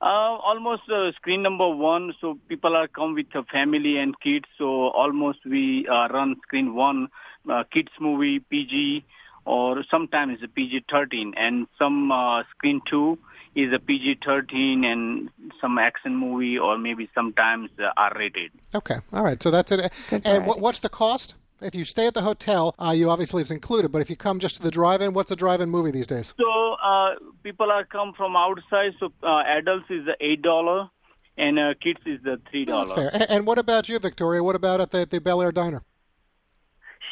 Uh, 0.00 0.04
almost 0.04 0.82
uh, 0.90 1.10
screen 1.12 1.42
number 1.42 1.66
one, 1.68 2.12
so 2.20 2.38
people 2.48 2.76
are 2.76 2.86
come 2.86 3.14
with 3.14 3.34
a 3.34 3.42
family 3.44 3.96
and 3.98 4.18
kids. 4.20 4.44
So 4.58 4.88
almost 4.88 5.38
we 5.46 5.88
uh, 5.88 6.08
run 6.08 6.36
screen 6.42 6.74
one, 6.74 7.08
uh, 7.50 7.64
kids 7.64 7.90
movie 7.98 8.40
PG, 8.40 9.04
or 9.46 9.84
sometimes 9.90 10.42
a 10.42 10.48
PG 10.48 10.84
13, 10.90 11.34
and 11.36 11.66
some 11.78 12.12
uh, 12.12 12.42
screen 12.50 12.82
two 12.86 13.18
is 13.54 13.72
a 13.72 13.78
PG 13.78 14.18
13 14.24 14.84
and 14.84 15.30
some 15.60 15.78
action 15.78 16.14
movie, 16.14 16.58
or 16.58 16.76
maybe 16.76 17.08
sometimes 17.14 17.70
uh, 17.78 17.90
R 17.96 18.12
rated. 18.16 18.50
Okay, 18.74 18.96
all 19.12 19.24
right. 19.24 19.42
So 19.42 19.50
that's 19.50 19.72
it. 19.72 19.92
Good 20.10 20.26
and 20.26 20.38
what, 20.40 20.44
variety. 20.44 20.60
what's 20.60 20.78
the 20.80 20.88
cost? 20.88 21.34
If 21.62 21.74
you 21.74 21.84
stay 21.84 22.06
at 22.06 22.12
the 22.12 22.20
hotel, 22.20 22.74
uh, 22.78 22.90
you 22.90 23.08
obviously 23.08 23.40
it's 23.40 23.50
included. 23.50 23.90
But 23.90 24.02
if 24.02 24.10
you 24.10 24.16
come 24.16 24.40
just 24.40 24.56
to 24.56 24.62
the 24.62 24.70
drive-in, 24.70 25.14
what's 25.14 25.30
a 25.30 25.36
drive-in 25.36 25.70
movie 25.70 25.90
these 25.90 26.06
days? 26.06 26.34
So 26.38 26.72
uh, 26.82 27.14
people 27.42 27.70
are 27.70 27.84
come 27.84 28.12
from 28.12 28.36
outside. 28.36 28.94
So 29.00 29.10
uh, 29.22 29.42
adults 29.46 29.86
is 29.88 30.04
the 30.04 30.16
eight 30.20 30.42
dollar, 30.42 30.90
and 31.38 31.58
uh, 31.58 31.74
kids 31.80 32.00
is 32.04 32.20
the 32.22 32.38
three 32.50 32.66
dollar. 32.66 32.88
That's 32.88 32.98
fair. 32.98 33.10
And, 33.14 33.30
and 33.30 33.46
what 33.46 33.58
about 33.58 33.88
you, 33.88 33.98
Victoria? 33.98 34.42
What 34.42 34.54
about 34.54 34.82
at 34.82 34.90
the, 34.90 35.06
the 35.06 35.18
Bel 35.18 35.40
Aire 35.40 35.52
Diner? 35.52 35.82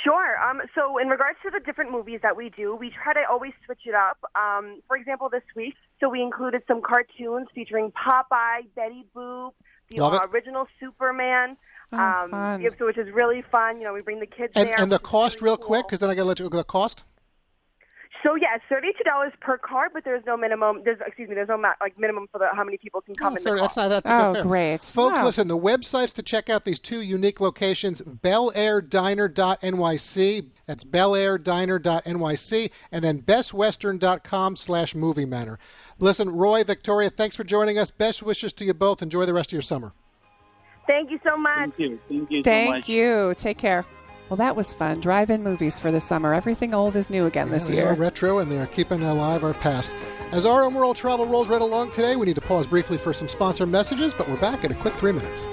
Sure. 0.04 0.38
Um, 0.42 0.60
so, 0.74 0.98
in 0.98 1.08
regards 1.08 1.38
to 1.44 1.50
the 1.50 1.60
different 1.60 1.90
movies 1.90 2.20
that 2.22 2.36
we 2.36 2.50
do, 2.50 2.76
we 2.76 2.90
try 2.90 3.14
to 3.14 3.20
always 3.30 3.52
switch 3.64 3.80
it 3.86 3.94
up. 3.94 4.18
Um, 4.36 4.80
for 4.86 4.96
example, 4.96 5.30
this 5.30 5.42
week, 5.56 5.74
so 5.98 6.10
we 6.10 6.20
included 6.20 6.62
some 6.68 6.82
cartoons 6.82 7.48
featuring 7.54 7.90
Popeye, 7.92 8.66
Betty 8.76 9.06
Boop, 9.16 9.52
the 9.88 9.96
Love 9.98 10.14
it. 10.14 10.20
uh, 10.22 10.26
original 10.32 10.66
Superman. 10.78 11.56
Oh, 11.92 11.96
um, 11.98 12.30
fun. 12.30 12.60
yeah, 12.60 12.70
so 12.78 12.86
which 12.86 12.98
is 12.98 13.10
really 13.12 13.42
fun. 13.42 13.78
You 13.78 13.84
know, 13.84 13.94
we 13.94 14.02
bring 14.02 14.20
the 14.20 14.26
kids 14.26 14.52
And, 14.56 14.68
there. 14.68 14.78
and 14.78 14.92
the 14.92 14.98
cost, 14.98 15.40
really 15.40 15.52
real 15.52 15.56
cool. 15.56 15.66
quick, 15.68 15.86
because 15.86 16.00
then 16.00 16.10
I 16.10 16.14
got 16.14 16.22
to 16.22 16.28
let 16.28 16.38
you 16.38 16.48
go. 16.50 16.58
The 16.58 16.64
cost? 16.64 17.04
So 18.24 18.34
yeah, 18.36 18.54
it's 18.56 18.64
thirty-two 18.70 19.04
dollars 19.04 19.32
per 19.40 19.58
car, 19.58 19.88
but 19.92 20.02
there's 20.04 20.24
no 20.26 20.34
minimum. 20.36 20.80
There's 20.82 20.98
excuse 21.06 21.28
me, 21.28 21.34
there's 21.34 21.48
no 21.48 21.58
ma- 21.58 21.74
like 21.80 21.98
minimum 21.98 22.26
for 22.32 22.38
the 22.38 22.46
how 22.54 22.64
many 22.64 22.78
people 22.78 23.02
can 23.02 23.14
come 23.14 23.34
Oh, 23.34 23.36
in 23.36 23.42
sorry, 23.42 23.58
the 23.58 23.62
that's 23.64 23.76
not 23.76 23.88
that's 23.88 24.08
Oh, 24.10 24.32
fair. 24.34 24.42
great. 24.42 24.80
Folks, 24.80 25.18
Wow. 25.18 25.24
listen, 25.26 25.46
the 25.48 25.58
websites 25.58 26.14
to 26.14 26.22
check 26.22 26.48
out 26.48 26.64
these 26.64 26.80
two 26.80 27.02
unique 27.02 27.38
locations, 27.38 28.00
belair.diner.nyc, 28.00 30.50
that's 30.66 30.84
belair.diner.nyc, 30.84 32.70
and 32.90 33.04
then 33.04 33.20
bestwestern.com 33.22 34.56
slash 34.56 34.94
movie 34.94 35.26
manor. 35.26 35.58
Listen, 35.98 36.30
Roy, 36.30 36.64
Victoria, 36.64 37.10
thanks 37.10 37.36
for 37.36 37.44
joining 37.44 37.78
us. 37.78 37.90
Best 37.90 38.22
wishes 38.22 38.54
to 38.54 38.64
you 38.64 38.72
both. 38.72 39.02
Enjoy 39.02 39.26
the 39.26 39.34
rest 39.34 39.50
of 39.50 39.54
your 39.54 39.62
summer. 39.62 39.92
Thank 40.86 41.10
you 41.10 41.18
so 41.24 41.36
much. 41.36 41.72
Thank 41.76 41.78
you. 41.78 41.98
Thank 42.08 42.30
you 42.30 42.38
so 42.40 42.44
Thank 42.44 42.70
much. 42.70 42.88
you. 42.88 43.34
Take 43.36 43.58
care. 43.58 43.84
Well, 44.28 44.36
that 44.38 44.56
was 44.56 44.72
fun. 44.72 45.00
Drive-in 45.00 45.42
movies 45.42 45.78
for 45.78 45.90
the 45.90 46.00
summer. 46.00 46.32
Everything 46.34 46.72
old 46.74 46.96
is 46.96 47.10
new 47.10 47.26
again 47.26 47.50
this 47.50 47.68
they 47.68 47.74
year. 47.74 47.88
are 47.88 47.94
retro 47.94 48.38
and 48.38 48.50
they 48.50 48.58
are 48.58 48.66
keeping 48.66 49.02
alive 49.02 49.44
our 49.44 49.54
past. 49.54 49.94
As 50.32 50.46
RM 50.46 50.74
World 50.74 50.96
Travel 50.96 51.26
rolls 51.26 51.48
right 51.48 51.60
along 51.60 51.92
today, 51.92 52.16
we 52.16 52.26
need 52.26 52.34
to 52.36 52.40
pause 52.40 52.66
briefly 52.66 52.96
for 52.98 53.12
some 53.12 53.28
sponsor 53.28 53.66
messages, 53.66 54.14
but 54.14 54.28
we're 54.28 54.40
back 54.40 54.64
in 54.64 54.72
a 54.72 54.74
quick 54.74 54.94
three 54.94 55.12
minutes. 55.12 55.46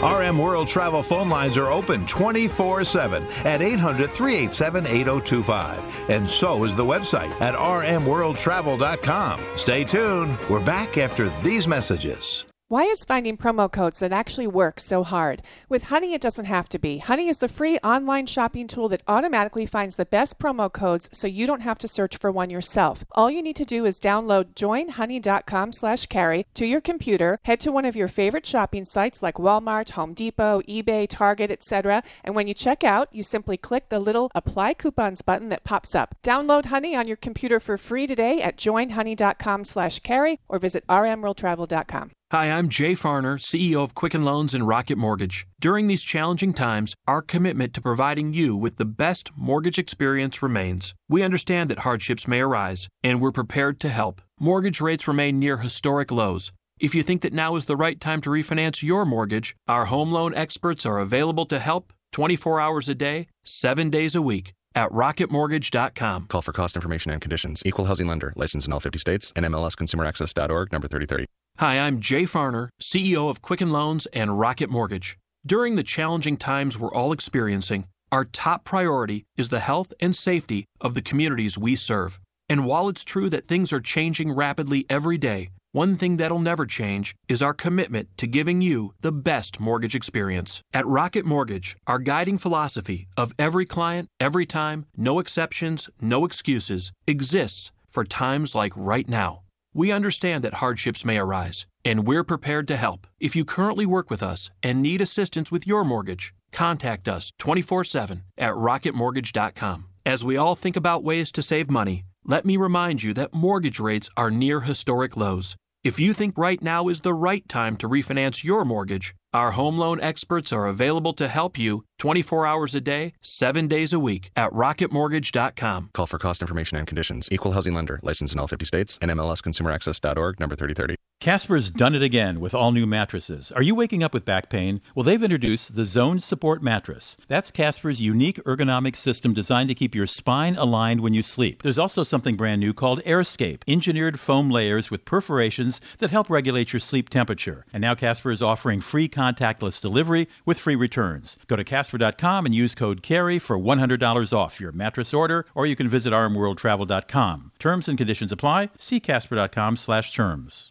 RM 0.00 0.38
World 0.38 0.68
Travel 0.68 1.02
phone 1.02 1.28
lines 1.28 1.58
are 1.58 1.72
open 1.72 2.06
24 2.06 2.84
7 2.84 3.24
at 3.44 3.60
800 3.60 4.08
387 4.08 4.86
8025. 4.86 6.10
And 6.10 6.30
so 6.30 6.62
is 6.62 6.76
the 6.76 6.84
website 6.84 7.30
at 7.40 7.54
rmworldtravel.com. 7.56 9.40
Stay 9.56 9.82
tuned. 9.82 10.38
We're 10.48 10.64
back 10.64 10.98
after 10.98 11.28
these 11.42 11.66
messages. 11.66 12.44
Why 12.70 12.82
is 12.82 13.02
finding 13.02 13.38
promo 13.38 13.72
codes 13.72 14.00
that 14.00 14.12
actually 14.12 14.46
work 14.46 14.78
so 14.78 15.02
hard? 15.02 15.40
With 15.70 15.84
Honey, 15.84 16.12
it 16.12 16.20
doesn't 16.20 16.44
have 16.44 16.68
to 16.68 16.78
be. 16.78 16.98
Honey 16.98 17.30
is 17.30 17.38
the 17.38 17.48
free 17.48 17.78
online 17.78 18.26
shopping 18.26 18.68
tool 18.68 18.90
that 18.90 19.00
automatically 19.08 19.64
finds 19.64 19.96
the 19.96 20.04
best 20.04 20.38
promo 20.38 20.70
codes 20.70 21.08
so 21.10 21.26
you 21.26 21.46
don't 21.46 21.62
have 21.62 21.78
to 21.78 21.88
search 21.88 22.18
for 22.18 22.30
one 22.30 22.50
yourself. 22.50 23.06
All 23.12 23.30
you 23.30 23.40
need 23.40 23.56
to 23.56 23.64
do 23.64 23.86
is 23.86 23.98
download 23.98 24.52
joinhoney.com 24.52 25.72
slash 25.72 26.04
carey 26.08 26.44
to 26.52 26.66
your 26.66 26.82
computer, 26.82 27.38
head 27.46 27.58
to 27.60 27.72
one 27.72 27.86
of 27.86 27.96
your 27.96 28.06
favorite 28.06 28.44
shopping 28.44 28.84
sites 28.84 29.22
like 29.22 29.36
Walmart, 29.36 29.92
Home 29.92 30.12
Depot, 30.12 30.60
eBay, 30.68 31.08
Target, 31.08 31.50
etc. 31.50 32.02
And 32.22 32.34
when 32.34 32.48
you 32.48 32.52
check 32.52 32.84
out, 32.84 33.08
you 33.14 33.22
simply 33.22 33.56
click 33.56 33.88
the 33.88 33.98
little 33.98 34.30
apply 34.34 34.74
coupons 34.74 35.22
button 35.22 35.48
that 35.48 35.64
pops 35.64 35.94
up. 35.94 36.16
Download 36.22 36.66
Honey 36.66 36.94
on 36.94 37.06
your 37.06 37.16
computer 37.16 37.60
for 37.60 37.78
free 37.78 38.06
today 38.06 38.42
at 38.42 38.58
joinhoney.com 38.58 39.64
slash 39.64 40.00
carey 40.00 40.40
or 40.50 40.58
visit 40.58 40.86
rmworldtravel.com. 40.86 42.12
Hi, 42.30 42.52
I'm 42.52 42.68
Jay 42.68 42.92
Farner, 42.92 43.38
CEO 43.40 43.82
of 43.82 43.94
Quicken 43.94 44.22
Loans 44.22 44.52
and 44.52 44.68
Rocket 44.68 44.98
Mortgage. 44.98 45.46
During 45.58 45.86
these 45.86 46.02
challenging 46.02 46.52
times, 46.52 46.94
our 47.06 47.22
commitment 47.22 47.72
to 47.72 47.80
providing 47.80 48.34
you 48.34 48.54
with 48.54 48.76
the 48.76 48.84
best 48.84 49.30
mortgage 49.34 49.78
experience 49.78 50.42
remains. 50.42 50.94
We 51.08 51.22
understand 51.22 51.70
that 51.70 51.78
hardships 51.78 52.28
may 52.28 52.40
arise, 52.40 52.86
and 53.02 53.22
we're 53.22 53.32
prepared 53.32 53.80
to 53.80 53.88
help. 53.88 54.20
Mortgage 54.38 54.82
rates 54.82 55.08
remain 55.08 55.38
near 55.38 55.56
historic 55.56 56.12
lows. 56.12 56.52
If 56.78 56.94
you 56.94 57.02
think 57.02 57.22
that 57.22 57.32
now 57.32 57.56
is 57.56 57.64
the 57.64 57.76
right 57.78 57.98
time 57.98 58.20
to 58.20 58.28
refinance 58.28 58.82
your 58.82 59.06
mortgage, 59.06 59.56
our 59.66 59.86
home 59.86 60.12
loan 60.12 60.34
experts 60.34 60.84
are 60.84 60.98
available 60.98 61.46
to 61.46 61.58
help 61.58 61.94
24 62.12 62.60
hours 62.60 62.90
a 62.90 62.94
day, 62.94 63.28
7 63.46 63.88
days 63.88 64.14
a 64.14 64.20
week 64.20 64.52
at 64.74 64.90
rocketmortgage.com. 64.90 66.26
Call 66.26 66.42
for 66.42 66.52
cost 66.52 66.76
information 66.76 67.10
and 67.10 67.22
conditions. 67.22 67.62
Equal 67.64 67.86
housing 67.86 68.06
lender. 68.06 68.34
Licensed 68.36 68.66
in 68.66 68.74
all 68.74 68.80
50 68.80 68.98
states. 68.98 69.32
And 69.34 69.46
nmlsconsumeraccess.org. 69.46 70.72
Number 70.72 70.88
3030. 70.88 71.24
Hi, 71.58 71.80
I'm 71.80 71.98
Jay 71.98 72.22
Farner, 72.22 72.68
CEO 72.80 73.28
of 73.28 73.42
Quicken 73.42 73.72
Loans 73.72 74.06
and 74.12 74.38
Rocket 74.38 74.70
Mortgage. 74.70 75.18
During 75.44 75.74
the 75.74 75.82
challenging 75.82 76.36
times 76.36 76.78
we're 76.78 76.94
all 76.94 77.10
experiencing, 77.10 77.86
our 78.12 78.24
top 78.26 78.62
priority 78.62 79.24
is 79.36 79.48
the 79.48 79.58
health 79.58 79.92
and 79.98 80.14
safety 80.14 80.66
of 80.80 80.94
the 80.94 81.02
communities 81.02 81.58
we 81.58 81.74
serve. 81.74 82.20
And 82.48 82.64
while 82.64 82.88
it's 82.88 83.02
true 83.02 83.28
that 83.30 83.44
things 83.44 83.72
are 83.72 83.80
changing 83.80 84.30
rapidly 84.30 84.86
every 84.88 85.18
day, 85.18 85.50
one 85.72 85.96
thing 85.96 86.16
that'll 86.16 86.38
never 86.38 86.64
change 86.64 87.16
is 87.26 87.42
our 87.42 87.54
commitment 87.54 88.16
to 88.18 88.28
giving 88.28 88.60
you 88.60 88.94
the 89.00 89.10
best 89.10 89.58
mortgage 89.58 89.96
experience. 89.96 90.62
At 90.72 90.86
Rocket 90.86 91.24
Mortgage, 91.26 91.76
our 91.88 91.98
guiding 91.98 92.38
philosophy 92.38 93.08
of 93.16 93.32
every 93.36 93.66
client, 93.66 94.10
every 94.20 94.46
time, 94.46 94.86
no 94.96 95.18
exceptions, 95.18 95.90
no 96.00 96.24
excuses 96.24 96.92
exists 97.08 97.72
for 97.88 98.04
times 98.04 98.54
like 98.54 98.74
right 98.76 99.08
now. 99.08 99.42
We 99.74 99.92
understand 99.92 100.44
that 100.44 100.54
hardships 100.54 101.04
may 101.04 101.18
arise, 101.18 101.66
and 101.84 102.06
we're 102.06 102.24
prepared 102.24 102.66
to 102.68 102.76
help. 102.76 103.06
If 103.20 103.36
you 103.36 103.44
currently 103.44 103.86
work 103.86 104.10
with 104.10 104.22
us 104.22 104.50
and 104.62 104.82
need 104.82 105.00
assistance 105.00 105.52
with 105.52 105.66
your 105.66 105.84
mortgage, 105.84 106.34
contact 106.52 107.08
us 107.08 107.32
24 107.38 107.84
7 107.84 108.24
at 108.36 108.54
rocketmortgage.com. 108.54 109.84
As 110.06 110.24
we 110.24 110.36
all 110.36 110.54
think 110.54 110.76
about 110.76 111.04
ways 111.04 111.30
to 111.32 111.42
save 111.42 111.70
money, 111.70 112.04
let 112.24 112.44
me 112.44 112.56
remind 112.56 113.02
you 113.02 113.14
that 113.14 113.34
mortgage 113.34 113.78
rates 113.78 114.10
are 114.16 114.30
near 114.30 114.60
historic 114.60 115.16
lows. 115.16 115.56
If 115.84 116.00
you 116.00 116.12
think 116.12 116.36
right 116.36 116.60
now 116.60 116.88
is 116.88 117.02
the 117.02 117.14
right 117.14 117.48
time 117.48 117.76
to 117.76 117.88
refinance 117.88 118.42
your 118.42 118.64
mortgage, 118.64 119.14
our 119.32 119.52
home 119.52 119.78
loan 119.78 120.00
experts 120.00 120.52
are 120.52 120.66
available 120.66 121.12
to 121.12 121.28
help 121.28 121.56
you 121.56 121.84
24 122.00 122.46
hours 122.46 122.74
a 122.74 122.80
day, 122.80 123.12
7 123.22 123.68
days 123.68 123.92
a 123.92 124.00
week 124.00 124.30
at 124.34 124.50
rocketmortgage.com. 124.50 125.90
Call 125.94 126.06
for 126.06 126.18
cost 126.18 126.42
information 126.42 126.78
and 126.78 126.86
conditions. 126.86 127.28
Equal 127.30 127.52
housing 127.52 127.74
lender. 127.74 128.00
Licensed 128.02 128.34
in 128.34 128.40
all 128.40 128.48
50 128.48 128.66
states. 128.66 128.98
NMLSconsumeraccess.org. 128.98 130.40
Number 130.40 130.56
3030. 130.56 130.96
Casper's 131.20 131.72
done 131.72 131.96
it 131.96 132.02
again 132.02 132.38
with 132.38 132.54
all 132.54 132.70
new 132.70 132.86
mattresses. 132.86 133.50
Are 133.50 133.62
you 133.62 133.74
waking 133.74 134.04
up 134.04 134.14
with 134.14 134.24
back 134.24 134.48
pain? 134.48 134.80
Well, 134.94 135.02
they've 135.02 135.20
introduced 135.20 135.74
the 135.74 135.84
Zone 135.84 136.20
Support 136.20 136.62
Mattress. 136.62 137.16
That's 137.26 137.50
Casper's 137.50 138.00
unique 138.00 138.40
ergonomic 138.44 138.94
system 138.94 139.34
designed 139.34 139.68
to 139.68 139.74
keep 139.74 139.96
your 139.96 140.06
spine 140.06 140.54
aligned 140.54 141.00
when 141.00 141.14
you 141.14 141.22
sleep. 141.22 141.62
There's 141.62 141.76
also 141.76 142.04
something 142.04 142.36
brand 142.36 142.60
new 142.60 142.72
called 142.72 143.02
AirScape, 143.02 143.62
engineered 143.66 144.20
foam 144.20 144.48
layers 144.48 144.92
with 144.92 145.04
perforations 145.04 145.80
that 145.98 146.12
help 146.12 146.30
regulate 146.30 146.72
your 146.72 146.78
sleep 146.78 147.08
temperature. 147.08 147.66
And 147.72 147.80
now 147.80 147.96
Casper 147.96 148.30
is 148.30 148.40
offering 148.40 148.80
free 148.80 149.08
contactless 149.08 149.82
delivery 149.82 150.28
with 150.46 150.60
free 150.60 150.76
returns. 150.76 151.36
Go 151.48 151.56
to 151.56 151.64
casper.com 151.64 152.46
and 152.46 152.54
use 152.54 152.76
code 152.76 153.02
CAREY 153.02 153.40
for 153.40 153.58
$100 153.58 154.32
off 154.32 154.60
your 154.60 154.70
mattress 154.70 155.12
order, 155.12 155.46
or 155.56 155.66
you 155.66 155.74
can 155.74 155.88
visit 155.88 156.12
rmworldtravel.com. 156.12 157.50
Terms 157.58 157.88
and 157.88 157.98
conditions 157.98 158.30
apply. 158.30 158.70
See 158.78 159.00
casper.com 159.00 159.74
slash 159.74 160.12
terms. 160.12 160.70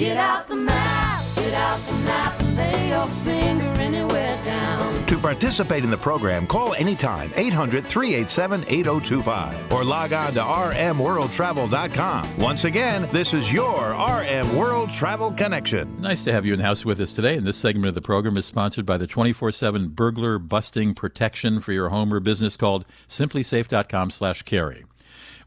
Get 0.00 0.16
out 0.16 0.48
the 0.48 0.56
map, 0.56 1.22
get 1.34 1.52
out 1.52 1.78
the 1.80 1.92
map, 1.92 2.40
and 2.40 2.56
lay 2.56 2.88
your 2.88 3.06
finger 3.06 3.66
anywhere 3.78 4.42
down. 4.42 5.04
To 5.04 5.18
participate 5.18 5.84
in 5.84 5.90
the 5.90 5.98
program, 5.98 6.46
call 6.46 6.72
anytime 6.72 7.30
800 7.36 7.84
387 7.84 8.64
8025 8.66 9.70
or 9.70 9.84
log 9.84 10.14
on 10.14 10.32
to 10.32 10.40
rmworldtravel.com. 10.40 12.38
Once 12.38 12.64
again, 12.64 13.10
this 13.12 13.34
is 13.34 13.52
your 13.52 13.90
RM 13.90 14.56
World 14.56 14.90
Travel 14.90 15.32
Connection. 15.32 16.00
Nice 16.00 16.24
to 16.24 16.32
have 16.32 16.46
you 16.46 16.54
in 16.54 16.60
the 16.60 16.64
house 16.64 16.82
with 16.82 16.98
us 17.02 17.12
today. 17.12 17.36
And 17.36 17.46
this 17.46 17.58
segment 17.58 17.88
of 17.88 17.94
the 17.94 18.00
program 18.00 18.38
is 18.38 18.46
sponsored 18.46 18.86
by 18.86 18.96
the 18.96 19.06
24 19.06 19.52
7 19.52 19.88
burglar 19.88 20.38
busting 20.38 20.94
protection 20.94 21.60
for 21.60 21.74
your 21.74 21.90
home 21.90 22.14
or 22.14 22.20
business 22.20 22.56
called 22.56 22.86
simplisafe.com 23.06 24.08
slash 24.08 24.44
carey. 24.44 24.86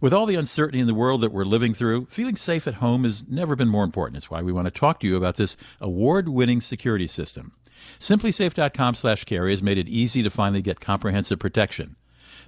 With 0.04 0.12
all 0.12 0.26
the 0.26 0.36
uncertainty 0.36 0.82
in 0.82 0.88
the 0.88 0.94
world 0.94 1.22
that 1.22 1.32
we're 1.32 1.46
living 1.46 1.74
through, 1.74 2.08
feeling 2.08 2.36
safe 2.36 2.68
at 2.68 2.74
home 2.74 3.06
has 3.06 3.26
never 3.30 3.56
been 3.56 3.70
more 3.70 3.86
important. 3.86 4.18
It's 4.18 4.30
why 4.30 4.42
we 4.42 4.52
want 4.52 4.66
to 4.66 4.70
talk 4.70 5.00
to 5.00 5.08
you 5.08 5.16
about 5.16 5.38
this 5.38 5.56
award-winning 5.80 6.60
security 6.60 7.08
system. 7.08 7.54
Simplisafe.com 8.00 8.96
slash 8.96 9.24
carey 9.24 9.52
has 9.52 9.64
made 9.64 9.78
it 9.78 9.88
easy 9.88 10.22
to 10.22 10.30
finally 10.30 10.62
get 10.62 10.82
comprehensive 10.82 11.40
protection. 11.40 11.96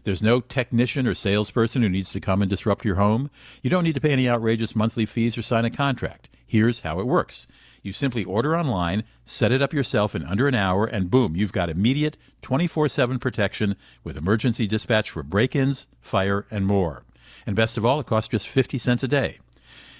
There's 0.03 0.21
no 0.21 0.41
technician 0.41 1.07
or 1.07 1.13
salesperson 1.13 1.81
who 1.81 1.87
needs 1.87 2.11
to 2.11 2.19
come 2.19 2.41
and 2.41 2.49
disrupt 2.49 2.83
your 2.83 2.95
home. 2.95 3.31
You 3.61 3.69
don't 3.69 3.85
need 3.85 3.95
to 3.95 4.01
pay 4.01 4.11
any 4.11 4.27
outrageous 4.27 4.75
monthly 4.75 5.05
fees 5.05 5.37
or 5.37 5.41
sign 5.41 5.63
a 5.63 5.69
contract. 5.69 6.27
Here's 6.45 6.81
how 6.81 6.99
it 6.99 7.07
works. 7.07 7.47
You 7.81 7.93
simply 7.93 8.25
order 8.25 8.57
online, 8.57 9.05
set 9.23 9.53
it 9.53 9.61
up 9.61 9.71
yourself 9.71 10.13
in 10.13 10.25
under 10.25 10.49
an 10.49 10.55
hour, 10.55 10.85
and 10.85 11.09
boom, 11.09 11.37
you've 11.37 11.53
got 11.53 11.69
immediate 11.69 12.17
24 12.41 12.89
7 12.89 13.17
protection 13.17 13.77
with 14.03 14.17
emergency 14.17 14.67
dispatch 14.67 15.09
for 15.09 15.23
break 15.23 15.55
ins, 15.55 15.87
fire, 16.01 16.45
and 16.51 16.65
more. 16.65 17.04
And 17.45 17.55
best 17.55 17.77
of 17.77 17.85
all, 17.85 17.99
it 17.99 18.07
costs 18.07 18.29
just 18.29 18.47
50 18.47 18.77
cents 18.77 19.03
a 19.03 19.07
day. 19.07 19.39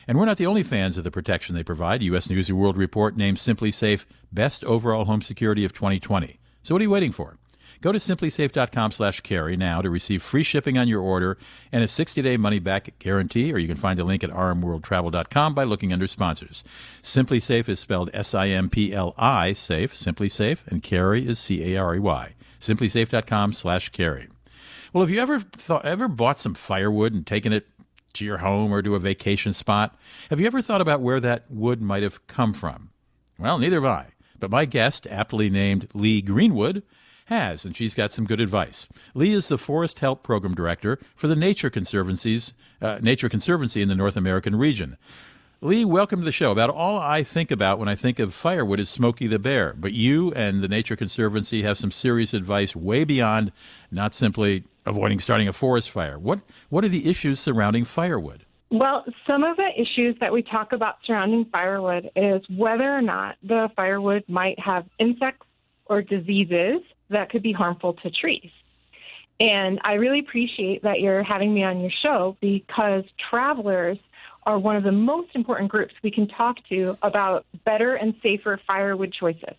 And 0.07 0.17
we're 0.17 0.25
not 0.25 0.37
the 0.37 0.45
only 0.45 0.63
fans 0.63 0.97
of 0.97 1.03
the 1.03 1.11
protection 1.11 1.55
they 1.55 1.63
provide. 1.63 2.03
U.S. 2.03 2.29
News 2.29 2.49
and 2.49 2.57
World 2.57 2.77
Report 2.77 3.17
named 3.17 3.37
SimpliSafe 3.37 4.05
Best 4.31 4.63
Overall 4.63 5.05
Home 5.05 5.21
Security 5.21 5.65
of 5.65 5.73
2020. 5.73 6.39
So 6.63 6.75
what 6.75 6.81
are 6.81 6.83
you 6.83 6.89
waiting 6.89 7.11
for? 7.11 7.37
Go 7.81 7.91
to 7.91 7.99
simplisafe.com 7.99 8.91
slash 8.91 9.21
carey 9.21 9.55
now 9.57 9.81
to 9.81 9.89
receive 9.89 10.23
free 10.23 10.43
shipping 10.43 10.77
on 10.77 10.87
your 10.87 11.01
order 11.01 11.37
and 11.71 11.83
a 11.83 11.87
60-day 11.87 12.37
money-back 12.37 12.97
guarantee, 12.99 13.53
or 13.53 13.57
you 13.57 13.67
can 13.67 13.77
find 13.77 13.99
the 13.99 14.03
link 14.03 14.23
at 14.23 14.31
rmworldtravel.com 14.31 15.53
by 15.53 15.63
looking 15.63 15.93
under 15.93 16.07
sponsors. 16.07 16.63
SimpliSafe 17.03 17.69
is 17.69 17.79
spelled 17.79 18.09
S-I-M-P-L-I, 18.13 19.53
safe, 19.53 19.93
SimpliSafe, 19.93 20.65
and 20.67 20.81
carey 20.81 21.27
is 21.27 21.37
C-A-R-E-Y. 21.39 22.33
Simplisafe.com 22.59 23.53
slash 23.53 23.89
carey. 23.89 24.29
Well, 24.95 25.03
have 25.03 25.11
you 25.11 25.19
ever 25.19 25.41
thought, 25.41 25.83
ever 25.83 26.07
bought 26.07 26.39
some 26.39 26.53
firewood 26.53 27.13
and 27.13 27.27
taken 27.27 27.51
it 27.51 27.67
to 28.13 28.23
your 28.23 28.37
home 28.37 28.73
or 28.73 28.81
to 28.81 28.95
a 28.95 28.99
vacation 28.99 29.51
spot? 29.51 29.99
Have 30.29 30.39
you 30.39 30.47
ever 30.47 30.61
thought 30.61 30.79
about 30.79 31.01
where 31.01 31.19
that 31.19 31.51
wood 31.51 31.81
might 31.81 32.01
have 32.01 32.25
come 32.27 32.53
from? 32.53 32.91
Well, 33.37 33.59
neither 33.59 33.81
have 33.81 33.91
I. 33.91 34.05
But 34.39 34.51
my 34.51 34.63
guest, 34.63 35.05
aptly 35.11 35.49
named 35.49 35.89
Leigh 35.93 36.21
Greenwood, 36.21 36.81
has, 37.25 37.65
and 37.65 37.75
she's 37.75 37.93
got 37.93 38.13
some 38.13 38.23
good 38.23 38.39
advice. 38.39 38.87
Leigh 39.13 39.33
is 39.33 39.49
the 39.49 39.57
Forest 39.57 39.99
Health 39.99 40.23
Program 40.23 40.55
Director 40.55 40.97
for 41.13 41.27
the 41.27 41.35
Nature 41.35 41.69
Conservancies, 41.69 42.53
uh, 42.81 42.99
Nature 43.01 43.27
Conservancy 43.27 43.81
in 43.81 43.89
the 43.89 43.95
North 43.95 44.15
American 44.15 44.55
region. 44.55 44.95
Leigh, 45.59 45.83
welcome 45.83 46.21
to 46.21 46.25
the 46.25 46.31
show. 46.31 46.53
About 46.53 46.69
all 46.69 46.99
I 46.99 47.21
think 47.21 47.51
about 47.51 47.79
when 47.79 47.89
I 47.89 47.95
think 47.95 48.17
of 48.19 48.33
firewood 48.33 48.79
is 48.79 48.89
Smokey 48.89 49.27
the 49.27 49.39
Bear, 49.39 49.73
but 49.73 49.91
you 49.91 50.31
and 50.35 50.61
the 50.61 50.69
Nature 50.69 50.95
Conservancy 50.95 51.63
have 51.63 51.77
some 51.77 51.91
serious 51.91 52.33
advice 52.33 52.73
way 52.77 53.03
beyond 53.03 53.51
not 53.91 54.13
simply 54.13 54.63
avoiding 54.85 55.19
starting 55.19 55.47
a 55.47 55.53
forest 55.53 55.89
fire. 55.89 56.17
What 56.19 56.41
what 56.69 56.83
are 56.83 56.89
the 56.89 57.09
issues 57.09 57.39
surrounding 57.39 57.83
firewood? 57.83 58.45
Well, 58.71 59.05
some 59.27 59.43
of 59.43 59.57
the 59.57 59.69
issues 59.79 60.15
that 60.19 60.33
we 60.33 60.41
talk 60.41 60.73
about 60.73 60.95
surrounding 61.05 61.45
firewood 61.45 62.09
is 62.15 62.41
whether 62.49 62.91
or 62.91 63.01
not 63.01 63.37
the 63.43 63.69
firewood 63.75 64.23
might 64.27 64.59
have 64.59 64.85
insects 64.99 65.45
or 65.85 66.01
diseases 66.01 66.81
that 67.09 67.29
could 67.29 67.43
be 67.43 67.53
harmful 67.53 67.93
to 67.93 68.09
trees. 68.09 68.49
And 69.39 69.79
I 69.83 69.93
really 69.93 70.19
appreciate 70.19 70.83
that 70.83 70.99
you're 70.99 71.23
having 71.23 71.53
me 71.53 71.63
on 71.63 71.79
your 71.79 71.91
show 72.03 72.37
because 72.41 73.03
travelers 73.29 73.97
are 74.43 74.57
one 74.57 74.75
of 74.75 74.83
the 74.83 74.91
most 74.91 75.29
important 75.35 75.69
groups 75.69 75.93
we 76.03 76.11
can 76.11 76.27
talk 76.27 76.57
to 76.69 76.97
about 77.01 77.45
better 77.65 77.95
and 77.95 78.15
safer 78.23 78.59
firewood 78.65 79.13
choices. 79.13 79.55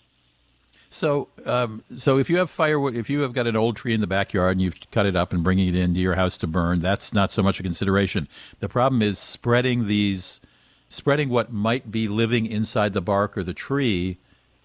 So, 0.88 1.28
um, 1.44 1.82
so 1.96 2.18
if 2.18 2.30
you 2.30 2.36
have 2.38 2.48
firewood, 2.48 2.96
if 2.96 3.10
you 3.10 3.20
have 3.20 3.32
got 3.32 3.46
an 3.46 3.56
old 3.56 3.76
tree 3.76 3.92
in 3.92 4.00
the 4.00 4.06
backyard 4.06 4.52
and 4.52 4.62
you've 4.62 4.76
cut 4.90 5.06
it 5.06 5.16
up 5.16 5.32
and 5.32 5.42
bringing 5.42 5.68
it 5.68 5.74
into 5.74 6.00
your 6.00 6.14
house 6.14 6.38
to 6.38 6.46
burn, 6.46 6.80
that's 6.80 7.12
not 7.12 7.30
so 7.30 7.42
much 7.42 7.60
a 7.60 7.62
consideration. 7.62 8.28
The 8.60 8.68
problem 8.68 9.02
is 9.02 9.18
spreading 9.18 9.88
these, 9.88 10.40
spreading 10.88 11.28
what 11.28 11.52
might 11.52 11.90
be 11.90 12.08
living 12.08 12.46
inside 12.46 12.92
the 12.92 13.00
bark 13.00 13.36
or 13.36 13.42
the 13.42 13.54
tree 13.54 14.18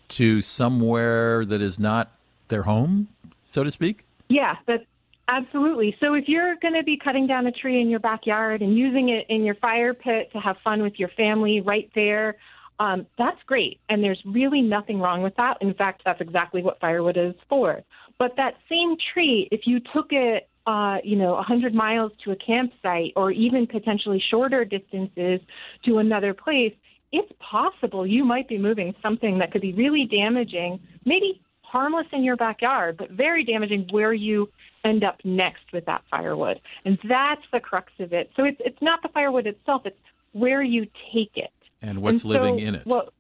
to 0.09 0.41
somewhere 0.41 1.45
that 1.45 1.61
is 1.61 1.79
not 1.79 2.11
their 2.49 2.63
home, 2.63 3.07
so 3.47 3.63
to 3.63 3.71
speak. 3.71 4.05
Yeah, 4.29 4.57
that's 4.67 4.85
absolutely. 5.27 5.95
So 5.99 6.13
if 6.13 6.27
you're 6.27 6.55
going 6.57 6.73
to 6.73 6.83
be 6.83 6.97
cutting 6.97 7.27
down 7.27 7.47
a 7.47 7.51
tree 7.51 7.81
in 7.81 7.89
your 7.89 7.99
backyard 7.99 8.61
and 8.61 8.77
using 8.77 9.09
it 9.09 9.25
in 9.29 9.43
your 9.43 9.55
fire 9.55 9.93
pit 9.93 10.31
to 10.33 10.39
have 10.39 10.57
fun 10.63 10.83
with 10.83 10.99
your 10.99 11.09
family 11.09 11.61
right 11.61 11.89
there, 11.95 12.37
um, 12.81 13.05
that's 13.15 13.37
great. 13.45 13.79
And 13.89 14.03
there's 14.03 14.19
really 14.25 14.61
nothing 14.61 14.99
wrong 14.99 15.21
with 15.21 15.35
that. 15.35 15.57
In 15.61 15.75
fact, 15.75 16.01
that's 16.03 16.19
exactly 16.19 16.63
what 16.63 16.79
firewood 16.79 17.15
is 17.15 17.35
for. 17.47 17.83
But 18.17 18.31
that 18.37 18.55
same 18.67 18.95
tree, 19.13 19.47
if 19.51 19.61
you 19.65 19.79
took 19.93 20.07
it, 20.09 20.49
uh, 20.65 20.97
you 21.03 21.15
know, 21.15 21.33
100 21.33 21.75
miles 21.75 22.11
to 22.25 22.31
a 22.31 22.35
campsite 22.35 23.13
or 23.15 23.29
even 23.29 23.67
potentially 23.67 24.21
shorter 24.31 24.65
distances 24.65 25.39
to 25.85 25.99
another 25.99 26.33
place, 26.33 26.73
it's 27.11 27.31
possible 27.39 28.07
you 28.07 28.25
might 28.25 28.47
be 28.49 28.57
moving 28.57 28.95
something 28.99 29.37
that 29.37 29.51
could 29.51 29.61
be 29.61 29.73
really 29.73 30.07
damaging, 30.09 30.79
maybe 31.05 31.39
harmless 31.61 32.07
in 32.13 32.23
your 32.23 32.35
backyard, 32.35 32.97
but 32.97 33.11
very 33.11 33.43
damaging 33.43 33.87
where 33.91 34.13
you 34.13 34.49
end 34.85 35.03
up 35.03 35.17
next 35.23 35.65
with 35.71 35.85
that 35.85 36.01
firewood. 36.09 36.59
And 36.83 36.97
that's 37.07 37.41
the 37.53 37.59
crux 37.59 37.93
of 37.99 38.11
it. 38.11 38.31
So 38.35 38.43
it's 38.43 38.57
it's 38.65 38.81
not 38.81 39.03
the 39.03 39.09
firewood 39.09 39.45
itself, 39.45 39.83
it's 39.85 39.95
where 40.31 40.63
you 40.63 40.85
take 41.13 41.33
it. 41.35 41.51
And 41.81 42.01
what's 42.01 42.23
And 42.23 42.33
so 42.33 42.39
living 42.39 42.59
in 42.59 42.75
it? 42.75 42.85
What, 42.85 43.13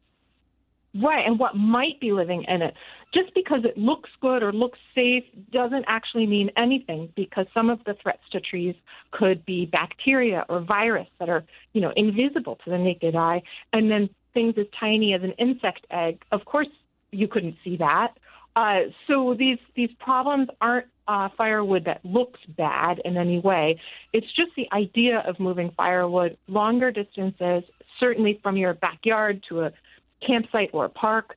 right, 0.95 1.25
and 1.25 1.39
what 1.39 1.55
might 1.55 1.99
be 1.99 2.11
living 2.11 2.43
in 2.47 2.61
it. 2.61 2.73
Just 3.13 3.33
because 3.33 3.65
it 3.65 3.77
looks 3.77 4.09
good 4.21 4.43
or 4.43 4.53
looks 4.53 4.79
safe 4.95 5.23
doesn't 5.51 5.85
actually 5.87 6.27
mean 6.27 6.51
anything 6.55 7.11
because 7.15 7.45
some 7.53 7.69
of 7.69 7.83
the 7.85 7.95
threats 8.01 8.23
to 8.31 8.39
trees 8.39 8.75
could 9.11 9.45
be 9.45 9.65
bacteria 9.65 10.45
or 10.47 10.61
virus 10.61 11.07
that 11.19 11.29
are, 11.29 11.43
you 11.73 11.81
know, 11.81 11.91
invisible 11.95 12.57
to 12.63 12.69
the 12.69 12.77
naked 12.77 13.15
eye. 13.15 13.41
And 13.73 13.91
then 13.91 14.09
things 14.33 14.55
as 14.57 14.67
tiny 14.79 15.13
as 15.13 15.23
an 15.23 15.31
insect 15.31 15.85
egg, 15.89 16.23
of 16.31 16.45
course 16.45 16.69
you 17.11 17.27
couldn't 17.27 17.55
see 17.63 17.77
that. 17.77 18.13
Uh, 18.55 18.81
so 19.07 19.33
these 19.37 19.59
these 19.75 19.91
problems 19.99 20.49
aren't 20.59 20.87
uh, 21.07 21.29
firewood 21.37 21.85
that 21.85 22.03
looks 22.03 22.39
bad 22.57 23.01
in 23.03 23.17
any 23.17 23.39
way. 23.39 23.79
It's 24.13 24.27
just 24.35 24.51
the 24.55 24.67
idea 24.71 25.23
of 25.27 25.39
moving 25.39 25.71
firewood 25.75 26.37
longer 26.47 26.91
distances, 26.91 27.63
certainly 27.99 28.39
from 28.41 28.57
your 28.57 28.73
backyard 28.73 29.43
to 29.49 29.61
a 29.61 29.71
campsite 30.25 30.69
or 30.73 30.85
a 30.85 30.89
park. 30.89 31.35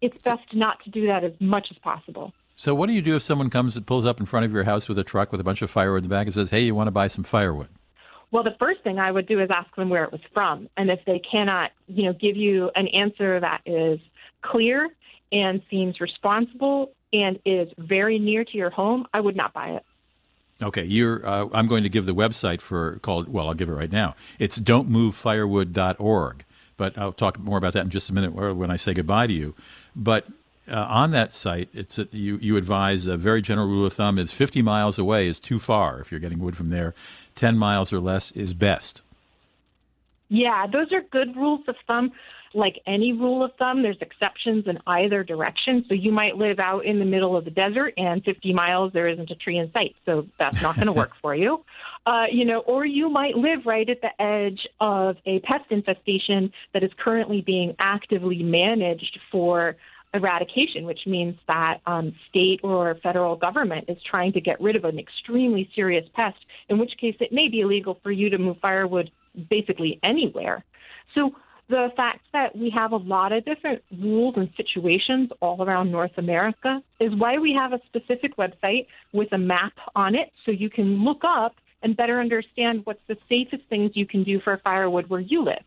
It's 0.00 0.20
best 0.22 0.54
not 0.54 0.82
to 0.84 0.90
do 0.90 1.06
that 1.06 1.24
as 1.24 1.32
much 1.40 1.68
as 1.70 1.78
possible. 1.78 2.32
So, 2.56 2.74
what 2.74 2.88
do 2.88 2.92
you 2.92 3.02
do 3.02 3.16
if 3.16 3.22
someone 3.22 3.48
comes 3.48 3.76
and 3.76 3.86
pulls 3.86 4.04
up 4.04 4.20
in 4.20 4.26
front 4.26 4.44
of 4.44 4.52
your 4.52 4.64
house 4.64 4.88
with 4.88 4.98
a 4.98 5.04
truck 5.04 5.32
with 5.32 5.40
a 5.40 5.44
bunch 5.44 5.62
of 5.62 5.70
firewood 5.70 6.04
in 6.04 6.10
the 6.10 6.14
back 6.14 6.26
and 6.26 6.34
says, 6.34 6.50
"Hey, 6.50 6.60
you 6.60 6.74
want 6.74 6.88
to 6.88 6.92
buy 6.92 7.06
some 7.06 7.24
firewood?" 7.24 7.68
Well, 8.32 8.44
the 8.44 8.54
first 8.58 8.82
thing 8.82 8.98
I 8.98 9.10
would 9.10 9.26
do 9.26 9.40
is 9.40 9.48
ask 9.50 9.74
them 9.76 9.88
where 9.88 10.04
it 10.04 10.12
was 10.12 10.20
from, 10.32 10.68
and 10.76 10.90
if 10.90 11.00
they 11.04 11.20
cannot, 11.20 11.72
you 11.88 12.04
know, 12.04 12.12
give 12.12 12.36
you 12.36 12.70
an 12.76 12.88
answer 12.88 13.40
that 13.40 13.62
is 13.66 13.98
clear 14.42 14.88
and 15.32 15.62
seems 15.70 16.00
responsible 16.00 16.92
and 17.12 17.38
is 17.44 17.68
very 17.78 18.18
near 18.18 18.44
to 18.44 18.56
your 18.56 18.70
home, 18.70 19.06
I 19.12 19.20
would 19.20 19.36
not 19.36 19.52
buy 19.52 19.70
it. 19.70 19.84
Okay, 20.62 20.84
you're. 20.84 21.26
Uh, 21.26 21.48
I'm 21.52 21.66
going 21.66 21.84
to 21.84 21.88
give 21.88 22.06
the 22.06 22.14
website 22.14 22.60
for 22.60 22.98
called. 22.98 23.28
Well, 23.28 23.48
I'll 23.48 23.54
give 23.54 23.68
it 23.68 23.72
right 23.72 23.90
now. 23.90 24.14
It's 24.38 24.58
don'tmovefirewood.org. 24.58 26.44
But 26.76 26.96
I'll 26.96 27.12
talk 27.12 27.38
more 27.38 27.58
about 27.58 27.74
that 27.74 27.84
in 27.84 27.90
just 27.90 28.08
a 28.08 28.14
minute 28.14 28.34
when 28.34 28.70
I 28.70 28.76
say 28.76 28.94
goodbye 28.94 29.26
to 29.26 29.32
you. 29.34 29.54
But 29.94 30.26
uh, 30.66 30.76
on 30.76 31.10
that 31.10 31.34
site, 31.34 31.68
it's 31.74 31.98
a, 31.98 32.08
you 32.10 32.38
you 32.38 32.56
advise 32.56 33.06
a 33.06 33.18
very 33.18 33.42
general 33.42 33.66
rule 33.66 33.84
of 33.84 33.92
thumb 33.92 34.18
is 34.18 34.32
50 34.32 34.62
miles 34.62 34.98
away 34.98 35.28
is 35.28 35.38
too 35.38 35.58
far 35.58 36.00
if 36.00 36.10
you're 36.10 36.20
getting 36.20 36.38
wood 36.38 36.56
from 36.56 36.70
there. 36.70 36.94
10 37.36 37.58
miles 37.58 37.92
or 37.92 38.00
less 38.00 38.30
is 38.32 38.54
best. 38.54 39.02
Yeah, 40.30 40.66
those 40.68 40.90
are 40.92 41.02
good 41.02 41.36
rules 41.36 41.68
of 41.68 41.76
thumb. 41.86 42.12
Like 42.52 42.80
any 42.86 43.12
rule 43.12 43.44
of 43.44 43.52
thumb, 43.58 43.82
there's 43.82 44.00
exceptions 44.00 44.66
in 44.66 44.78
either 44.86 45.22
direction. 45.22 45.84
So 45.88 45.94
you 45.94 46.10
might 46.10 46.36
live 46.36 46.58
out 46.58 46.84
in 46.84 46.98
the 46.98 47.04
middle 47.04 47.36
of 47.36 47.44
the 47.44 47.50
desert 47.50 47.94
and 47.96 48.24
50 48.24 48.52
miles 48.52 48.92
there 48.92 49.08
isn't 49.08 49.30
a 49.30 49.36
tree 49.36 49.58
in 49.58 49.70
sight. 49.72 49.94
So 50.04 50.26
that's 50.38 50.60
not 50.60 50.74
going 50.74 50.86
to 50.86 50.92
work 50.92 51.12
for 51.20 51.34
you. 51.34 51.64
Uh, 52.06 52.24
you 52.32 52.46
know, 52.46 52.60
or 52.60 52.86
you 52.86 53.10
might 53.10 53.36
live 53.36 53.66
right 53.66 53.88
at 53.88 54.00
the 54.00 54.22
edge 54.22 54.66
of 54.80 55.16
a 55.26 55.38
pest 55.40 55.64
infestation 55.68 56.50
that 56.72 56.82
is 56.82 56.90
currently 56.98 57.42
being 57.42 57.76
actively 57.78 58.42
managed 58.42 59.18
for 59.30 59.76
eradication, 60.14 60.84
which 60.84 61.00
means 61.06 61.36
that 61.46 61.78
um, 61.86 62.14
state 62.28 62.60
or 62.62 62.96
federal 63.02 63.36
government 63.36 63.84
is 63.88 63.98
trying 64.08 64.32
to 64.32 64.40
get 64.40 64.60
rid 64.60 64.76
of 64.76 64.84
an 64.84 64.98
extremely 64.98 65.68
serious 65.74 66.04
pest, 66.14 66.38
in 66.68 66.78
which 66.78 66.92
case 67.00 67.14
it 67.20 67.32
may 67.32 67.48
be 67.48 67.60
illegal 67.60 67.98
for 68.02 68.10
you 68.10 68.30
to 68.30 68.38
move 68.38 68.56
firewood 68.60 69.10
basically 69.48 70.00
anywhere. 70.02 70.64
So 71.14 71.32
the 71.70 71.88
fact 71.96 72.20
that 72.32 72.54
we 72.56 72.70
have 72.76 72.92
a 72.92 72.96
lot 72.96 73.32
of 73.32 73.44
different 73.44 73.82
rules 73.98 74.34
and 74.36 74.50
situations 74.56 75.30
all 75.40 75.62
around 75.62 75.90
North 75.90 76.18
America 76.18 76.82
is 76.98 77.12
why 77.16 77.38
we 77.38 77.54
have 77.54 77.72
a 77.72 77.80
specific 77.86 78.36
website 78.36 78.86
with 79.12 79.32
a 79.32 79.38
map 79.38 79.72
on 79.94 80.14
it 80.14 80.30
so 80.44 80.50
you 80.50 80.68
can 80.68 81.04
look 81.04 81.22
up 81.24 81.54
and 81.82 81.96
better 81.96 82.20
understand 82.20 82.82
what's 82.84 83.00
the 83.08 83.16
safest 83.28 83.62
things 83.70 83.92
you 83.94 84.06
can 84.06 84.22
do 84.24 84.40
for 84.40 84.60
firewood 84.62 85.08
where 85.08 85.20
you 85.20 85.44
live. 85.44 85.64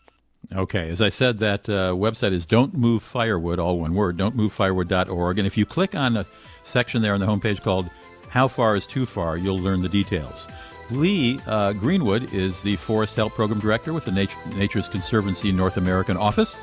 Okay, 0.54 0.90
as 0.90 1.02
I 1.02 1.10
said, 1.10 1.40
that 1.40 1.70
uh, 1.70 1.94
website 1.94 2.34
is 2.34 2.46
Don't 2.46 2.74
Move 2.74 3.02
Firewood, 3.02 3.60
all 3.60 3.80
one 3.80 3.94
word, 3.94 4.18
don'tmovefirewood.org. 4.18 5.40
And 5.40 5.48
if 5.48 5.58
you 5.58 5.66
click 5.66 5.96
on 5.96 6.18
a 6.18 6.26
section 6.64 7.02
there 7.02 7.14
on 7.14 7.22
the 7.22 7.26
homepage 7.26 7.62
called 7.62 7.90
How 8.28 8.50
Far 8.50 8.76
is 8.76 8.86
Too 8.86 9.06
Far, 9.06 9.38
you'll 9.38 9.58
learn 9.58 9.82
the 9.82 9.90
details. 9.90 10.50
Leigh 10.92 11.40
uh, 11.48 11.74
Greenwood 11.74 12.34
is 12.34 12.62
the 12.62 12.76
Forest 12.78 13.16
Health 13.16 13.34
Program 13.34 13.60
Director 13.60 13.94
with 13.94 14.06
the 14.06 14.12
Nature, 14.12 14.38
Nature's 14.56 14.90
Conservancy 14.90 15.52
North 15.52 15.78
American 15.78 16.18
Office. 16.18 16.60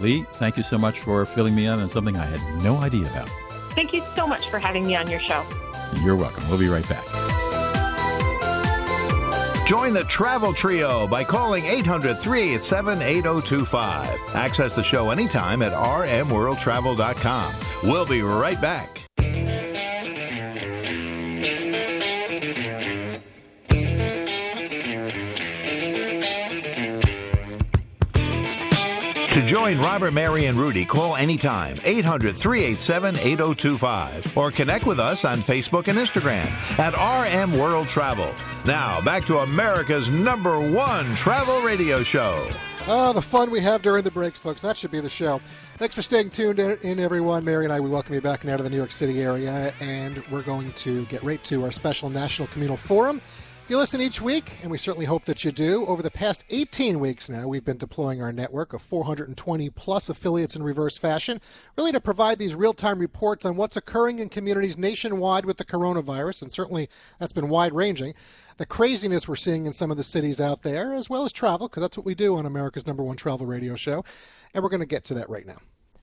Leigh, 0.00 0.22
thank 0.34 0.56
you 0.56 0.62
so 0.62 0.78
much 0.78 1.00
for 1.00 1.24
filling 1.24 1.54
me 1.54 1.66
in 1.66 1.80
on 1.80 1.88
something 1.88 2.16
I 2.16 2.26
had 2.26 2.62
no 2.62 2.76
idea 2.78 3.02
about. 3.02 3.28
Thank 3.74 3.92
you 3.92 4.02
so 4.14 4.26
much 4.26 4.48
for 4.48 4.58
having 4.58 4.86
me 4.86 4.96
on 4.96 5.10
your 5.10 5.20
show. 5.20 5.44
You're 6.02 6.16
welcome. 6.16 6.48
We'll 6.48 6.58
be 6.58 6.68
right 6.68 6.88
back. 6.88 7.04
Join 9.66 9.94
the 9.94 10.04
Travel 10.04 10.52
Trio 10.52 11.06
by 11.06 11.24
calling 11.24 11.64
800 11.64 12.18
387 12.18 13.00
8025. 13.00 14.34
Access 14.34 14.74
the 14.74 14.82
show 14.82 15.10
anytime 15.10 15.62
at 15.62 15.72
rmworldtravel.com. 15.72 17.54
We'll 17.82 18.06
be 18.06 18.20
right 18.22 18.60
back. 18.60 19.03
To 29.34 29.42
join 29.42 29.80
Robert, 29.80 30.12
Mary, 30.12 30.46
and 30.46 30.56
Rudy, 30.56 30.84
call 30.84 31.16
anytime 31.16 31.80
800 31.82 32.36
387 32.36 33.18
8025 33.18 34.38
or 34.38 34.52
connect 34.52 34.86
with 34.86 35.00
us 35.00 35.24
on 35.24 35.40
Facebook 35.40 35.88
and 35.88 35.98
Instagram 35.98 36.52
at 36.78 36.94
RM 36.94 37.58
World 37.58 37.88
Travel. 37.88 38.32
Now, 38.64 39.00
back 39.00 39.24
to 39.24 39.38
America's 39.38 40.08
number 40.08 40.60
one 40.70 41.16
travel 41.16 41.62
radio 41.62 42.04
show. 42.04 42.48
Oh, 42.86 43.12
the 43.12 43.20
fun 43.20 43.50
we 43.50 43.58
have 43.58 43.82
during 43.82 44.04
the 44.04 44.10
breaks, 44.12 44.38
folks. 44.38 44.60
That 44.60 44.76
should 44.76 44.92
be 44.92 45.00
the 45.00 45.10
show. 45.10 45.40
Thanks 45.78 45.96
for 45.96 46.02
staying 46.02 46.30
tuned 46.30 46.60
in, 46.60 47.00
everyone. 47.00 47.44
Mary 47.44 47.64
and 47.64 47.72
I, 47.72 47.80
we 47.80 47.90
welcome 47.90 48.14
you 48.14 48.20
back 48.20 48.44
now 48.44 48.56
to 48.56 48.62
the 48.62 48.70
New 48.70 48.76
York 48.76 48.92
City 48.92 49.20
area, 49.20 49.74
and 49.80 50.22
we're 50.30 50.42
going 50.42 50.70
to 50.74 51.06
get 51.06 51.24
right 51.24 51.42
to 51.42 51.64
our 51.64 51.72
special 51.72 52.08
National 52.08 52.46
Communal 52.46 52.76
Forum. 52.76 53.20
If 53.64 53.70
you 53.70 53.78
listen 53.78 54.02
each 54.02 54.20
week, 54.20 54.58
and 54.60 54.70
we 54.70 54.76
certainly 54.76 55.06
hope 55.06 55.24
that 55.24 55.42
you 55.42 55.50
do, 55.50 55.86
over 55.86 56.02
the 56.02 56.10
past 56.10 56.44
18 56.50 57.00
weeks 57.00 57.30
now, 57.30 57.48
we've 57.48 57.64
been 57.64 57.78
deploying 57.78 58.20
our 58.22 58.30
network 58.30 58.74
of 58.74 58.82
420 58.82 59.70
plus 59.70 60.10
affiliates 60.10 60.54
in 60.54 60.62
reverse 60.62 60.98
fashion, 60.98 61.40
really 61.74 61.90
to 61.90 61.98
provide 61.98 62.38
these 62.38 62.54
real 62.54 62.74
time 62.74 62.98
reports 62.98 63.46
on 63.46 63.56
what's 63.56 63.78
occurring 63.78 64.18
in 64.18 64.28
communities 64.28 64.76
nationwide 64.76 65.46
with 65.46 65.56
the 65.56 65.64
coronavirus, 65.64 66.42
and 66.42 66.52
certainly 66.52 66.90
that's 67.18 67.32
been 67.32 67.48
wide 67.48 67.72
ranging. 67.72 68.12
The 68.58 68.66
craziness 68.66 69.26
we're 69.26 69.36
seeing 69.36 69.64
in 69.64 69.72
some 69.72 69.90
of 69.90 69.96
the 69.96 70.04
cities 70.04 70.42
out 70.42 70.62
there, 70.62 70.92
as 70.92 71.08
well 71.08 71.24
as 71.24 71.32
travel, 71.32 71.66
because 71.66 71.80
that's 71.80 71.96
what 71.96 72.04
we 72.04 72.14
do 72.14 72.36
on 72.36 72.44
America's 72.44 72.86
number 72.86 73.02
one 73.02 73.16
travel 73.16 73.46
radio 73.46 73.76
show. 73.76 74.04
And 74.52 74.62
we're 74.62 74.68
going 74.68 74.80
to 74.80 74.86
get 74.86 75.04
to 75.04 75.14
that 75.14 75.30
right 75.30 75.46
now. 75.46 75.56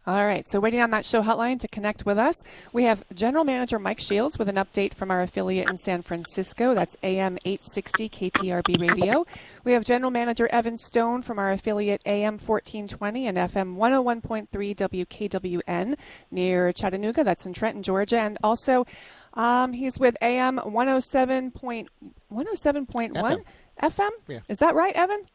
All 0.08 0.26
right, 0.26 0.48
so 0.50 0.60
waiting 0.60 0.82
on 0.82 0.90
that 0.92 1.06
show 1.06 1.22
hotline 1.22 1.60
to 1.60 1.68
connect 1.68 2.08
with 2.08 2.18
us, 2.18 2.36
we 2.74 2.86
have 2.86 3.04
General 3.14 3.44
Manager 3.44 3.78
Mike 3.78 4.00
Shields 4.00 4.40
with 4.40 4.50
an 4.50 4.56
update 4.56 4.96
from 4.96 5.12
our 5.12 5.22
affiliate 5.22 5.70
in 5.70 5.78
San 5.78 6.02
Francisco. 6.02 6.74
That's 6.74 6.98
AM 7.04 7.38
860 7.46 8.10
KTRB 8.10 8.90
Radio. 8.90 9.28
We 9.64 9.74
have 9.74 9.84
General 9.84 10.10
Manager 10.10 10.48
Evan 10.48 10.80
Stone 10.80 11.22
from 11.22 11.38
our 11.38 11.52
affiliate 11.52 12.02
AM 12.08 12.40
1420 12.40 13.28
and 13.28 13.38
FM 13.38 13.76
101.3 13.76 14.48
WKWN 14.50 15.96
near 16.32 16.74
Chattanooga. 16.74 17.24
That's 17.24 17.46
in 17.46 17.54
Trenton, 17.54 17.84
Georgia. 17.84 18.22
And 18.22 18.40
also, 18.44 18.88
um, 19.36 19.72
he's 19.72 20.00
with 20.00 20.18
AM 20.20 20.58
107. 20.58 21.52
Point, 21.52 21.90
107.1 22.34 23.14
FM. 23.14 23.44
FM? 23.84 24.10
Yeah. 24.28 24.40
Is 24.50 24.58
that 24.58 24.74
right, 24.74 24.96
Evan? 24.96 25.26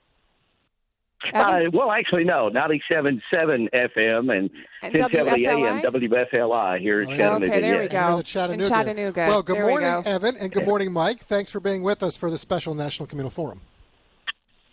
Uh, 1.33 1.61
well, 1.73 1.91
actually, 1.91 2.25
no, 2.25 2.51
97.7 2.51 3.21
FM 3.33 4.37
and, 4.37 4.51
And 4.83 4.95
1070 4.95 5.47
AM 5.47 5.81
WFLI? 5.83 6.31
WFLI 6.33 6.79
here 6.81 7.01
in 7.01 7.09
Oh, 7.09 7.11
yeah. 7.11 7.17
Chattanooga. 7.17 7.47
Okay, 7.53 7.61
there 7.61 7.79
we 7.81 7.89
go. 7.89 8.17
in 8.19 8.23
Chattanooga. 8.23 8.63
In 8.65 8.69
Chattanooga. 8.69 9.27
Well, 9.29 9.43
good 9.43 9.57
There 9.57 9.65
we 9.67 9.71
morning, 9.71 10.03
go. 10.05 10.11
Evan, 10.11 10.37
and 10.37 10.53
good 10.53 10.67
morning, 10.67 10.93
Mike. 10.93 11.21
Thanks 11.25 11.51
for 11.51 11.59
being 11.61 11.83
with 11.83 12.03
us 12.03 12.17
for 12.17 12.31
the 12.31 12.39
special 12.39 12.75
National 12.75 13.07
Communal 13.07 13.31
Forum. 13.31 13.61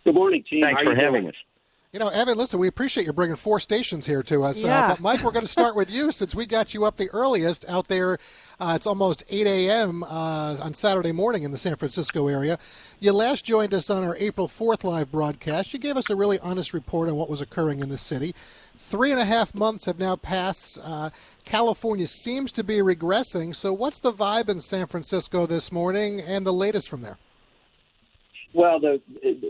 Good 0.03 0.15
morning, 0.15 0.43
team. 0.49 0.63
Thanks 0.63 0.81
How 0.81 0.85
for 0.91 0.95
having 0.95 1.21
doing? 1.23 1.27
us. 1.29 1.35
You 1.93 1.99
know, 1.99 2.07
Evan, 2.07 2.39
listen, 2.39 2.59
we 2.59 2.67
appreciate 2.67 3.05
you 3.05 3.13
bringing 3.13 3.35
four 3.35 3.59
stations 3.59 4.07
here 4.07 4.23
to 4.23 4.41
us. 4.41 4.63
Yeah. 4.63 4.79
Uh, 4.79 4.89
but, 4.89 4.99
Mike, 4.99 5.21
we're 5.21 5.29
going 5.29 5.45
to 5.45 5.51
start 5.51 5.75
with 5.75 5.91
you 5.91 6.11
since 6.11 6.33
we 6.33 6.47
got 6.47 6.73
you 6.73 6.85
up 6.85 6.97
the 6.97 7.07
earliest 7.11 7.69
out 7.69 7.87
there. 7.87 8.17
Uh, 8.59 8.73
it's 8.75 8.87
almost 8.87 9.23
8 9.29 9.45
a.m. 9.45 10.01
Uh, 10.01 10.57
on 10.59 10.73
Saturday 10.73 11.11
morning 11.11 11.43
in 11.43 11.51
the 11.51 11.57
San 11.59 11.75
Francisco 11.75 12.27
area. 12.27 12.57
You 12.99 13.13
last 13.13 13.45
joined 13.45 13.75
us 13.75 13.91
on 13.91 14.03
our 14.03 14.17
April 14.17 14.47
4th 14.47 14.83
live 14.83 15.11
broadcast. 15.11 15.71
You 15.71 15.77
gave 15.77 15.95
us 15.95 16.09
a 16.09 16.15
really 16.15 16.39
honest 16.39 16.73
report 16.73 17.09
on 17.09 17.15
what 17.15 17.29
was 17.29 17.41
occurring 17.41 17.79
in 17.79 17.89
the 17.89 17.97
city. 17.99 18.33
Three 18.75 19.11
and 19.11 19.19
a 19.19 19.25
half 19.25 19.53
months 19.53 19.85
have 19.85 19.99
now 19.99 20.15
passed. 20.15 20.79
Uh, 20.83 21.11
California 21.45 22.07
seems 22.07 22.51
to 22.53 22.63
be 22.63 22.77
regressing. 22.77 23.55
So, 23.55 23.71
what's 23.71 23.99
the 23.99 24.11
vibe 24.11 24.49
in 24.49 24.61
San 24.61 24.87
Francisco 24.87 25.45
this 25.45 25.71
morning 25.71 26.21
and 26.21 26.43
the 26.43 26.53
latest 26.53 26.89
from 26.89 27.03
there? 27.03 27.19
Well, 28.53 28.79
the, 28.79 29.01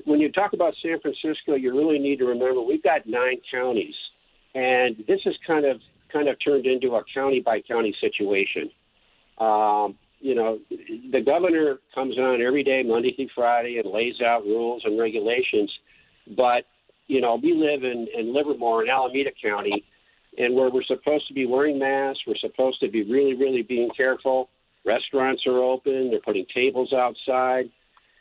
when 0.06 0.20
you 0.22 0.32
talk 0.32 0.54
about 0.54 0.74
San 0.82 1.00
Francisco, 1.02 1.56
you 1.56 1.76
really 1.78 2.00
need 2.00 2.20
to 2.20 2.26
remember 2.26 2.62
we've 2.62 2.84
got 2.84 3.06
nine 3.06 3.38
counties, 3.52 3.96
and 4.56 4.96
this 5.08 5.20
is 5.26 5.36
kind 5.46 5.66
of 5.66 5.82
kind 6.12 6.30
of 6.30 6.38
turned 6.44 6.66
into 6.66 6.96
a 6.96 7.04
county 7.14 7.42
by 7.42 7.60
county 7.62 7.94
situation. 8.00 8.70
Um, 9.40 9.96
you 10.20 10.36
know, 10.36 10.60
the 10.70 11.20
governor 11.20 11.80
comes 11.94 12.18
on 12.18 12.42
every 12.42 12.64
day, 12.64 12.82
Monday 12.86 13.14
through 13.14 13.28
Friday, 13.36 13.82
and 13.84 13.92
lays 13.92 14.22
out 14.26 14.44
rules 14.46 14.84
and 14.86 14.98
regulations. 14.98 15.70
But 16.38 16.64
you 17.08 17.20
know, 17.20 17.38
we 17.42 17.54
live 17.54 17.84
in, 17.84 18.08
in 18.18 18.34
Livermore 18.34 18.84
in 18.84 18.90
Alameda 18.90 19.32
County, 19.44 19.84
and 20.38 20.56
where 20.56 20.70
we're 20.70 20.84
supposed 20.84 21.28
to 21.28 21.34
be 21.34 21.46
wearing 21.46 21.78
masks, 21.78 22.22
we're 22.26 22.38
supposed 22.38 22.80
to 22.80 22.90
be 22.90 23.04
really, 23.04 23.34
really 23.36 23.64
being 23.64 23.90
careful. 23.98 24.50
Restaurants 24.86 25.44
are 25.46 25.62
open; 25.62 26.10
they're 26.10 26.22
putting 26.22 26.46
tables 26.54 26.94
outside. 26.94 27.70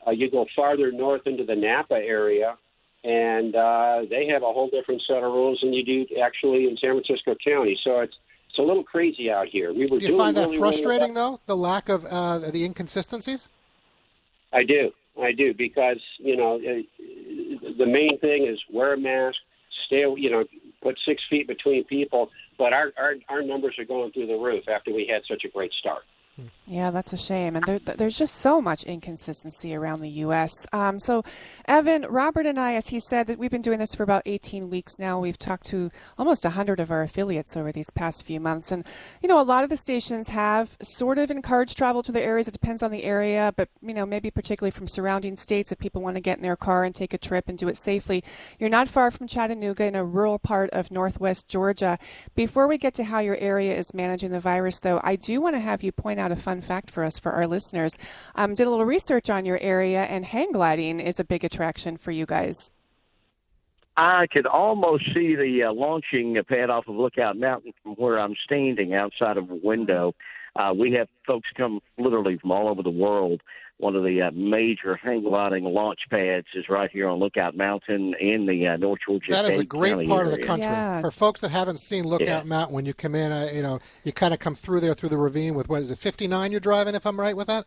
Uh, 0.07 0.11
you 0.11 0.31
go 0.31 0.47
farther 0.57 0.91
north 0.91 1.27
into 1.27 1.45
the 1.45 1.55
Napa 1.55 1.95
area, 1.95 2.57
and 3.05 3.55
uh, 3.55 4.03
they 4.09 4.27
have 4.27 4.43
a 4.43 4.53
whole 4.53 4.69
different 4.69 5.03
set 5.07 5.19
of 5.19 5.33
rules 5.33 5.61
than 5.63 5.73
you 5.73 5.85
do 5.85 6.07
actually 6.21 6.69
in 6.69 6.77
San 6.77 6.91
Francisco 6.93 7.35
County. 7.45 7.79
So 7.83 8.01
it's 8.01 8.17
it's 8.49 8.59
a 8.59 8.63
little 8.63 8.85
crazy 8.85 9.31
out 9.31 9.49
here. 9.49 9.73
We 9.73 9.87
were 9.87 9.99
Do 9.99 10.07
you 10.07 10.19
find 10.19 10.37
that 10.37 10.47
really, 10.47 10.59
frustrating, 10.59 11.15
well. 11.15 11.33
though, 11.33 11.41
the 11.47 11.57
lack 11.57 11.89
of 11.89 12.05
uh, 12.05 12.39
the 12.39 12.65
inconsistencies? 12.67 13.49
I 14.53 14.63
do, 14.63 14.93
I 15.21 15.33
do, 15.33 15.55
because 15.55 16.01
you 16.19 16.37
know 16.37 16.59
the 16.59 17.87
main 17.87 18.19
thing 18.19 18.47
is 18.47 18.59
wear 18.71 18.93
a 18.93 18.99
mask, 18.99 19.39
stay, 19.87 20.05
you 20.17 20.31
know, 20.31 20.45
put 20.83 20.99
six 21.07 21.23
feet 21.31 21.47
between 21.47 21.85
people. 21.85 22.31
But 22.59 22.75
our 22.75 22.93
our, 22.99 23.15
our 23.31 23.43
numbers 23.43 23.79
are 23.79 23.87
going 23.87 24.13
through 24.13 24.27
the 24.27 24.37
roof 24.37 24.69
after 24.69 24.93
we 24.93 25.07
had 25.07 25.23
such 25.27 25.45
a 25.45 25.49
great 25.49 25.73
start. 25.73 26.03
Yeah, 26.73 26.91
that's 26.91 27.13
a 27.13 27.19
shame. 27.19 27.55
And 27.55 27.67
there, 27.67 27.79
there's 27.79 28.17
just 28.17 28.37
so 28.37 28.63
much 28.63 28.85
inconsistency 28.85 29.75
around 29.75 30.01
the 30.01 30.09
U.S. 30.25 30.67
Um, 30.73 30.99
so, 30.99 31.23
Evan, 31.67 32.07
Robert, 32.09 32.47
and 32.47 32.59
I, 32.59 32.77
as 32.77 32.89
he 32.89 32.99
said, 32.99 33.27
that 33.27 33.39
we've 33.39 33.51
been 33.51 33.61
doing 33.61 33.79
this 33.79 33.95
for 33.95 34.05
about 34.05 34.23
18 34.25 34.71
weeks 34.71 34.99
now. 34.99 35.21
We've 35.21 35.37
talked 35.37 35.67
to 35.67 35.91
almost 36.17 36.45
100 36.45 36.81
of 36.81 36.91
our 36.91 37.03
affiliates 37.03 37.59
over 37.59 37.73
these 37.73 37.91
past 37.91 38.25
few 38.25 38.41
months. 38.41 38.73
And, 38.73 38.87
you 39.21 39.29
know, 39.29 39.39
a 39.39 39.45
lot 39.45 39.65
of 39.65 39.69
the 39.69 39.77
stations 39.77 40.31
have 40.31 40.79
sort 40.83 41.19
of 41.19 41.31
encouraged 41.31 41.77
travel 41.77 42.03
to 42.05 42.11
the 42.11 42.23
areas. 42.23 42.49
It 42.49 42.53
depends 42.53 42.83
on 42.83 42.91
the 42.91 43.05
area, 43.05 43.53
but, 43.55 43.69
you 43.83 43.93
know, 43.93 44.07
maybe 44.07 44.31
particularly 44.31 44.71
from 44.71 44.89
surrounding 44.89 45.37
states 45.37 45.73
if 45.73 45.79
people 45.79 46.01
want 46.01 46.17
to 46.17 46.23
get 46.23 46.39
in 46.39 46.43
their 46.43 46.57
car 46.57 46.85
and 46.85 46.95
take 46.95 47.13
a 47.13 47.19
trip 47.19 47.51
and 47.51 47.59
do 47.59 47.69
it 47.69 47.77
safely. 47.77 48.25
You're 48.59 48.71
not 48.71 48.89
far 48.89 49.11
from 49.11 49.27
Chattanooga 49.27 49.85
in 49.85 49.95
a 49.95 50.07
rural 50.07 50.39
part 50.39 50.71
of 50.71 50.91
northwest 50.91 51.49
Georgia. 51.49 51.99
Before 52.35 52.67
we 52.67 52.79
get 52.79 52.95
to 52.95 53.05
how 53.05 53.19
your 53.19 53.37
area 53.37 53.77
is 53.77 53.93
managing 53.93 54.31
the 54.31 54.41
virus, 54.41 54.81
though, 54.81 55.03
I 55.05 55.17
do 55.17 55.39
want 55.43 55.55
to 55.55 55.61
have 55.61 55.83
you 55.83 55.93
point 55.93 56.19
out 56.19 56.33
a 56.33 56.37
fun 56.37 56.62
fact 56.63 56.91
for 56.91 57.05
us, 57.05 57.19
for 57.19 57.33
our 57.33 57.47
listeners. 57.47 57.99
Um, 58.35 58.55
did 58.55 58.67
a 58.67 58.71
little 58.71 58.87
research 58.87 59.29
on 59.29 59.45
your 59.45 59.59
area, 59.59 60.05
and 60.05 60.25
hang 60.25 60.53
gliding 60.53 61.01
is 61.01 61.21
a 61.21 61.25
big 61.25 61.45
attraction 61.45 61.97
for 61.97 62.11
you 62.11 62.27
guys. 62.27 62.71
I 63.97 64.27
could 64.33 64.47
almost 64.47 65.05
see 65.13 65.37
the 65.37 65.65
uh, 65.69 65.73
launching 65.73 66.37
pad 66.49 66.71
off 66.71 66.89
of 66.89 66.95
Lookout 66.95 67.37
Mountain 67.37 67.73
from 67.83 67.93
where 67.93 68.19
I'm 68.19 68.35
standing 68.45 68.95
outside 68.95 69.37
of 69.37 69.51
a 69.51 69.55
window. 69.55 70.15
Uh, 70.57 70.73
we 70.77 70.93
have 70.93 71.09
folks 71.27 71.49
come 71.57 71.81
literally 71.99 72.39
from 72.39 72.53
all 72.53 72.69
over 72.69 72.83
the 72.83 72.91
world. 72.91 73.43
One 73.83 73.97
of 73.97 74.05
the 74.05 74.23
uh, 74.23 74.31
major 74.33 74.95
hang 74.95 75.25
gliding 75.25 75.65
launch 75.65 76.03
pads 76.09 76.47
is 76.55 76.69
right 76.69 76.89
here 76.89 77.09
on 77.09 77.19
Lookout 77.19 77.57
Mountain 77.57 78.15
in 78.21 78.47
the 78.47 78.69
uh, 78.69 78.77
North 78.77 79.01
Georgia 79.05 79.33
That 79.33 79.45
is 79.47 79.59
a 79.59 79.65
great 79.65 79.95
County 79.95 80.07
part 80.07 80.27
of 80.27 80.31
the 80.31 80.39
country. 80.39 80.71
Yeah. 80.71 81.01
For 81.01 81.11
folks 81.11 81.41
that 81.41 81.51
haven't 81.51 81.81
seen 81.81 82.05
Lookout 82.05 82.27
Yeah. 82.29 82.43
Mountain, 82.45 82.77
when 82.77 82.87
you 82.87 82.95
come 82.95 83.17
in, 83.17 83.33
uh, 83.33 83.51
you 83.53 83.61
know, 83.61 83.81
you 84.05 84.13
kind 84.13 84.33
of 84.33 84.39
come 84.39 84.55
through 84.55 84.79
there 84.79 84.95
through 84.95 85.09
the 85.09 85.19
ravine 85.19 85.57
with 85.57 85.69
what 85.69 85.81
is 85.81 85.91
it, 85.91 85.99
59 85.99 86.53
you're 86.53 86.61
driving, 86.61 86.95
if 86.95 87.05
I'm 87.05 87.19
right 87.19 87.37
with 87.37 87.49
that? 87.49 87.67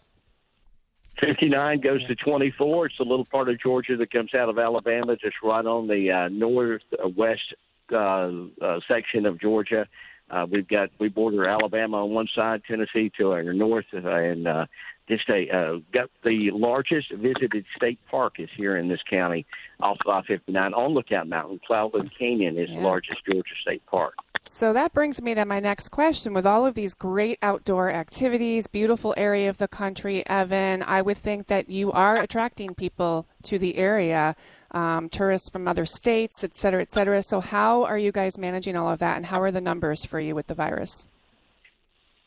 59 1.20 1.82
goes 1.82 2.06
to 2.06 2.16
24. 2.16 2.86
It's 2.86 3.00
a 3.02 3.04
little 3.04 3.26
part 3.26 3.50
of 3.50 3.60
Georgia 3.60 3.98
that 3.98 4.10
comes 4.10 4.34
out 4.34 4.48
of 4.48 4.58
Alabama, 4.58 5.18
just 5.18 5.36
right 5.44 5.66
on 5.66 5.90
the 5.90 6.12
uh, 6.12 6.30
northwest 6.30 7.56
uh, 7.92 8.32
uh, 8.62 8.80
section 8.88 9.26
of 9.26 9.38
Georgia. 9.42 9.86
Uh, 10.30 10.46
we've 10.50 10.68
got 10.68 10.90
we 11.00 11.08
border 11.08 11.46
Alabama 11.48 12.04
on 12.04 12.12
one 12.12 12.28
side, 12.34 12.62
Tennessee 12.68 13.12
to 13.18 13.32
our 13.32 13.54
north, 13.54 13.86
uh, 13.94 14.10
and 14.10 14.48
uh, 14.48 14.66
just 15.08 15.30
a 15.30 15.50
uh, 15.50 15.80
got 15.94 16.10
the 16.24 16.52
largest 16.52 17.12
visited 17.12 17.66
state 17.76 18.00
park 18.10 18.40
is 18.40 18.50
here 18.56 18.78
in 18.78 18.88
this 18.88 19.02
county, 19.10 19.46
off 19.80 19.98
I-59 20.08 20.76
on 20.76 20.94
Lookout 20.94 21.28
Mountain. 21.28 21.60
Cloudland 21.70 22.12
Canyon 22.18 22.58
is 22.58 22.70
Yeah. 22.70 22.78
the 22.78 22.82
largest 22.84 23.20
Georgia 23.26 23.56
state 23.62 23.86
park. 23.86 24.16
So 24.42 24.74
that 24.74 24.94
brings 24.94 25.22
me 25.22 25.34
to 25.34 25.44
my 25.46 25.60
next 25.60 25.90
question. 25.90 26.34
With 26.34 26.46
all 26.46 26.66
of 26.66 26.76
these 26.76 26.94
great 26.94 27.40
outdoor 27.42 27.92
activities, 27.92 28.68
beautiful 28.68 29.14
area 29.18 29.50
of 29.50 29.58
the 29.58 29.68
country, 29.68 30.24
Evan, 30.28 30.84
I 30.84 31.02
would 31.02 31.18
think 31.18 31.48
that 31.48 31.70
you 31.70 31.92
are 31.92 32.18
attracting 32.18 32.76
people 32.76 33.28
to 33.44 33.58
the 33.58 33.76
area, 33.78 34.36
um, 34.72 35.10
tourists 35.10 35.50
from 35.50 35.68
other 35.68 35.86
states, 35.86 36.44
et 36.44 36.56
cetera, 36.56 36.82
et 36.82 36.92
cetera. 36.92 37.24
So, 37.24 37.40
how 37.42 37.84
are 37.86 37.98
you 37.98 38.12
guys 38.12 38.38
managing 38.38 38.76
all 38.76 38.90
of 38.92 39.00
that, 39.00 39.18
and 39.18 39.26
how 39.26 39.42
are 39.42 39.52
the 39.52 39.62
numbers 39.62 40.06
for 40.06 40.20
you 40.20 40.36
with 40.36 40.48
the 40.48 40.56
virus? 40.56 41.08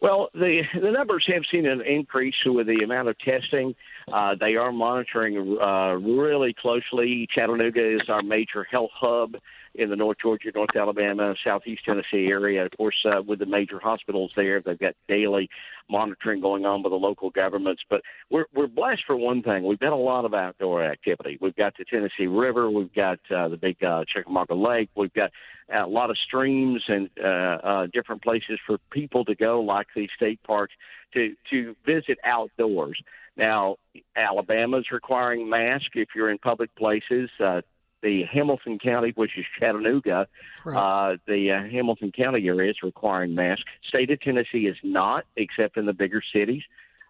Well, 0.00 0.28
the 0.32 0.62
the 0.80 0.90
numbers 0.92 1.24
have 1.32 1.42
seen 1.50 1.66
an 1.66 1.80
increase 1.80 2.34
with 2.46 2.68
the 2.68 2.84
amount 2.84 3.08
of 3.08 3.18
testing. 3.18 3.74
Uh, 4.12 4.36
they 4.38 4.54
are 4.54 4.70
monitoring 4.70 5.58
uh, 5.60 5.94
really 5.94 6.54
closely. 6.54 7.26
Chattanooga 7.34 7.96
is 7.96 8.08
our 8.08 8.22
major 8.22 8.64
health 8.70 8.90
hub 8.94 9.36
in 9.74 9.90
the 9.90 9.96
North 9.96 10.18
Georgia, 10.20 10.50
North 10.54 10.74
Alabama, 10.74 11.34
Southeast 11.44 11.82
Tennessee 11.84 12.28
area. 12.28 12.64
Of 12.64 12.72
course, 12.76 12.96
uh, 13.04 13.22
with 13.22 13.38
the 13.38 13.46
major 13.46 13.78
hospitals 13.78 14.32
there, 14.36 14.60
they've 14.60 14.78
got 14.78 14.94
daily 15.08 15.48
monitoring 15.90 16.40
going 16.40 16.66
on 16.66 16.82
by 16.82 16.88
the 16.88 16.96
local 16.96 17.30
governments. 17.30 17.82
But 17.88 18.02
we're 18.30 18.46
we're 18.54 18.66
blessed 18.66 19.02
for 19.06 19.16
one 19.16 19.42
thing. 19.42 19.64
We've 19.64 19.78
got 19.78 19.92
a 19.92 19.96
lot 19.96 20.24
of 20.24 20.34
outdoor 20.34 20.84
activity. 20.84 21.38
We've 21.40 21.56
got 21.56 21.74
the 21.78 21.84
Tennessee 21.84 22.26
River. 22.26 22.70
We've 22.70 22.92
got 22.92 23.18
uh, 23.34 23.48
the 23.48 23.56
big 23.56 23.82
uh, 23.82 24.04
Chickamauga 24.12 24.54
Lake. 24.54 24.90
We've 24.96 25.12
got 25.14 25.30
a 25.72 25.86
lot 25.86 26.10
of 26.10 26.16
streams 26.18 26.82
and 26.88 27.10
uh, 27.22 27.28
uh, 27.28 27.86
different 27.92 28.22
places 28.22 28.58
for 28.66 28.78
people 28.90 29.24
to 29.26 29.34
go, 29.34 29.60
like 29.60 29.86
these 29.94 30.10
state 30.16 30.42
parks, 30.42 30.74
to 31.14 31.34
to 31.50 31.76
visit 31.84 32.18
outdoors. 32.24 33.00
Now, 33.36 33.76
Alabama's 34.16 34.86
requiring 34.90 35.48
masks 35.48 35.90
if 35.94 36.08
you're 36.14 36.30
in 36.30 36.38
public 36.38 36.74
places. 36.74 37.30
Uh, 37.38 37.60
the 38.02 38.24
Hamilton 38.24 38.78
County, 38.78 39.12
which 39.16 39.36
is 39.36 39.44
Chattanooga, 39.58 40.26
uh, 40.66 41.16
the 41.26 41.52
uh, 41.52 41.70
Hamilton 41.70 42.12
County 42.12 42.46
area 42.46 42.70
is 42.70 42.76
requiring 42.82 43.34
masks. 43.34 43.64
State 43.86 44.10
of 44.10 44.20
Tennessee 44.20 44.66
is 44.66 44.76
not, 44.82 45.24
except 45.36 45.76
in 45.76 45.86
the 45.86 45.92
bigger 45.92 46.22
cities. 46.32 46.62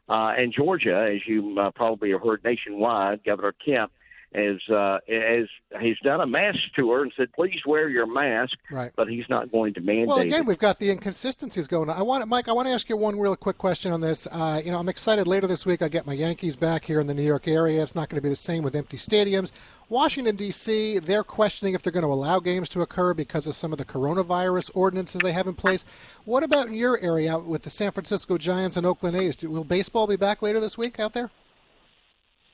Uh, 0.08 0.32
and 0.38 0.52
Georgia, 0.54 1.10
as 1.14 1.20
you 1.26 1.58
uh, 1.58 1.70
probably 1.72 2.12
have 2.12 2.22
heard 2.22 2.42
nationwide, 2.42 3.22
Governor 3.24 3.54
Kemp 3.64 3.92
has 4.34 4.56
uh, 4.68 4.98
has 5.08 5.48
he's 5.80 5.98
done 6.00 6.20
a 6.20 6.26
mask 6.26 6.58
tour 6.74 7.02
and 7.02 7.12
said, 7.16 7.32
"Please 7.32 7.60
wear 7.66 7.88
your 7.88 8.06
mask," 8.06 8.56
Right. 8.70 8.92
but 8.94 9.08
he's 9.08 9.24
not 9.30 9.50
going 9.50 9.74
to 9.74 9.80
mandate. 9.80 10.08
Well, 10.08 10.18
again, 10.18 10.40
it. 10.40 10.46
we've 10.46 10.58
got 10.58 10.78
the 10.78 10.90
inconsistencies 10.90 11.66
going 11.66 11.88
on. 11.88 11.96
I 11.96 12.02
want, 12.02 12.26
Mike, 12.28 12.48
I 12.48 12.52
want 12.52 12.68
to 12.68 12.72
ask 12.74 12.88
you 12.88 12.96
one 12.96 13.18
real 13.18 13.34
quick 13.36 13.56
question 13.56 13.90
on 13.90 14.00
this. 14.00 14.26
Uh, 14.30 14.60
you 14.62 14.70
know, 14.70 14.78
I'm 14.78 14.88
excited. 14.88 15.26
Later 15.26 15.46
this 15.46 15.64
week, 15.64 15.80
I 15.80 15.88
get 15.88 16.06
my 16.06 16.12
Yankees 16.12 16.56
back 16.56 16.84
here 16.84 17.00
in 17.00 17.06
the 17.06 17.14
New 17.14 17.22
York 17.22 17.48
area. 17.48 17.82
It's 17.82 17.94
not 17.94 18.08
going 18.10 18.16
to 18.16 18.22
be 18.22 18.28
the 18.28 18.36
same 18.36 18.62
with 18.62 18.74
empty 18.74 18.98
stadiums. 18.98 19.52
Washington 19.88 20.36
D.C. 20.36 20.98
They're 20.98 21.24
questioning 21.24 21.74
if 21.74 21.82
they're 21.82 21.92
going 21.92 22.04
to 22.04 22.08
allow 22.12 22.40
games 22.40 22.68
to 22.70 22.82
occur 22.82 23.14
because 23.14 23.46
of 23.46 23.56
some 23.56 23.72
of 23.72 23.78
the 23.78 23.86
coronavirus 23.86 24.70
ordinances 24.74 25.22
they 25.22 25.32
have 25.32 25.46
in 25.46 25.54
place. 25.54 25.86
What 26.26 26.42
about 26.42 26.66
in 26.66 26.74
your 26.74 26.98
area 27.00 27.38
with 27.38 27.62
the 27.62 27.70
San 27.70 27.92
Francisco 27.92 28.36
Giants 28.36 28.76
and 28.76 28.84
Oakland 28.84 29.16
A's? 29.16 29.42
Will 29.42 29.64
baseball 29.64 30.06
be 30.06 30.16
back 30.16 30.42
later 30.42 30.60
this 30.60 30.76
week 30.76 31.00
out 31.00 31.14
there? 31.14 31.30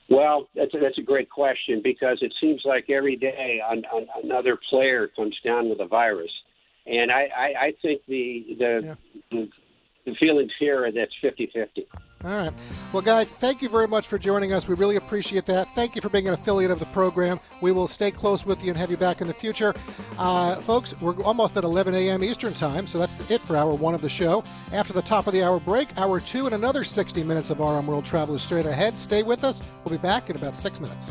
Well, 0.09 0.48
that's 0.55 0.74
a, 0.74 0.78
that's 0.78 0.98
a 0.98 1.02
great 1.02 1.30
question 1.30 1.80
because 1.82 2.18
it 2.20 2.32
seems 2.40 2.62
like 2.64 2.90
every 2.90 3.16
day 3.16 3.61
on, 3.66 3.84
on 3.86 4.07
another 4.22 4.59
player 4.68 5.09
comes 5.09 5.36
down 5.44 5.70
with 5.70 5.80
a 5.80 5.86
virus, 5.86 6.30
and 6.86 7.11
I, 7.11 7.28
I, 7.36 7.64
I 7.66 7.74
think 7.80 8.02
the 8.07 8.44
the, 8.59 8.98
the 9.30 9.48
the 10.05 10.14
feelings 10.14 10.52
here 10.59 10.84
are 10.84 10.92
that's 10.92 11.12
fifty 11.20 11.50
fifty. 11.52 11.86
All 12.24 12.30
right. 12.30 12.52
Well, 12.92 13.02
guys, 13.02 13.28
thank 13.28 13.61
you 13.61 13.68
very 13.68 13.86
much 13.86 14.07
for 14.07 14.16
joining 14.18 14.55
us. 14.55 14.66
We 14.66 14.74
really 14.76 14.96
appreciate 14.96 15.44
that. 15.46 15.68
Thank 15.74 15.94
you 15.94 16.00
for 16.00 16.09
being 16.09 16.26
an 16.26 16.32
affiliate 16.32 16.70
of 16.70 16.80
the 16.80 16.86
program. 16.86 17.38
We 17.61 17.70
will 17.70 17.86
stay 17.86 18.11
close 18.11 18.46
with 18.46 18.62
you 18.62 18.70
and 18.70 18.78
have 18.78 18.90
you 18.90 18.96
back 18.96 19.20
in 19.20 19.26
the 19.26 19.34
future. 19.34 19.74
Uh, 20.16 20.57
folks, 20.62 20.98
we're 21.02 21.22
almost 21.22 21.59
at 21.59 21.64
11 21.64 21.94
a.m. 21.94 22.24
Eastern 22.24 22.55
Time, 22.55 22.86
so 22.86 22.98
that's 22.98 23.30
it 23.30 23.42
for 23.42 23.57
hour 23.57 23.74
one 23.74 23.94
of 23.94 24.00
the 24.00 24.09
show. 24.09 24.42
After 24.72 24.94
the 24.94 25.02
top 25.02 25.26
of 25.26 25.34
the 25.34 25.42
hour 25.42 25.61
break, 25.61 25.96
hour 25.98 26.18
two 26.18 26.46
and 26.46 26.55
another 26.55 26.82
60 26.82 27.22
minutes 27.22 27.50
of 27.50 27.61
RM 27.61 27.86
World 27.86 28.07
Travel 28.07 28.34
is 28.34 28.42
straight 28.42 28.66
ahead. 28.66 28.96
Stay 28.96 29.22
with 29.22 29.44
us. 29.44 29.62
We'll 29.84 29.92
be 29.92 30.02
back 30.02 30.30
in 30.30 30.36
about 30.36 30.55
six 30.55 30.80
minutes. 30.80 31.11